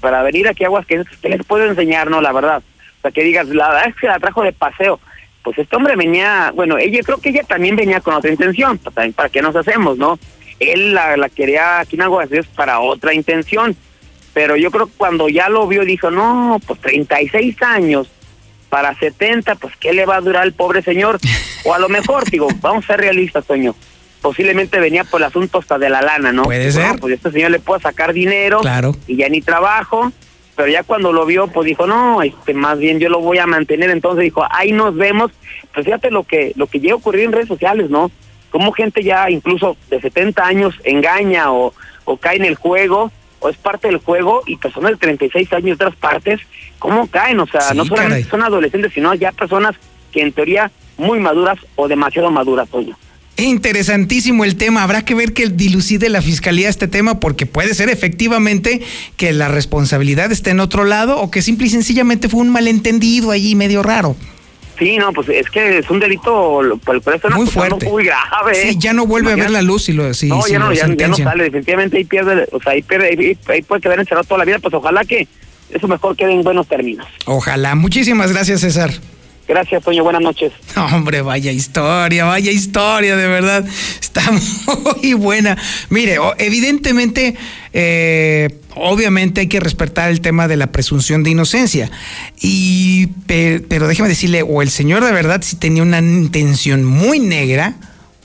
para 0.00 0.22
venir 0.22 0.48
aquí 0.48 0.64
a 0.64 0.68
Aguascalientes, 0.68 1.14
usted 1.14 1.30
les 1.30 1.44
puede 1.44 1.66
enseñar, 1.68 2.10
¿no? 2.10 2.20
La 2.20 2.32
verdad. 2.32 2.62
O 2.98 3.02
sea, 3.02 3.10
que 3.10 3.22
digas, 3.22 3.48
la 3.48 3.82
es 3.84 3.94
que 3.96 4.06
la 4.06 4.18
trajo 4.18 4.42
de 4.42 4.52
paseo. 4.52 5.00
Pues 5.42 5.58
este 5.58 5.76
hombre 5.76 5.94
venía, 5.94 6.52
bueno, 6.54 6.78
ella 6.78 7.00
creo 7.04 7.18
que 7.18 7.28
ella 7.28 7.42
también 7.42 7.76
venía 7.76 8.00
con 8.00 8.14
otra 8.14 8.30
intención, 8.30 8.78
para, 8.78 9.10
para 9.12 9.28
qué 9.28 9.42
nos 9.42 9.54
hacemos, 9.54 9.98
¿no? 9.98 10.18
Él 10.58 10.94
la, 10.94 11.16
la 11.16 11.28
quería 11.28 11.80
aquí 11.80 11.96
en 11.96 12.02
Aguascalientes 12.02 12.50
para 12.54 12.80
otra 12.80 13.12
intención 13.12 13.76
pero 14.34 14.56
yo 14.56 14.70
creo 14.70 14.86
que 14.86 14.92
cuando 14.96 15.28
ya 15.28 15.48
lo 15.48 15.66
vio 15.66 15.84
dijo, 15.84 16.10
no, 16.10 16.60
pues 16.66 16.80
36 16.80 17.62
años 17.62 18.10
para 18.74 18.92
70, 18.92 19.54
pues 19.54 19.76
¿qué 19.76 19.92
le 19.92 20.04
va 20.04 20.16
a 20.16 20.20
durar 20.20 20.42
al 20.42 20.52
pobre 20.52 20.82
señor? 20.82 21.20
O 21.64 21.74
a 21.74 21.78
lo 21.78 21.88
mejor, 21.88 22.24
digo, 22.30 22.48
vamos 22.60 22.82
a 22.82 22.86
ser 22.88 23.00
realistas, 23.02 23.46
Toño, 23.46 23.72
posiblemente 24.20 24.80
venía 24.80 25.04
por 25.04 25.20
el 25.20 25.28
asunto 25.28 25.58
hasta 25.58 25.78
de 25.78 25.88
la 25.90 26.02
lana, 26.02 26.32
¿no? 26.32 26.42
Puede 26.42 26.72
ser. 26.72 26.98
pues 26.98 27.14
este 27.14 27.30
señor 27.30 27.52
le 27.52 27.60
puede 27.60 27.82
sacar 27.82 28.12
dinero 28.12 28.58
claro. 28.62 28.96
y 29.06 29.14
ya 29.14 29.28
ni 29.28 29.42
trabajo, 29.42 30.10
pero 30.56 30.66
ya 30.66 30.82
cuando 30.82 31.12
lo 31.12 31.24
vio, 31.24 31.46
pues 31.46 31.66
dijo, 31.66 31.86
no, 31.86 32.20
este, 32.20 32.52
más 32.52 32.80
bien 32.80 32.98
yo 32.98 33.08
lo 33.10 33.20
voy 33.20 33.38
a 33.38 33.46
mantener, 33.46 33.90
entonces 33.90 34.24
dijo, 34.24 34.44
ahí 34.50 34.72
nos 34.72 34.96
vemos, 34.96 35.30
pues 35.72 35.86
fíjate 35.86 36.10
lo 36.10 36.24
que, 36.24 36.52
lo 36.56 36.66
que 36.66 36.80
llega 36.80 36.94
a 36.94 36.96
ocurrir 36.96 37.26
en 37.26 37.32
redes 37.32 37.46
sociales, 37.46 37.90
¿no? 37.90 38.10
Como 38.50 38.72
gente 38.72 39.04
ya 39.04 39.30
incluso 39.30 39.76
de 39.88 40.00
70 40.00 40.44
años 40.44 40.74
engaña 40.82 41.52
o, 41.52 41.72
o 42.06 42.16
cae 42.16 42.38
en 42.38 42.44
el 42.44 42.56
juego, 42.56 43.12
o 43.44 43.50
es 43.50 43.58
parte 43.58 43.88
del 43.88 43.98
juego 43.98 44.42
y 44.46 44.56
personas 44.56 44.92
de 44.92 44.96
36 44.96 45.52
años 45.52 45.64
de 45.78 45.84
otras 45.84 45.96
partes, 45.96 46.40
¿cómo 46.78 47.06
caen? 47.08 47.38
O 47.40 47.46
sea, 47.46 47.74
no 47.74 47.84
solamente 47.84 48.26
son 48.26 48.42
adolescentes, 48.42 48.92
sino 48.94 49.12
ya 49.12 49.32
personas 49.32 49.76
que 50.12 50.22
en 50.22 50.32
teoría 50.32 50.70
muy 50.96 51.20
maduras 51.20 51.58
o 51.76 51.86
demasiado 51.86 52.30
maduras, 52.30 52.70
Toño. 52.70 52.96
Interesantísimo 53.36 54.44
el 54.44 54.56
tema. 54.56 54.82
Habrá 54.82 55.04
que 55.04 55.14
ver 55.14 55.34
que 55.34 55.48
dilucide 55.48 56.08
la 56.08 56.22
fiscalía 56.22 56.70
este 56.70 56.88
tema 56.88 57.20
porque 57.20 57.44
puede 57.44 57.74
ser 57.74 57.90
efectivamente 57.90 58.80
que 59.18 59.34
la 59.34 59.48
responsabilidad 59.48 60.32
esté 60.32 60.50
en 60.50 60.60
otro 60.60 60.84
lado 60.84 61.20
o 61.20 61.30
que 61.30 61.42
simple 61.42 61.66
y 61.66 61.70
sencillamente 61.70 62.30
fue 62.30 62.40
un 62.40 62.48
malentendido 62.48 63.30
allí 63.30 63.56
medio 63.56 63.82
raro. 63.82 64.16
Sí, 64.78 64.96
no, 64.98 65.12
pues 65.12 65.28
es 65.28 65.48
que 65.50 65.78
es 65.78 65.90
un 65.90 66.00
delito 66.00 66.60
por 66.84 66.96
el 66.96 67.32
muy 67.34 67.46
fuerte, 67.46 67.88
muy 67.88 68.04
grave. 68.04 68.54
Sí, 68.54 68.76
ya 68.78 68.92
no 68.92 69.06
vuelve 69.06 69.32
a 69.32 69.36
ver 69.36 69.50
la 69.50 69.62
luz 69.62 69.88
y 69.88 69.92
lo 69.92 70.12
sí, 70.14 70.28
No, 70.28 70.46
ya, 70.46 70.58
no, 70.58 70.72
ya, 70.72 70.86
no 70.86 71.16
sale, 71.16 71.44
definitivamente 71.44 71.98
ahí 71.98 72.04
pierde, 72.04 72.48
o 72.50 72.60
sea, 72.60 72.72
ahí, 72.72 72.82
pierde, 72.82 73.36
ahí, 73.48 73.62
puede 73.62 73.80
quedar 73.80 74.00
encerrado 74.00 74.24
toda 74.24 74.38
la 74.38 74.44
vida, 74.44 74.58
pues 74.58 74.74
ojalá 74.74 75.04
que 75.04 75.28
eso 75.70 75.86
mejor 75.86 76.16
quede 76.16 76.32
en 76.32 76.42
buenos 76.42 76.66
términos. 76.66 77.06
Ojalá. 77.26 77.74
Muchísimas 77.74 78.32
gracias, 78.32 78.60
César. 78.60 78.90
Gracias, 79.46 79.82
Toño. 79.82 80.02
Buenas 80.02 80.22
noches. 80.22 80.52
Hombre, 80.76 81.20
vaya 81.20 81.52
historia, 81.52 82.24
vaya 82.24 82.50
historia, 82.50 83.16
de 83.16 83.28
verdad. 83.28 83.64
Está 84.00 84.22
muy 85.02 85.12
buena. 85.14 85.56
Mire, 85.90 86.16
evidentemente, 86.38 87.36
eh, 87.72 88.60
obviamente 88.74 89.42
hay 89.42 89.48
que 89.48 89.60
respetar 89.60 90.10
el 90.10 90.20
tema 90.20 90.48
de 90.48 90.56
la 90.56 90.68
presunción 90.68 91.22
de 91.22 91.30
inocencia. 91.30 91.90
Y, 92.40 93.08
pero 93.26 93.86
déjeme 93.86 94.08
decirle, 94.08 94.42
o 94.42 94.62
el 94.62 94.70
señor 94.70 95.04
de 95.04 95.12
verdad 95.12 95.42
si 95.42 95.56
tenía 95.56 95.82
una 95.82 95.98
intención 95.98 96.84
muy 96.84 97.18
negra, 97.18 97.74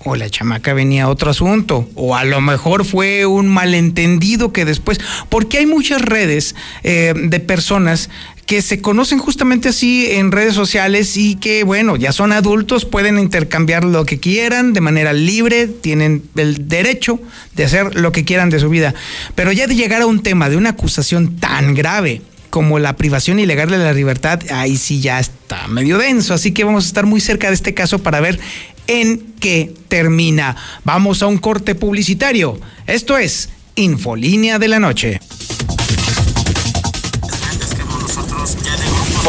o 0.05 0.15
la 0.15 0.29
chamaca 0.29 0.73
venía 0.73 1.03
a 1.03 1.09
otro 1.09 1.31
asunto, 1.31 1.89
o 1.95 2.15
a 2.15 2.23
lo 2.23 2.39
mejor 2.41 2.85
fue 2.85 3.25
un 3.25 3.47
malentendido 3.47 4.53
que 4.53 4.65
después, 4.65 4.99
porque 5.27 5.57
hay 5.57 5.65
muchas 5.65 6.01
redes 6.01 6.55
eh, 6.83 7.13
de 7.15 7.39
personas 7.39 8.09
que 8.49 8.63
se 8.63 8.81
conocen 8.81 9.19
justamente 9.19 9.69
así 9.69 10.07
en 10.09 10.31
redes 10.31 10.55
sociales 10.55 11.17
y 11.17 11.35
que, 11.35 11.63
bueno, 11.63 11.97
ya 11.97 12.11
son 12.11 12.31
adultos, 12.31 12.83
pueden 12.83 13.19
intercambiar 13.19 13.83
lo 13.83 14.07
que 14.07 14.19
quieran 14.19 14.73
de 14.73 14.81
manera 14.81 15.13
libre, 15.13 15.67
tienen 15.67 16.23
el 16.35 16.67
derecho 16.67 17.19
de 17.53 17.65
hacer 17.65 17.93
lo 17.93 18.11
que 18.11 18.25
quieran 18.25 18.49
de 18.49 18.59
su 18.59 18.67
vida. 18.67 18.95
Pero 19.35 19.51
ya 19.51 19.67
de 19.67 19.75
llegar 19.75 20.01
a 20.01 20.07
un 20.07 20.23
tema 20.23 20.49
de 20.49 20.57
una 20.57 20.71
acusación 20.71 21.35
tan 21.35 21.75
grave 21.75 22.23
como 22.49 22.79
la 22.79 22.95
privación 22.95 23.37
ilegal 23.37 23.69
de 23.69 23.77
la 23.77 23.93
libertad, 23.93 24.39
ahí 24.49 24.77
sí 24.77 24.99
ya 24.99 25.19
está 25.19 25.67
medio 25.67 25.99
denso. 25.99 26.33
Así 26.33 26.51
que 26.51 26.63
vamos 26.63 26.85
a 26.85 26.87
estar 26.87 27.05
muy 27.05 27.21
cerca 27.21 27.49
de 27.49 27.53
este 27.53 27.75
caso 27.75 27.99
para 27.99 28.19
ver 28.19 28.39
en 28.87 29.27
qué 29.39 29.71
termina. 29.89 30.55
Vamos 30.83 31.21
a 31.21 31.27
un 31.27 31.37
corte 31.37 31.75
publicitario. 31.75 32.59
Esto 32.87 33.15
es 33.15 33.49
Infolínea 33.75 34.57
de 34.57 34.67
la 34.69 34.79
Noche. 34.79 35.19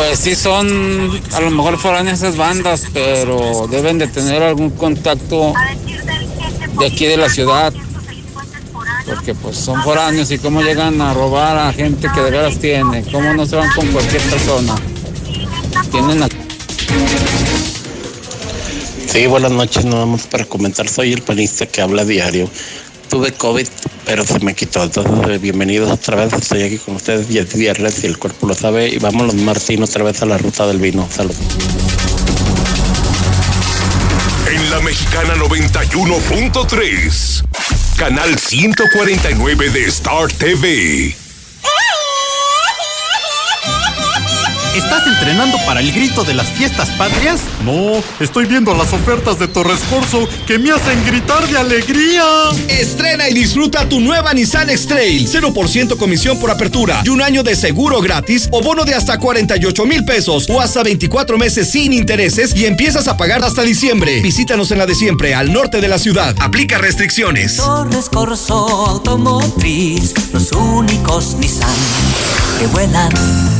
Pues 0.01 0.19
sí 0.21 0.35
son, 0.35 0.67
a 1.35 1.41
lo 1.43 1.51
mejor 1.51 1.77
fueron 1.77 2.09
esas 2.09 2.35
bandas, 2.35 2.87
pero 2.91 3.69
deben 3.71 3.99
de 3.99 4.09
tener 4.09 4.43
algún 4.43 4.71
contacto 4.71 5.53
de 6.79 6.87
aquí 6.87 7.05
de 7.05 7.19
la 7.19 7.29
ciudad. 7.29 7.71
Porque 9.05 9.35
pues 9.35 9.59
son 9.59 9.83
foráneos 9.83 10.31
y 10.31 10.39
cómo 10.39 10.63
llegan 10.63 11.03
a 11.03 11.13
robar 11.13 11.59
a 11.59 11.71
gente 11.75 12.09
que 12.15 12.21
de 12.23 12.31
veras 12.31 12.59
tiene. 12.59 13.05
Cómo 13.13 13.35
no 13.35 13.45
se 13.45 13.57
van 13.57 13.71
con 13.73 13.89
cualquier 13.89 14.23
persona. 14.23 14.75
Tienen 15.93 16.27
Sí, 19.07 19.27
buenas 19.27 19.53
noches, 19.53 19.85
nada 19.85 20.07
más 20.07 20.27
para 20.29 20.47
comentar. 20.47 20.89
Soy 20.89 21.13
el 21.13 21.21
panista 21.21 21.67
que 21.67 21.83
habla 21.83 22.07
diario. 22.07 22.49
Tuve 23.11 23.33
COVID, 23.33 23.67
pero 24.07 24.25
se 24.25 24.39
me 24.39 24.55
quitó. 24.55 24.85
Entonces, 24.85 25.41
bienvenidos 25.41 25.91
otra 25.91 26.15
vez. 26.17 26.33
Estoy 26.33 26.63
aquí 26.63 26.79
con 26.79 26.95
ustedes 26.95 27.29
y 27.29 27.39
es 27.39 27.57
viernes 27.57 28.05
y 28.05 28.07
el 28.07 28.19
cuerpo 28.19 28.47
lo 28.47 28.55
sabe. 28.55 28.89
Y 28.89 28.99
vamos 28.99 29.27
los 29.27 29.35
Martín 29.35 29.83
otra 29.83 30.05
vez 30.05 30.23
a 30.23 30.27
la 30.27 30.39
ruta 30.39 30.69
del 30.69 30.79
vino. 30.79 31.09
Salud. 31.11 31.35
En 34.49 34.71
la 34.71 34.79
mexicana 34.81 35.35
91.3, 35.35 37.45
canal 37.97 38.39
149 38.39 39.71
de 39.71 39.85
Star 39.87 40.33
TV. 40.33 41.17
¿Estás 44.75 45.05
entrenando 45.05 45.59
para 45.67 45.81
el 45.81 45.91
grito 45.91 46.23
de 46.23 46.33
las 46.33 46.49
fiestas 46.49 46.91
patrias? 46.91 47.41
No, 47.65 48.01
estoy 48.21 48.47
viendo 48.47 48.73
las 48.73 48.93
ofertas 48.93 49.37
de 49.41 49.49
Torres 49.49 49.81
Corso 49.91 50.29
que 50.47 50.61
me 50.61 50.71
hacen 50.71 51.05
gritar 51.05 51.45
de 51.49 51.59
alegría. 51.59 52.25
Estrena 52.69 53.29
y 53.29 53.35
disfruta 53.35 53.89
tu 53.89 53.99
nueva 53.99 54.33
Nissan 54.33 54.71
X-Trail. 54.71 55.29
0% 55.29 55.97
comisión 55.97 56.39
por 56.39 56.53
apertura 56.53 57.03
y 57.05 57.09
un 57.09 57.21
año 57.21 57.43
de 57.43 57.57
seguro 57.57 58.01
gratis 58.01 58.49
o 58.53 58.63
bono 58.63 58.85
de 58.85 58.95
hasta 58.95 59.19
48 59.19 59.87
mil 59.87 60.05
pesos 60.05 60.47
o 60.49 60.61
hasta 60.61 60.85
24 60.85 61.37
meses 61.37 61.69
sin 61.69 61.93
intereses 61.93 62.55
y 62.55 62.67
empiezas 62.67 63.09
a 63.09 63.17
pagar 63.17 63.43
hasta 63.43 63.63
diciembre. 63.63 64.21
Visítanos 64.21 64.71
en 64.71 64.79
la 64.79 64.87
de 64.87 64.95
siempre, 64.95 65.35
al 65.35 65.53
norte 65.53 65.81
de 65.81 65.89
la 65.89 65.99
ciudad. 65.99 66.37
Aplica 66.39 66.79
restricciones. 66.79 67.57
Torres 67.57 68.09
Corso 68.09 68.55
Automotriz, 68.87 70.15
los 70.33 70.53
únicos 70.53 71.35
Nissan 71.41 71.69
que 72.61 72.67
vuelan. 72.69 73.60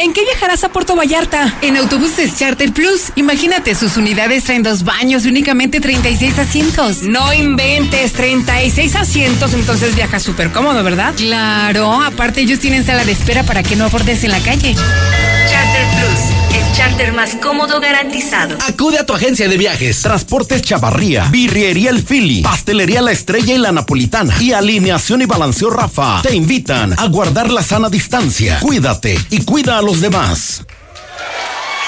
¿en 0.00 0.12
qué 0.12 0.24
viajarás 0.24 0.64
a 0.64 0.70
Puerto 0.70 0.96
Vallarta? 0.96 1.54
En 1.62 1.76
Autobuses 1.76 2.36
Charter 2.36 2.72
Plus, 2.72 3.12
imagínate, 3.16 3.74
sus 3.74 3.96
unidades 3.96 4.44
traen 4.44 4.62
dos 4.62 4.82
baños 4.82 5.24
y 5.24 5.28
únicamente 5.28 5.80
36 5.80 6.38
asientos. 6.38 7.02
No 7.02 7.32
inventes, 7.32 8.12
36 8.12 8.96
asientos, 8.96 9.52
entonces 9.52 9.94
viajas 9.94 10.22
súper 10.22 10.50
cómodo, 10.50 10.82
¿verdad? 10.82 11.14
Claro, 11.16 12.02
aparte 12.02 12.40
ellos 12.40 12.60
tienen 12.60 12.84
sala 12.84 13.04
de 13.04 13.12
espera 13.12 13.42
para 13.42 13.62
que 13.62 13.76
no 13.76 13.84
abordes 13.84 14.24
en 14.24 14.30
la 14.30 14.40
calle. 14.40 14.74
Charter 16.80 17.12
más 17.12 17.34
cómodo 17.34 17.78
garantizado. 17.78 18.56
Acude 18.66 18.98
a 18.98 19.04
tu 19.04 19.12
agencia 19.12 19.46
de 19.50 19.58
viajes, 19.58 20.00
Transportes 20.00 20.62
Chavarría, 20.62 21.24
Birriería 21.24 21.90
El 21.90 22.02
Fili, 22.02 22.40
Pastelería 22.40 23.02
La 23.02 23.12
Estrella 23.12 23.52
y 23.52 23.58
La 23.58 23.70
Napolitana 23.70 24.34
y 24.40 24.52
Alineación 24.52 25.20
y 25.20 25.26
Balanceo 25.26 25.68
Rafa. 25.68 26.22
Te 26.22 26.34
invitan 26.34 26.98
a 26.98 27.06
guardar 27.08 27.50
la 27.50 27.62
sana 27.62 27.90
distancia. 27.90 28.60
Cuídate 28.60 29.18
y 29.28 29.44
cuida 29.44 29.76
a 29.76 29.82
los 29.82 30.00
demás. 30.00 30.64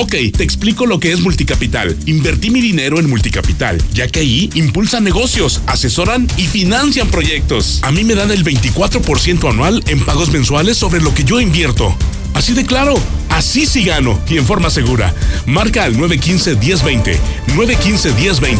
Ok, 0.00 0.14
te 0.36 0.44
explico 0.44 0.86
lo 0.86 1.00
que 1.00 1.10
es 1.10 1.22
Multicapital. 1.22 1.96
Invertí 2.06 2.50
mi 2.50 2.60
dinero 2.60 3.00
en 3.00 3.10
Multicapital, 3.10 3.82
ya 3.92 4.06
que 4.06 4.20
ahí 4.20 4.48
impulsan 4.54 5.02
negocios, 5.02 5.60
asesoran 5.66 6.28
y 6.36 6.46
financian 6.46 7.08
proyectos. 7.08 7.80
A 7.82 7.90
mí 7.90 8.04
me 8.04 8.14
dan 8.14 8.30
el 8.30 8.44
24% 8.44 9.50
anual 9.50 9.82
en 9.88 9.98
pagos 10.04 10.30
mensuales 10.30 10.76
sobre 10.76 11.00
lo 11.00 11.12
que 11.14 11.24
yo 11.24 11.40
invierto. 11.40 11.96
Así 12.34 12.54
de 12.54 12.64
claro, 12.64 12.94
así 13.30 13.66
sí 13.66 13.82
gano 13.82 14.20
y 14.28 14.36
en 14.36 14.46
forma 14.46 14.70
segura. 14.70 15.12
Marca 15.46 15.82
al 15.82 15.96
915-1020. 15.96 17.16
915-1020. 17.56 18.56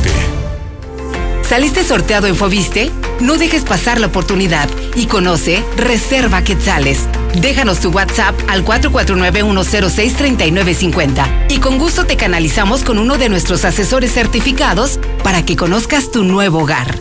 ¿Saliste 1.48 1.84
sorteado 1.84 2.26
en 2.26 2.34
Fobiste? 2.34 2.90
No 3.20 3.38
dejes 3.38 3.62
pasar 3.62 4.00
la 4.00 4.08
oportunidad 4.08 4.68
y 4.96 5.06
conoce 5.06 5.62
Reserva 5.76 6.42
Quetzales. 6.42 7.06
Déjanos 7.34 7.80
tu 7.80 7.90
WhatsApp 7.90 8.34
al 8.48 8.64
449-106-3950 8.64 11.46
y 11.50 11.58
con 11.60 11.76
gusto 11.78 12.04
te 12.04 12.16
canalizamos 12.16 12.82
con 12.84 12.98
uno 12.98 13.16
de 13.18 13.28
nuestros 13.28 13.64
asesores 13.64 14.12
certificados 14.12 14.98
para 15.22 15.44
que 15.44 15.54
conozcas 15.56 16.10
tu 16.10 16.24
nuevo 16.24 16.60
hogar. 16.60 16.98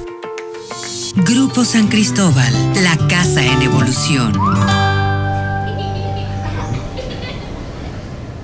Grupo 1.15 1.63
San 1.65 1.87
Cristóbal, 1.87 2.53
la 2.83 2.95
casa 3.07 3.43
en 3.43 3.63
evolución. 3.63 4.86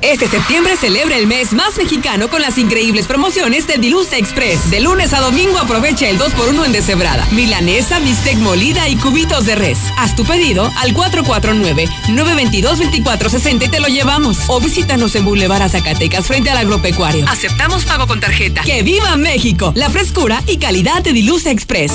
Este 0.03 0.27
septiembre 0.27 0.75
celebra 0.75 1.15
el 1.15 1.27
mes 1.27 1.53
más 1.53 1.77
mexicano 1.77 2.29
con 2.29 2.41
las 2.41 2.57
increíbles 2.57 3.07
promociones 3.07 3.67
de 3.67 3.77
Dilusa 3.77 4.17
Express. 4.17 4.69
De 4.69 4.81
lunes 4.81 5.13
a 5.13 5.21
domingo 5.21 5.57
aprovecha 5.57 6.09
el 6.09 6.19
2x1 6.19 6.65
en 6.65 6.73
deshebrada, 6.73 7.25
milanesa, 7.31 7.99
bistec 7.99 8.35
molida 8.39 8.89
y 8.89 8.97
cubitos 8.97 9.45
de 9.45 9.55
res. 9.55 9.77
Haz 9.97 10.13
tu 10.17 10.25
pedido 10.25 10.69
al 10.75 10.93
449-922-2460 10.93 13.65
y 13.65 13.69
te 13.69 13.79
lo 13.79 13.87
llevamos. 13.87 14.39
O 14.47 14.59
visítanos 14.59 15.15
en 15.15 15.23
Boulevard 15.23 15.69
Zacatecas 15.69 16.27
frente 16.27 16.49
al 16.49 16.57
agropecuario. 16.57 17.25
Aceptamos 17.29 17.85
pago 17.85 18.05
con 18.05 18.19
tarjeta. 18.19 18.63
¡Que 18.63 18.83
viva 18.83 19.15
México! 19.15 19.71
La 19.73 19.89
frescura 19.89 20.43
y 20.47 20.57
calidad 20.57 21.01
de 21.01 21.13
Dilusa 21.13 21.49
Express. 21.49 21.93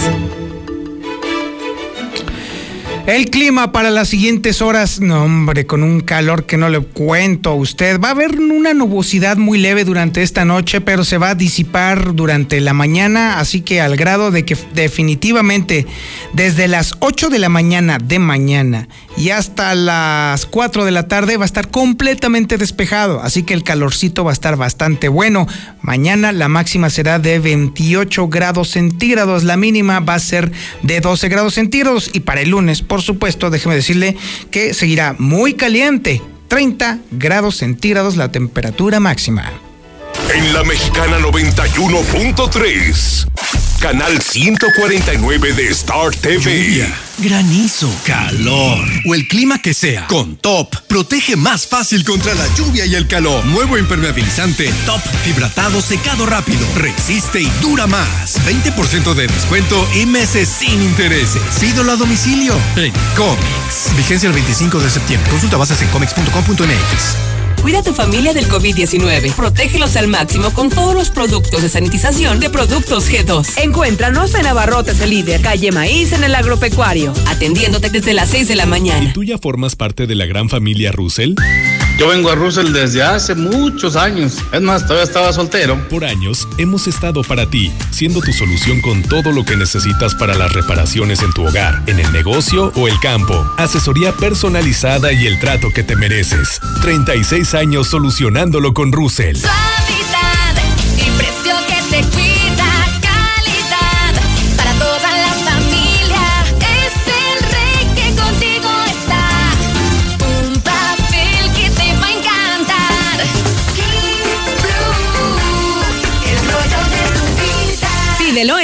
El 3.09 3.31
clima 3.31 3.73
para 3.73 3.89
las 3.89 4.09
siguientes 4.09 4.61
horas, 4.61 5.01
no 5.01 5.25
hombre, 5.25 5.65
con 5.65 5.83
un 5.83 6.03
calor 6.03 6.45
que 6.45 6.59
no 6.59 6.69
le 6.69 6.81
cuento 6.81 7.49
a 7.49 7.55
usted. 7.55 7.99
Va 7.99 8.09
a 8.09 8.11
haber 8.11 8.39
una 8.39 8.75
nubosidad 8.75 9.39
muy 9.39 9.57
leve 9.57 9.85
durante 9.85 10.23
esta 10.23 10.45
noche, 10.45 10.83
pero 10.83 11.05
se 11.05 11.17
va 11.17 11.31
a 11.31 11.35
disipar 11.35 12.15
durante 12.15 12.61
la 12.61 12.75
mañana, 12.75 13.41
así 13.41 13.63
que 13.63 13.81
al 13.81 13.97
grado 13.97 14.31
de 14.31 14.45
que 14.45 14.59
definitivamente 14.75 15.87
desde 16.35 16.69
las 16.69 16.97
8 16.99 17.31
de 17.31 17.39
la 17.39 17.49
mañana 17.49 17.97
de 17.97 18.19
mañana 18.19 18.89
y 19.17 19.31
hasta 19.31 19.75
las 19.75 20.45
4 20.45 20.85
de 20.85 20.91
la 20.91 21.09
tarde 21.09 21.39
va 21.39 21.45
a 21.45 21.47
estar 21.47 21.71
completamente 21.71 22.59
despejado, 22.59 23.23
así 23.23 23.43
que 23.43 23.55
el 23.55 23.65
calorcito 23.65 24.23
va 24.23 24.33
a 24.33 24.35
estar 24.35 24.57
bastante 24.57 25.09
bueno. 25.09 25.47
Mañana 25.81 26.33
la 26.33 26.49
máxima 26.49 26.91
será 26.91 27.19
de 27.19 27.39
28 27.39 28.29
grados 28.29 28.69
centígrados, 28.69 29.45
la 29.45 29.57
mínima 29.57 30.01
va 30.01 30.13
a 30.13 30.19
ser 30.19 30.53
de 30.83 31.01
12 31.01 31.31
grados 31.31 31.55
centígrados 31.55 32.11
y 32.13 32.21
para 32.21 32.43
el 32.43 32.51
lunes, 32.51 32.83
por 32.83 32.98
supuesto, 33.03 33.51
déjeme 33.51 33.75
decirle 33.75 34.17
que 34.51 34.73
seguirá 34.75 35.17
muy 35.19 35.55
caliente, 35.55 36.23
30 36.49 36.99
grados 37.13 37.57
centígrados 37.57 38.17
la 38.17 38.33
temperatura 38.33 39.01
máxima. 39.01 39.53
En 40.35 40.53
la 40.53 40.65
Mexicana 40.65 41.19
91.3, 41.19 43.29
canal 43.79 44.21
149 44.21 45.53
de 45.53 45.69
Star 45.69 46.11
TV. 46.11 46.87
granizo, 47.19 47.93
calor 48.05 48.87
o 49.07 49.15
el 49.15 49.29
clima 49.29 49.61
que 49.61 49.75
sea. 49.75 50.07
Con 50.07 50.37
Top, 50.37 50.75
protege 50.89 51.37
más 51.37 51.67
fácil 51.67 52.05
contra 52.05 52.35
la 52.35 52.47
lluvia 52.57 52.87
y 52.87 52.95
el 52.95 53.07
calor. 53.07 53.45
Nuevo 53.47 53.79
impermeabilizante 53.79 54.73
Top 54.85 55.01
Fibratado 55.23 55.81
Secado 55.81 56.27
Rápido. 56.27 56.67
Resiste 56.77 57.41
y 57.41 57.51
dura 57.61 57.87
más. 57.87 58.39
20% 58.47 59.15
de 59.15 59.27
descuento 59.27 59.89
y 59.95 60.07
meses 60.07 60.49
sin 60.49 60.83
intereses. 60.83 61.43
Pídolo 61.61 61.93
a 61.93 61.97
domicilio 61.97 62.55
en 62.77 62.93
Comics. 63.17 63.97
Vigencia 63.97 64.29
el 64.29 64.35
25 64.35 64.81
de 64.81 64.91
septiembre. 64.91 65.31
Consulta 65.31 65.57
bases 65.57 65.81
en 65.83 65.89
comics.com.mx. 65.89 67.38
Cuida 67.63 67.81
a 67.81 67.83
tu 67.83 67.93
familia 67.93 68.33
del 68.33 68.49
COVID-19. 68.49 69.33
Protégelos 69.35 69.97
al 69.97 70.09
máximo 70.09 70.51
con 70.51 70.71
todos 70.71 70.95
los 70.95 71.11
productos 71.11 71.63
de 71.63 71.69
sanitización 71.69 72.41
de 72.41 72.51
Productos 72.51 73.11
G2. 73.11 73.63
Encuéntranos 73.63 74.35
en 74.35 74.47
Abarrotes 74.47 75.01
el 75.01 75.11
líder, 75.11 75.43
calle 75.43 75.73
Maíz 75.73 76.13
en 76.13 76.25
el 76.25 76.35
agropecuario, 76.35 77.13
atendiéndote 77.27 77.91
desde 77.91 78.15
las 78.15 78.31
6 78.31 78.49
de 78.49 78.57
la 78.57 78.67
mañana. 78.67 79.05
¿Y 79.05 79.13
tú 79.13 79.25
ya 79.25 79.39
formas 79.39 79.77
parte 79.77 80.07
de 80.07 80.15
la 80.15 80.27
gran 80.27 80.49
familia 80.49 80.93
Russell? 80.93 81.35
Yo 81.99 82.07
vengo 82.07 82.31
a 82.31 82.37
Russell 82.37 82.73
desde 82.73 83.03
hace 83.03 83.35
muchos 83.35 83.97
años. 83.97 84.37
Es 84.53 84.61
más, 84.61 84.83
todavía 84.87 85.03
estaba 85.03 85.33
soltero. 85.33 85.77
Por 85.89 86.05
años 86.05 86.47
hemos 86.57 86.87
estado 86.87 87.23
para 87.23 87.51
ti, 87.51 87.73
siendo 87.91 88.21
tu 88.21 88.33
solución 88.33 88.81
con 88.81 89.03
todo 89.03 89.33
lo 89.33 89.45
que 89.45 89.57
necesitas 89.57 90.15
para 90.15 90.35
las 90.35 90.53
reparaciones 90.53 91.23
en 91.23 91.33
tu 91.33 91.45
hogar, 91.45 91.83
en 91.87 91.99
el 91.99 92.13
negocio 92.13 92.73
o 92.77 92.87
el 92.87 92.95
campo. 93.01 93.45
Asesoría 93.57 94.13
personalizada 94.13 95.13
y 95.13 95.27
el 95.27 95.41
trato 95.41 95.71
que 95.75 95.83
te 95.83 95.97
mereces. 95.97 96.61
36 96.83 97.55
años 97.55 97.89
solucionándolo 97.89 98.75
con 98.75 98.93
Russell. 98.93 99.37
Suavidad 99.37 100.55
y 100.99 101.11
precio 101.19 101.57
que 101.67 101.97
te 101.97 102.09
cuida, 102.11 102.38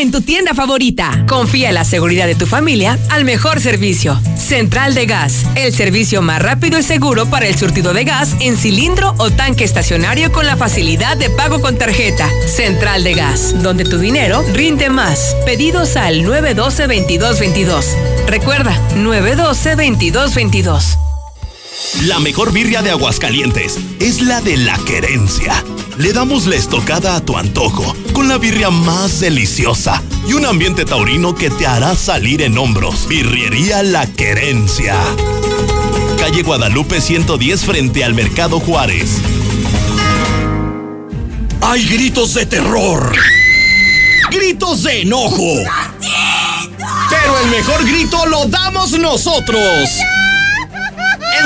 en 0.04 0.10
tu 0.10 0.20
tienda 0.20 0.52
favorita. 0.52 1.24
Confía 1.26 1.70
en 1.70 1.76
la 1.76 1.84
seguridad 1.84 2.26
de 2.26 2.34
tu 2.34 2.44
familia 2.44 2.98
al 3.08 3.24
mejor 3.24 3.58
servicio. 3.58 4.20
Central 4.36 4.94
de 4.94 5.06
Gas, 5.06 5.46
el 5.54 5.72
servicio 5.72 6.20
más 6.20 6.42
rápido 6.42 6.78
y 6.78 6.82
seguro 6.82 7.24
para 7.30 7.46
el 7.46 7.56
surtido 7.56 7.94
de 7.94 8.04
gas 8.04 8.36
en 8.40 8.58
cilindro 8.58 9.14
o 9.16 9.30
tanque 9.30 9.64
estacionario 9.64 10.30
con 10.30 10.44
la 10.44 10.58
facilidad 10.58 11.16
de 11.16 11.30
pago 11.30 11.62
con 11.62 11.78
tarjeta. 11.78 12.28
Central 12.46 13.02
de 13.02 13.14
Gas, 13.14 13.54
donde 13.62 13.84
tu 13.84 13.96
dinero 13.96 14.44
rinde 14.52 14.90
más. 14.90 15.34
Pedidos 15.46 15.96
al 15.96 16.22
912-2222. 16.22 17.86
Recuerda, 18.26 18.78
912-2222. 18.96 21.13
La 22.02 22.18
mejor 22.18 22.52
birria 22.52 22.82
de 22.82 22.90
Aguascalientes 22.90 23.78
es 23.98 24.20
la 24.20 24.42
de 24.42 24.58
la 24.58 24.76
querencia. 24.84 25.64
Le 25.96 26.12
damos 26.12 26.46
la 26.46 26.56
estocada 26.56 27.16
a 27.16 27.24
tu 27.24 27.38
antojo, 27.38 27.96
con 28.12 28.28
la 28.28 28.36
birria 28.36 28.68
más 28.70 29.20
deliciosa 29.20 30.02
y 30.28 30.34
un 30.34 30.44
ambiente 30.44 30.84
taurino 30.84 31.34
que 31.34 31.48
te 31.48 31.66
hará 31.66 31.94
salir 31.94 32.42
en 32.42 32.58
hombros. 32.58 33.08
Birriería 33.08 33.82
La 33.82 34.06
Querencia. 34.06 34.96
Calle 36.18 36.42
Guadalupe 36.42 37.00
110 37.00 37.64
frente 37.64 38.04
al 38.04 38.12
Mercado 38.12 38.60
Juárez. 38.60 39.20
Hay 41.62 41.86
gritos 41.86 42.34
de 42.34 42.44
terror. 42.44 43.16
Gritos 44.30 44.82
de 44.82 45.02
enojo. 45.02 45.54
Pero 47.08 47.38
el 47.38 47.50
mejor 47.50 47.86
grito 47.86 48.26
lo 48.26 48.46
damos 48.46 48.90
nosotros. 48.98 49.88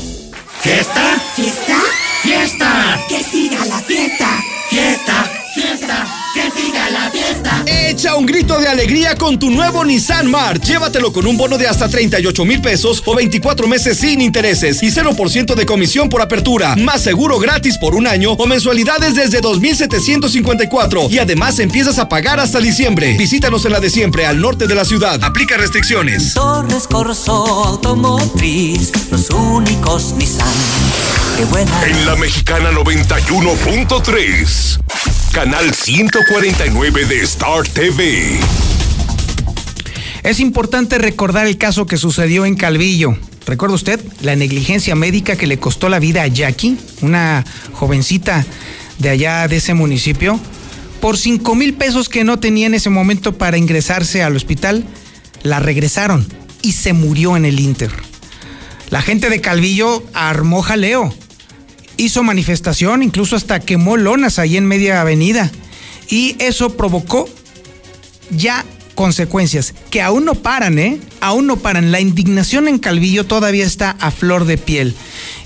¿Fiesta? 0.62 1.02
¿Fiesta? 1.36 1.78
¡Fiesta! 2.22 3.00
¡Que 3.10 3.24
siga 3.24 3.66
la 3.66 3.80
fiesta! 3.80 4.30
¡Fiesta! 4.70 5.28
¡Fiesta! 5.56 6.21
¡Que 6.34 6.50
siga 6.52 6.90
la 6.90 7.12
fiesta! 7.12 7.64
Echa 7.66 8.16
un 8.16 8.26
grito 8.26 8.60
de 8.60 8.68
alegría 8.68 9.16
con 9.16 9.38
tu 9.38 9.50
nuevo 9.50 9.84
Nissan 9.84 10.30
March. 10.30 10.64
Llévatelo 10.64 11.12
con 11.12 11.28
un 11.28 11.36
bono 11.36 11.58
de 11.58 11.68
hasta 11.68 11.90
38 11.90 12.46
mil 12.46 12.62
pesos 12.62 13.04
o 13.06 13.16
24 13.16 13.68
meses 13.68 13.98
sin 13.98 14.22
intereses 14.22 14.82
y 14.82 14.88
0% 14.88 15.56
de 15.56 15.66
comisión 15.66 16.10
por 16.10 16.22
apertura. 16.22 16.76
Más 16.78 17.02
seguro 17.02 17.40
gratis 17.40 17.78
por 17.78 17.96
un 17.96 18.08
año 18.08 18.34
o 18.34 18.46
mensualidades 18.46 19.16
desde 19.16 19.42
2,754. 19.42 21.08
Y 21.10 21.20
además 21.20 21.60
empiezas 21.60 22.00
a 22.00 22.08
pagar 22.08 22.40
hasta 22.40 22.60
diciembre. 22.60 23.16
Visítanos 23.18 23.66
en 23.66 23.74
la 23.74 23.80
de 23.80 23.90
siempre 23.90 24.26
al 24.26 24.40
norte 24.40 24.68
de 24.68 24.76
la 24.76 24.86
ciudad. 24.86 25.22
Aplica 25.24 25.58
restricciones. 25.58 26.34
Torres 26.34 26.88
Corso 26.88 27.66
Automotriz, 27.66 28.92
los 29.12 29.30
únicos 29.30 30.14
Nissan 30.18 30.48
que 31.38 31.46
vuelan. 31.46 31.90
En 31.90 32.06
la 32.06 32.16
Mexicana 32.16 32.72
91.3, 32.72 34.80
canal 35.32 35.74
149 35.74 37.06
de 37.06 37.22
Star 37.22 37.64
TV. 37.68 38.38
Es 40.24 40.40
importante 40.42 40.98
recordar 40.98 41.48
el 41.48 41.58
caso 41.58 41.86
que 41.86 41.98
sucedió 41.98 42.46
en 42.46 42.56
Calvillo. 42.56 43.18
¿Recuerda 43.46 43.76
usted 43.76 44.02
la 44.22 44.36
negligencia 44.36 44.94
médica 44.94 45.38
que 45.38 45.48
le 45.48 45.58
costó 45.58 45.88
la 45.88 46.00
vida 46.00 46.24
a 46.24 46.28
Jackie, 46.28 46.78
una 47.02 47.46
jovencita 47.74 48.46
de 49.00 49.10
allá 49.10 49.48
de 49.48 49.58
ese 49.58 49.74
municipio? 49.74 50.40
Por 51.00 51.18
5 51.18 51.56
mil 51.56 51.76
pesos 51.76 52.10
que 52.10 52.26
no 52.26 52.40
tenía 52.40 52.68
en 52.68 52.74
ese 52.74 52.90
momento 52.90 53.38
para 53.38 53.58
ingresarse 53.58 54.24
al 54.24 54.36
hospital, 54.36 54.84
la 55.44 55.60
regresaron 55.60 56.28
y 56.62 56.74
se 56.74 56.92
murió 56.92 57.38
en 57.38 57.46
el 57.46 57.60
Inter. 57.60 57.92
La 58.90 59.02
gente 59.02 59.30
de 59.30 59.40
Calvillo 59.40 60.04
armó 60.14 60.62
jaleo, 60.62 61.14
hizo 62.02 62.24
manifestación, 62.24 63.04
incluso 63.04 63.36
hasta 63.36 63.60
quemó 63.60 63.96
lonas 63.96 64.40
ahí 64.40 64.58
en 64.58 64.66
media 64.66 65.02
avenida. 65.02 65.52
Y 66.10 66.36
eso 66.40 66.76
provocó 66.76 67.30
ya 68.32 68.66
consecuencias 68.96 69.74
que 69.90 70.02
aún 70.02 70.26
no 70.26 70.36
paran, 70.36 70.80
¿eh? 70.80 71.00
Aún 71.22 71.48
no 71.48 71.58
paran. 71.58 71.92
La 71.92 72.00
indignación 72.00 72.68
en 72.68 72.80
Calvillo 72.80 73.26
todavía 73.26 73.66
está 73.66 73.96
a 74.00 74.12
flor 74.12 74.46
de 74.46 74.58
piel. 74.58 74.96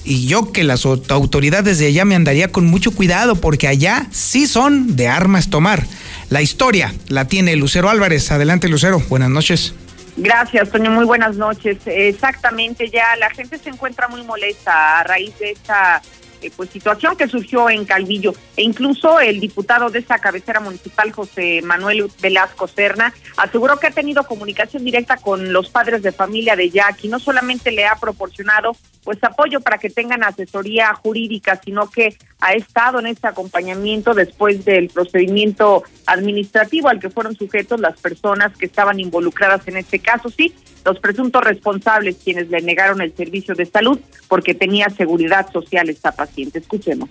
Y 0.03 0.27
yo 0.27 0.51
que 0.51 0.63
las 0.63 0.85
autoridades 0.85 1.77
de 1.77 1.87
allá 1.87 2.05
me 2.05 2.15
andaría 2.15 2.51
con 2.51 2.65
mucho 2.65 2.91
cuidado 2.91 3.35
porque 3.35 3.67
allá 3.67 4.07
sí 4.11 4.47
son 4.47 4.95
de 4.95 5.07
armas 5.07 5.49
tomar. 5.49 5.85
La 6.29 6.41
historia 6.41 6.93
la 7.07 7.27
tiene 7.27 7.55
Lucero 7.55 7.89
Álvarez. 7.89 8.31
Adelante, 8.31 8.69
Lucero. 8.69 8.99
Buenas 9.09 9.29
noches. 9.29 9.73
Gracias, 10.17 10.71
Toño. 10.71 10.91
Muy 10.91 11.05
buenas 11.05 11.35
noches. 11.35 11.77
Exactamente, 11.85 12.89
ya 12.89 13.03
la 13.19 13.29
gente 13.29 13.57
se 13.57 13.69
encuentra 13.69 14.07
muy 14.07 14.23
molesta 14.23 14.99
a 14.99 15.03
raíz 15.03 15.37
de 15.39 15.51
esta 15.51 16.01
eh, 16.45 16.51
pues 16.55 16.69
situación 16.69 17.15
que 17.15 17.27
surgió 17.27 17.69
en 17.69 17.85
Calvillo 17.85 18.33
e 18.55 18.63
incluso 18.63 19.19
el 19.19 19.39
diputado 19.39 19.89
de 19.89 19.99
esa 19.99 20.19
cabecera 20.19 20.59
municipal 20.59 21.11
José 21.11 21.61
Manuel 21.63 22.11
Velasco 22.21 22.67
Serna 22.67 23.13
aseguró 23.37 23.77
que 23.77 23.87
ha 23.87 23.91
tenido 23.91 24.23
comunicación 24.23 24.83
directa 24.83 25.17
con 25.17 25.51
los 25.51 25.69
padres 25.69 26.03
de 26.03 26.11
familia 26.11 26.55
de 26.55 26.69
Jackie, 26.69 27.07
no 27.07 27.19
solamente 27.19 27.71
le 27.71 27.85
ha 27.85 27.95
proporcionado 27.95 28.75
pues 29.03 29.23
apoyo 29.23 29.61
para 29.61 29.77
que 29.77 29.89
tengan 29.89 30.23
asesoría 30.23 30.93
jurídica, 30.93 31.59
sino 31.63 31.89
que 31.89 32.17
ha 32.41 32.53
estado 32.53 32.99
en 32.99 33.07
este 33.07 33.27
acompañamiento 33.27 34.13
después 34.13 34.65
del 34.65 34.89
procedimiento 34.89 35.83
administrativo 36.05 36.89
al 36.89 36.99
que 36.99 37.09
fueron 37.09 37.35
sujetos 37.35 37.79
las 37.79 37.99
personas 37.99 38.55
que 38.57 38.65
estaban 38.65 38.99
involucradas 38.99 39.67
en 39.67 39.77
este 39.77 39.99
caso, 39.99 40.29
sí, 40.29 40.53
los 40.85 40.99
presuntos 40.99 41.43
responsables 41.43 42.17
quienes 42.23 42.49
le 42.49 42.61
negaron 42.61 43.01
el 43.01 43.15
servicio 43.15 43.55
de 43.55 43.65
salud 43.65 43.99
porque 44.27 44.53
tenía 44.53 44.89
seguridad 44.89 45.51
social 45.51 45.89
esta 45.89 46.11
paciente. 46.11 46.34
Escuchemos. 46.37 47.09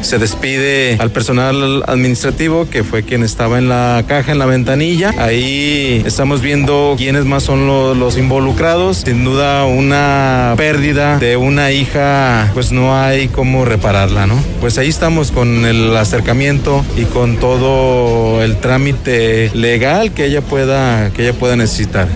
Se 0.00 0.18
despide 0.18 0.96
al 1.00 1.10
personal 1.10 1.82
administrativo 1.86 2.68
que 2.70 2.84
fue 2.84 3.02
quien 3.02 3.22
estaba 3.22 3.58
en 3.58 3.68
la 3.68 4.04
caja, 4.06 4.32
en 4.32 4.38
la 4.38 4.46
ventanilla. 4.46 5.12
Ahí 5.18 6.02
estamos 6.06 6.40
viendo 6.40 6.94
quiénes 6.96 7.24
más 7.24 7.42
son 7.42 7.66
los, 7.66 8.16
involucrados. 8.16 8.98
Sin 8.98 9.24
duda 9.24 9.64
una 9.66 10.54
pérdida 10.56 11.18
de 11.18 11.36
una 11.36 11.72
hija, 11.72 12.50
pues 12.54 12.72
no 12.72 12.96
hay 12.96 13.28
cómo 13.28 13.64
repararla, 13.64 14.26
¿no? 14.26 14.36
Pues 14.60 14.78
ahí 14.78 14.88
estamos 14.88 15.32
con 15.32 15.66
el 15.66 15.94
acercamiento 15.96 16.84
y 16.96 17.04
con 17.04 17.36
todo 17.36 18.42
el 18.42 18.56
trámite 18.58 19.50
legal 19.54 20.12
que 20.12 20.26
ella 20.26 20.40
pueda, 20.40 21.10
que 21.10 21.22
ella 21.22 21.38
pueda 21.38 21.56
necesitar. 21.56 22.08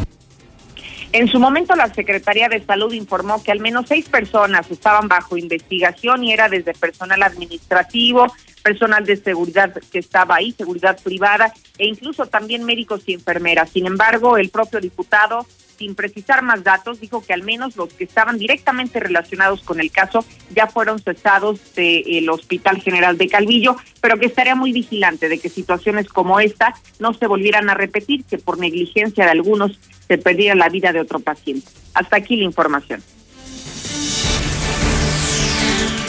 En 1.13 1.29
su 1.29 1.39
momento, 1.39 1.75
la 1.75 1.93
Secretaría 1.93 2.49
de 2.49 2.65
Salud 2.65 2.91
informó 2.95 3.43
que 3.43 3.53
al 3.53 3.61
menos 3.61 3.87
seis 3.87 4.09
personas 4.09 4.71
estaban 4.71 5.09
bajo 5.09 5.37
investigación 5.37 6.25
y 6.25 6.33
era 6.33 6.49
desde 6.49 6.73
personal 6.73 7.23
administrativo, 7.23 8.33
personal 8.63 9.05
de 9.05 9.17
seguridad 9.17 9.75
que 9.93 9.99
estaba 9.99 10.37
ahí, 10.37 10.53
seguridad 10.53 10.99
privada 11.03 11.53
e 11.77 11.87
incluso 11.87 12.27
también 12.27 12.65
médicos 12.65 13.03
y 13.05 13.13
enfermeras. 13.13 13.69
Sin 13.69 13.87
embargo, 13.87 14.39
el 14.39 14.49
propio 14.49 14.81
diputado, 14.81 15.47
sin 15.77 15.95
precisar 15.95 16.41
más 16.41 16.65
datos, 16.65 17.01
dijo 17.01 17.23
que 17.23 17.35
al 17.35 17.43
menos 17.43 17.77
los 17.77 17.93
que 17.93 18.05
estaban 18.05 18.39
directamente 18.39 18.99
relacionados 18.99 19.63
con 19.63 19.81
el 19.81 19.91
caso 19.91 20.25
ya 20.55 20.67
fueron 20.67 20.99
cesados 20.99 21.75
del 21.75 22.31
Hospital 22.31 22.81
General 22.81 23.19
de 23.19 23.29
Calvillo, 23.29 23.77
pero 24.01 24.19
que 24.19 24.27
estaría 24.27 24.55
muy 24.55 24.73
vigilante 24.73 25.29
de 25.29 25.39
que 25.39 25.51
situaciones 25.51 26.09
como 26.09 26.41
esta 26.41 26.75
no 27.01 27.13
se 27.13 27.27
volvieran 27.27 27.69
a 27.69 27.75
repetir, 27.75 28.25
que 28.25 28.39
por 28.39 28.59
negligencia 28.59 29.25
de 29.25 29.33
algunos 29.33 29.79
se 30.09 30.19
perdiera 30.19 30.55
la 30.55 30.69
vida 30.69 30.93
de 30.93 31.01
otro 31.01 31.21
paciente. 31.21 31.67
Hasta 31.95 32.17
aquí 32.17 32.37
la 32.37 32.45
información. 32.45 33.03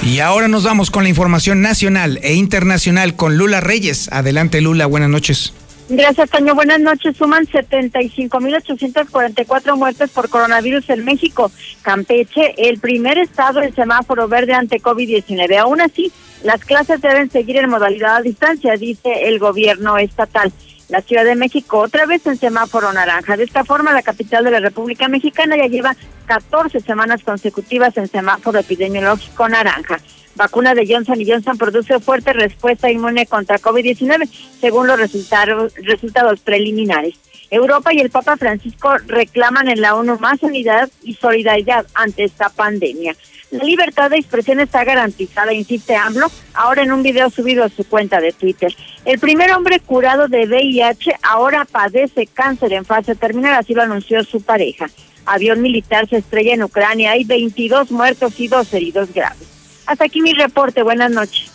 Y 0.05 0.19
ahora 0.19 0.49
nos 0.49 0.65
vamos 0.65 0.91
con 0.91 1.03
la 1.03 1.09
información 1.09 1.61
nacional 1.61 2.19
e 2.23 2.33
internacional 2.33 3.15
con 3.15 3.37
Lula 3.37 3.61
Reyes. 3.61 4.11
Adelante 4.11 4.59
Lula, 4.59 4.85
buenas 4.85 5.09
noches. 5.09 5.53
Gracias, 5.89 6.29
Toño. 6.29 6.55
Buenas 6.55 6.81
noches. 6.81 7.15
Suman 7.15 7.45
75.844 7.45 9.77
muertes 9.77 10.09
por 10.09 10.27
coronavirus 10.29 10.89
en 10.89 11.05
México. 11.05 11.49
Campeche, 11.81 12.53
el 12.57 12.79
primer 12.79 13.17
estado 13.17 13.61
en 13.61 13.73
semáforo 13.75 14.27
verde 14.27 14.53
ante 14.53 14.81
COVID-19. 14.81 15.57
Aún 15.57 15.79
así, 15.81 16.11
las 16.43 16.65
clases 16.65 16.99
deben 17.01 17.29
seguir 17.29 17.57
en 17.57 17.69
modalidad 17.69 18.15
a 18.17 18.21
distancia, 18.21 18.75
dice 18.75 19.27
el 19.27 19.37
gobierno 19.39 19.97
estatal 19.97 20.51
la 20.93 21.01
Ciudad 21.01 21.25
de 21.25 21.35
México 21.35 21.79
otra 21.79 22.05
vez 22.05 22.23
en 22.27 22.37
semáforo 22.37 22.93
naranja. 22.93 23.35
De 23.35 23.45
esta 23.45 23.63
forma, 23.63 23.93
la 23.93 24.03
capital 24.03 24.43
de 24.43 24.51
la 24.51 24.59
República 24.59 25.07
Mexicana 25.07 25.57
ya 25.57 25.65
lleva 25.65 25.95
14 26.27 26.81
semanas 26.81 27.23
consecutivas 27.23 27.97
en 27.97 28.07
semáforo 28.07 28.59
epidemiológico 28.59 29.49
naranja. 29.49 29.99
Vacuna 30.35 30.75
de 30.75 30.85
Johnson 30.87 31.19
y 31.19 31.27
Johnson 31.27 31.57
produce 31.57 31.99
fuerte 31.99 32.31
respuesta 32.33 32.91
inmune 32.91 33.25
contra 33.25 33.57
COVID-19, 33.57 34.29
según 34.61 34.85
los 34.85 34.99
resultados, 34.99 35.73
resultados 35.77 36.41
preliminares. 36.41 37.15
Europa 37.49 37.91
y 37.91 37.99
el 37.99 38.11
Papa 38.11 38.37
Francisco 38.37 38.95
reclaman 39.07 39.69
en 39.69 39.81
la 39.81 39.95
ONU 39.95 40.19
más 40.19 40.43
unidad 40.43 40.91
y 41.01 41.15
solidaridad 41.15 41.87
ante 41.95 42.23
esta 42.23 42.49
pandemia. 42.49 43.15
La 43.53 43.63
libertad 43.65 44.09
de 44.09 44.17
expresión 44.17 44.59
está 44.59 44.83
garantizada, 44.83 45.53
insiste 45.53 45.95
AMLO, 45.95 46.31
ahora 46.55 46.81
en 46.81 46.91
un 46.91 47.03
video 47.03 47.29
subido 47.29 47.63
a 47.63 47.69
su 47.69 47.83
cuenta 47.83 48.19
de 48.19 48.31
Twitter. 48.31 48.75
El 49.05 49.19
primer 49.19 49.51
hombre 49.51 49.79
curado 49.79 50.27
de 50.27 50.47
VIH 50.47 51.17
ahora 51.21 51.63
padece 51.63 52.25
cáncer 52.25 52.73
en 52.73 52.83
fase 52.83 53.13
terminal, 53.13 53.53
así 53.53 53.75
lo 53.75 53.83
anunció 53.83 54.23
su 54.23 54.41
pareja. 54.41 54.89
Avión 55.27 55.61
militar 55.61 56.09
se 56.09 56.17
estrella 56.17 56.55
en 56.55 56.63
Ucrania, 56.63 57.11
hay 57.11 57.25
22 57.25 57.91
muertos 57.91 58.39
y 58.39 58.47
dos 58.47 58.73
heridos 58.73 59.13
graves. 59.13 59.47
Hasta 59.85 60.05
aquí 60.05 60.19
mi 60.19 60.33
reporte, 60.33 60.81
buenas 60.81 61.11
noches. 61.11 61.51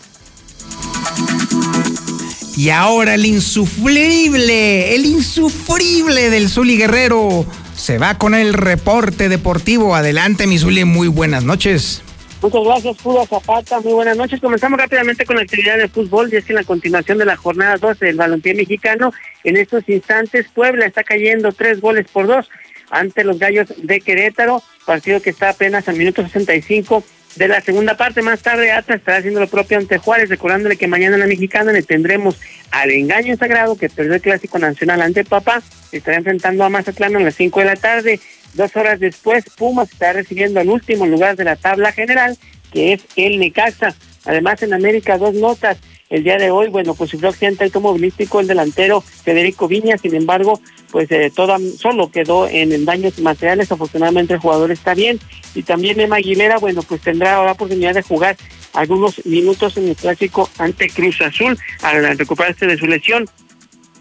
Y 2.57 2.71
ahora 2.71 3.15
el 3.15 3.27
insufrible, 3.27 4.95
el 4.95 5.05
insufrible 5.05 6.31
del 6.31 6.49
Zuli 6.49 6.77
Guerrero 6.77 7.45
se 7.89 7.97
va 7.97 8.19
con 8.19 8.35
el 8.35 8.53
reporte 8.53 9.31
deportivo. 9.31 9.95
Adelante, 9.95 10.47
mi 10.47 10.59
Zuli, 10.59 10.85
muy 10.85 11.09
buenas 11.09 11.43
noches. 11.43 12.03
Muchas 12.43 12.63
gracias, 12.63 12.99
Puda 12.99 13.25
Zapata. 13.25 13.81
Muy 13.81 13.95
buenas 13.95 14.15
noches. 14.15 14.43
Comenzamos 14.43 14.79
rápidamente 14.79 15.25
con 15.25 15.37
la 15.37 15.43
actividad 15.43 15.79
de 15.79 15.89
fútbol. 15.89 16.31
Ya 16.31 16.37
es 16.37 16.51
en 16.51 16.57
la 16.57 16.65
continuación 16.65 17.17
de 17.17 17.25
la 17.25 17.37
jornada 17.37 17.79
12 17.79 18.05
del 18.05 18.17
balompié 18.17 18.53
mexicano. 18.53 19.15
En 19.43 19.57
estos 19.57 19.89
instantes, 19.89 20.49
Puebla 20.55 20.85
está 20.85 21.03
cayendo 21.03 21.51
tres 21.53 21.81
goles 21.81 22.07
por 22.13 22.27
dos 22.27 22.51
ante 22.91 23.25
los 23.25 23.39
Gallos 23.39 23.73
de 23.79 24.03
Querétaro. 24.03 24.63
Partido 24.85 25.23
que 25.23 25.31
está 25.31 25.49
apenas 25.49 25.89
al 25.89 25.97
minuto 25.97 26.23
65 26.23 27.03
de 27.39 27.49
la 27.49 27.61
segunda 27.61 27.97
parte. 27.97 28.21
Más 28.21 28.41
tarde 28.41 28.73
Atlas 28.73 28.99
estará 28.99 29.19
haciendo 29.19 29.41
lo 29.41 29.47
propio 29.47 29.79
ante 29.79 29.99
Juárez, 29.99 30.29
recordándole 30.29 30.77
que 30.77 30.89
mañana 30.89 31.15
en 31.15 31.21
la 31.21 31.27
mexicana 31.27 31.73
le 31.73 31.83
tendremos 31.83 32.39
al 32.71 32.91
engaño 32.91 33.37
sagrado 33.37 33.79
que 33.79 33.89
perdió 33.89 34.15
el 34.15 34.21
clásico 34.21 34.59
nacional 34.59 35.01
ante 35.01 35.25
Papá. 35.25 35.63
Estará 35.93 36.19
enfrentando 36.19 36.65
a 36.65 36.69
Mazatlán 36.69 37.17
a 37.17 37.21
las 37.21 37.37
5 37.37 37.61
de 37.61 37.67
la 37.67 37.77
tarde. 37.77 38.21
Dos 38.55 38.77
horas 38.77 38.99
después, 38.99 39.45
Pumas 39.57 39.91
estará 39.91 40.15
recibiendo 40.15 40.61
el 40.61 40.69
último 40.69 41.07
lugar 41.07 41.37
de 41.37 41.45
la 41.45 41.57
tabla 41.57 41.93
general, 41.93 42.37
que 42.73 42.95
es 42.95 43.03
el 43.17 43.39
Necaxa. 43.39 43.95
Además, 44.25 44.63
en 44.63 44.75
América, 44.75 45.17
dos 45.17 45.35
notas 45.35 45.79
el 46.11 46.25
día 46.25 46.37
de 46.37 46.51
hoy, 46.51 46.69
bueno, 46.69 46.95
pues 46.95 47.11
sufrió 47.11 47.29
accidente 47.29 47.65
automovilístico 47.65 48.41
el 48.41 48.47
delantero 48.47 49.01
Federico 49.01 49.69
Viña, 49.69 49.99
sin 49.99 50.15
embargo, 50.15 50.61
pues 50.91 51.11
eh, 51.11 51.31
todo 51.35 51.59
solo 51.77 52.11
quedó 52.11 52.49
en, 52.49 52.85
daños 52.85 53.19
materiales, 53.19 53.71
afortunadamente 53.71 54.35
el 54.35 54.41
jugador 54.41 54.71
está 54.71 54.95
bien, 54.95 55.19
y 55.55 55.63
también 55.63 56.01
Emma 56.01 56.17
Aguilera, 56.17 56.59
bueno, 56.59 56.83
pues 56.83 57.03
tendrá 57.03 57.45
la 57.45 57.53
oportunidad 57.53 57.95
de 57.95 58.03
jugar 58.03 58.37
algunos 58.73 59.25
minutos 59.27 59.77
en 59.77 59.89
el 59.89 59.97
clásico 59.97 60.49
ante 60.59 60.89
Cruz 60.89 61.21
Azul 61.21 61.59
al 61.83 62.17
recuperarse 62.17 62.67
de 62.67 62.79
su 62.79 62.87
lesión. 62.87 63.27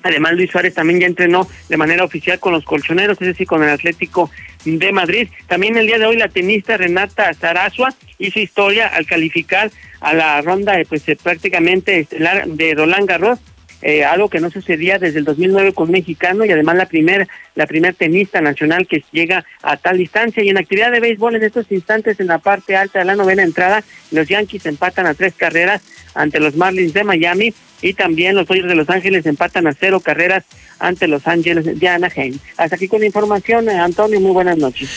Además, 0.04 0.34
Luis 0.34 0.52
Suárez 0.52 0.74
también 0.74 1.02
ya 1.02 1.08
entrenó 1.08 1.48
de 1.68 1.76
manera 1.76 2.04
oficial 2.04 2.40
con 2.40 2.54
los 2.54 2.64
colchoneros, 2.64 3.18
es 3.20 3.28
decir, 3.28 3.48
con 3.48 3.64
el 3.64 3.70
Atlético 3.70 4.30
de 4.64 4.92
Madrid. 4.92 5.30
También 5.48 5.76
el 5.78 5.88
día 5.88 5.98
de 5.98 6.06
hoy 6.06 6.18
la 6.18 6.30
tenista 6.30 6.78
Renata 6.78 7.34
Zarazua 7.34 7.94
hizo 8.20 8.40
historia 8.40 8.88
al 8.88 9.06
calificar 9.06 9.72
a 10.00 10.14
la 10.14 10.42
ronda 10.42 10.78
pues 10.88 11.08
eh, 11.10 11.18
prácticamente 11.22 12.08
de 12.46 12.74
Roland 12.76 13.08
Garros 13.08 13.40
eh, 13.82 14.04
algo 14.04 14.28
que 14.28 14.40
no 14.40 14.50
sucedía 14.50 14.98
desde 14.98 15.20
el 15.20 15.26
2009 15.26 15.74
con 15.74 15.92
mexicano 15.92 16.44
y 16.46 16.52
además 16.52 16.78
la 16.78 16.88
primer 16.88 17.28
la 17.54 17.68
primer 17.68 17.94
tenista 17.94 18.42
nacional 18.42 18.88
que 18.88 19.04
llega 19.12 19.46
a 19.62 19.78
tal 19.78 20.00
distancia. 20.00 20.44
Y 20.44 20.50
en 20.50 20.58
actividad 20.58 20.92
de 20.92 21.00
béisbol 21.00 21.36
en 21.36 21.44
estos 21.44 21.72
instantes 21.72 22.20
en 22.20 22.28
la 22.28 22.40
parte 22.40 22.76
alta 22.76 23.00
de 23.00 23.06
la 23.06 23.16
novena 23.16 23.44
entrada 23.44 23.84
los 24.12 24.28
Yankees 24.28 24.66
empatan 24.66 25.06
a 25.06 25.14
tres 25.14 25.36
carreras 25.36 25.84
ante 26.16 26.40
los 26.40 26.56
Marlins 26.56 26.94
de 26.94 27.04
Miami 27.04 27.54
y 27.82 27.94
también 27.94 28.36
los 28.36 28.48
Dodgers 28.48 28.68
de 28.68 28.76
Los 28.76 28.90
Ángeles 28.90 29.26
empatan 29.26 29.68
a 29.68 29.74
cero 29.74 30.00
carreras 30.00 30.44
ante 30.80 31.08
Los 31.08 31.28
Ángeles 31.28 31.80
de 31.80 31.88
Anaheim. 31.88 32.38
Hasta 32.58 32.76
aquí 32.76 32.88
con 32.88 33.00
la 33.00 33.06
información, 33.06 33.70
eh, 33.70 33.78
Antonio, 33.78 34.20
muy 34.20 34.32
buenas 34.32 34.58
noches. 34.58 34.90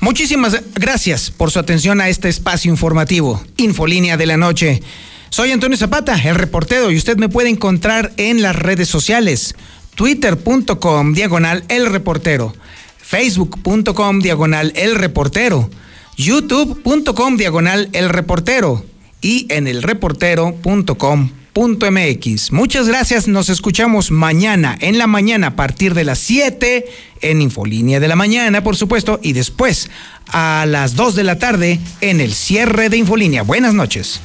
Muchísimas 0.00 0.62
gracias 0.74 1.30
por 1.30 1.50
su 1.50 1.58
atención 1.58 2.00
a 2.00 2.08
este 2.08 2.28
espacio 2.28 2.70
informativo, 2.70 3.42
Infolínea 3.56 4.16
de 4.16 4.26
la 4.26 4.36
Noche. 4.36 4.82
Soy 5.30 5.52
Antonio 5.52 5.76
Zapata, 5.76 6.16
el 6.16 6.34
reportero, 6.34 6.90
y 6.90 6.96
usted 6.96 7.16
me 7.16 7.28
puede 7.28 7.48
encontrar 7.50 8.12
en 8.16 8.42
las 8.42 8.56
redes 8.56 8.88
sociales, 8.88 9.54
twitter.com 9.94 11.14
diagonal 11.14 11.64
el 11.68 11.86
reportero, 11.86 12.54
facebook.com 12.98 14.20
diagonal 14.20 14.72
el 14.74 14.96
reportero, 14.96 15.70
youtube.com 16.16 17.36
diagonal 17.36 17.88
el 17.92 18.08
reportero 18.08 18.84
y 19.20 19.46
en 19.50 19.68
elreportero.com 19.68 21.30
mx. 21.54 22.52
Muchas 22.52 22.88
gracias, 22.88 23.28
nos 23.28 23.48
escuchamos 23.48 24.10
mañana, 24.10 24.76
en 24.80 24.98
la 24.98 25.06
mañana, 25.06 25.48
a 25.48 25.56
partir 25.56 25.94
de 25.94 26.04
las 26.04 26.18
7, 26.18 26.86
en 27.22 27.42
Infolínea 27.42 28.00
de 28.00 28.08
la 28.08 28.16
mañana, 28.16 28.62
por 28.62 28.76
supuesto, 28.76 29.20
y 29.22 29.32
después 29.32 29.90
a 30.28 30.64
las 30.66 30.94
2 30.94 31.14
de 31.14 31.24
la 31.24 31.38
tarde 31.38 31.80
en 32.00 32.20
el 32.20 32.34
cierre 32.34 32.88
de 32.88 32.96
Infolínea. 32.96 33.42
Buenas 33.42 33.74
noches. 33.74 34.20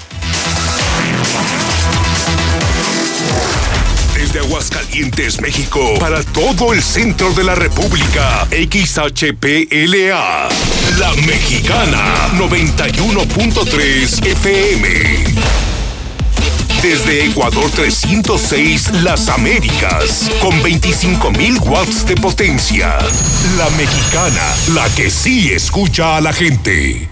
Desde 4.15 4.39
Aguascalientes, 4.39 5.41
México, 5.41 5.95
para 5.99 6.23
todo 6.23 6.73
el 6.73 6.81
centro 6.81 7.33
de 7.33 7.43
la 7.43 7.55
República, 7.55 8.47
XHPLA, 8.51 10.49
La 10.99 11.13
Mexicana, 11.25 12.29
91.3 12.37 14.25
FM. 14.25 15.64
Desde 16.81 17.25
Ecuador 17.25 17.69
306, 17.71 18.91
Las 19.03 19.29
Américas, 19.29 20.29
con 20.39 20.51
25.000 20.61 21.59
watts 21.61 22.05
de 22.05 22.15
potencia. 22.15 22.97
La 23.57 23.69
Mexicana, 23.71 24.43
la 24.73 24.87
que 24.95 25.09
sí 25.09 25.51
escucha 25.51 26.17
a 26.17 26.21
la 26.21 26.31
gente. 26.31 27.07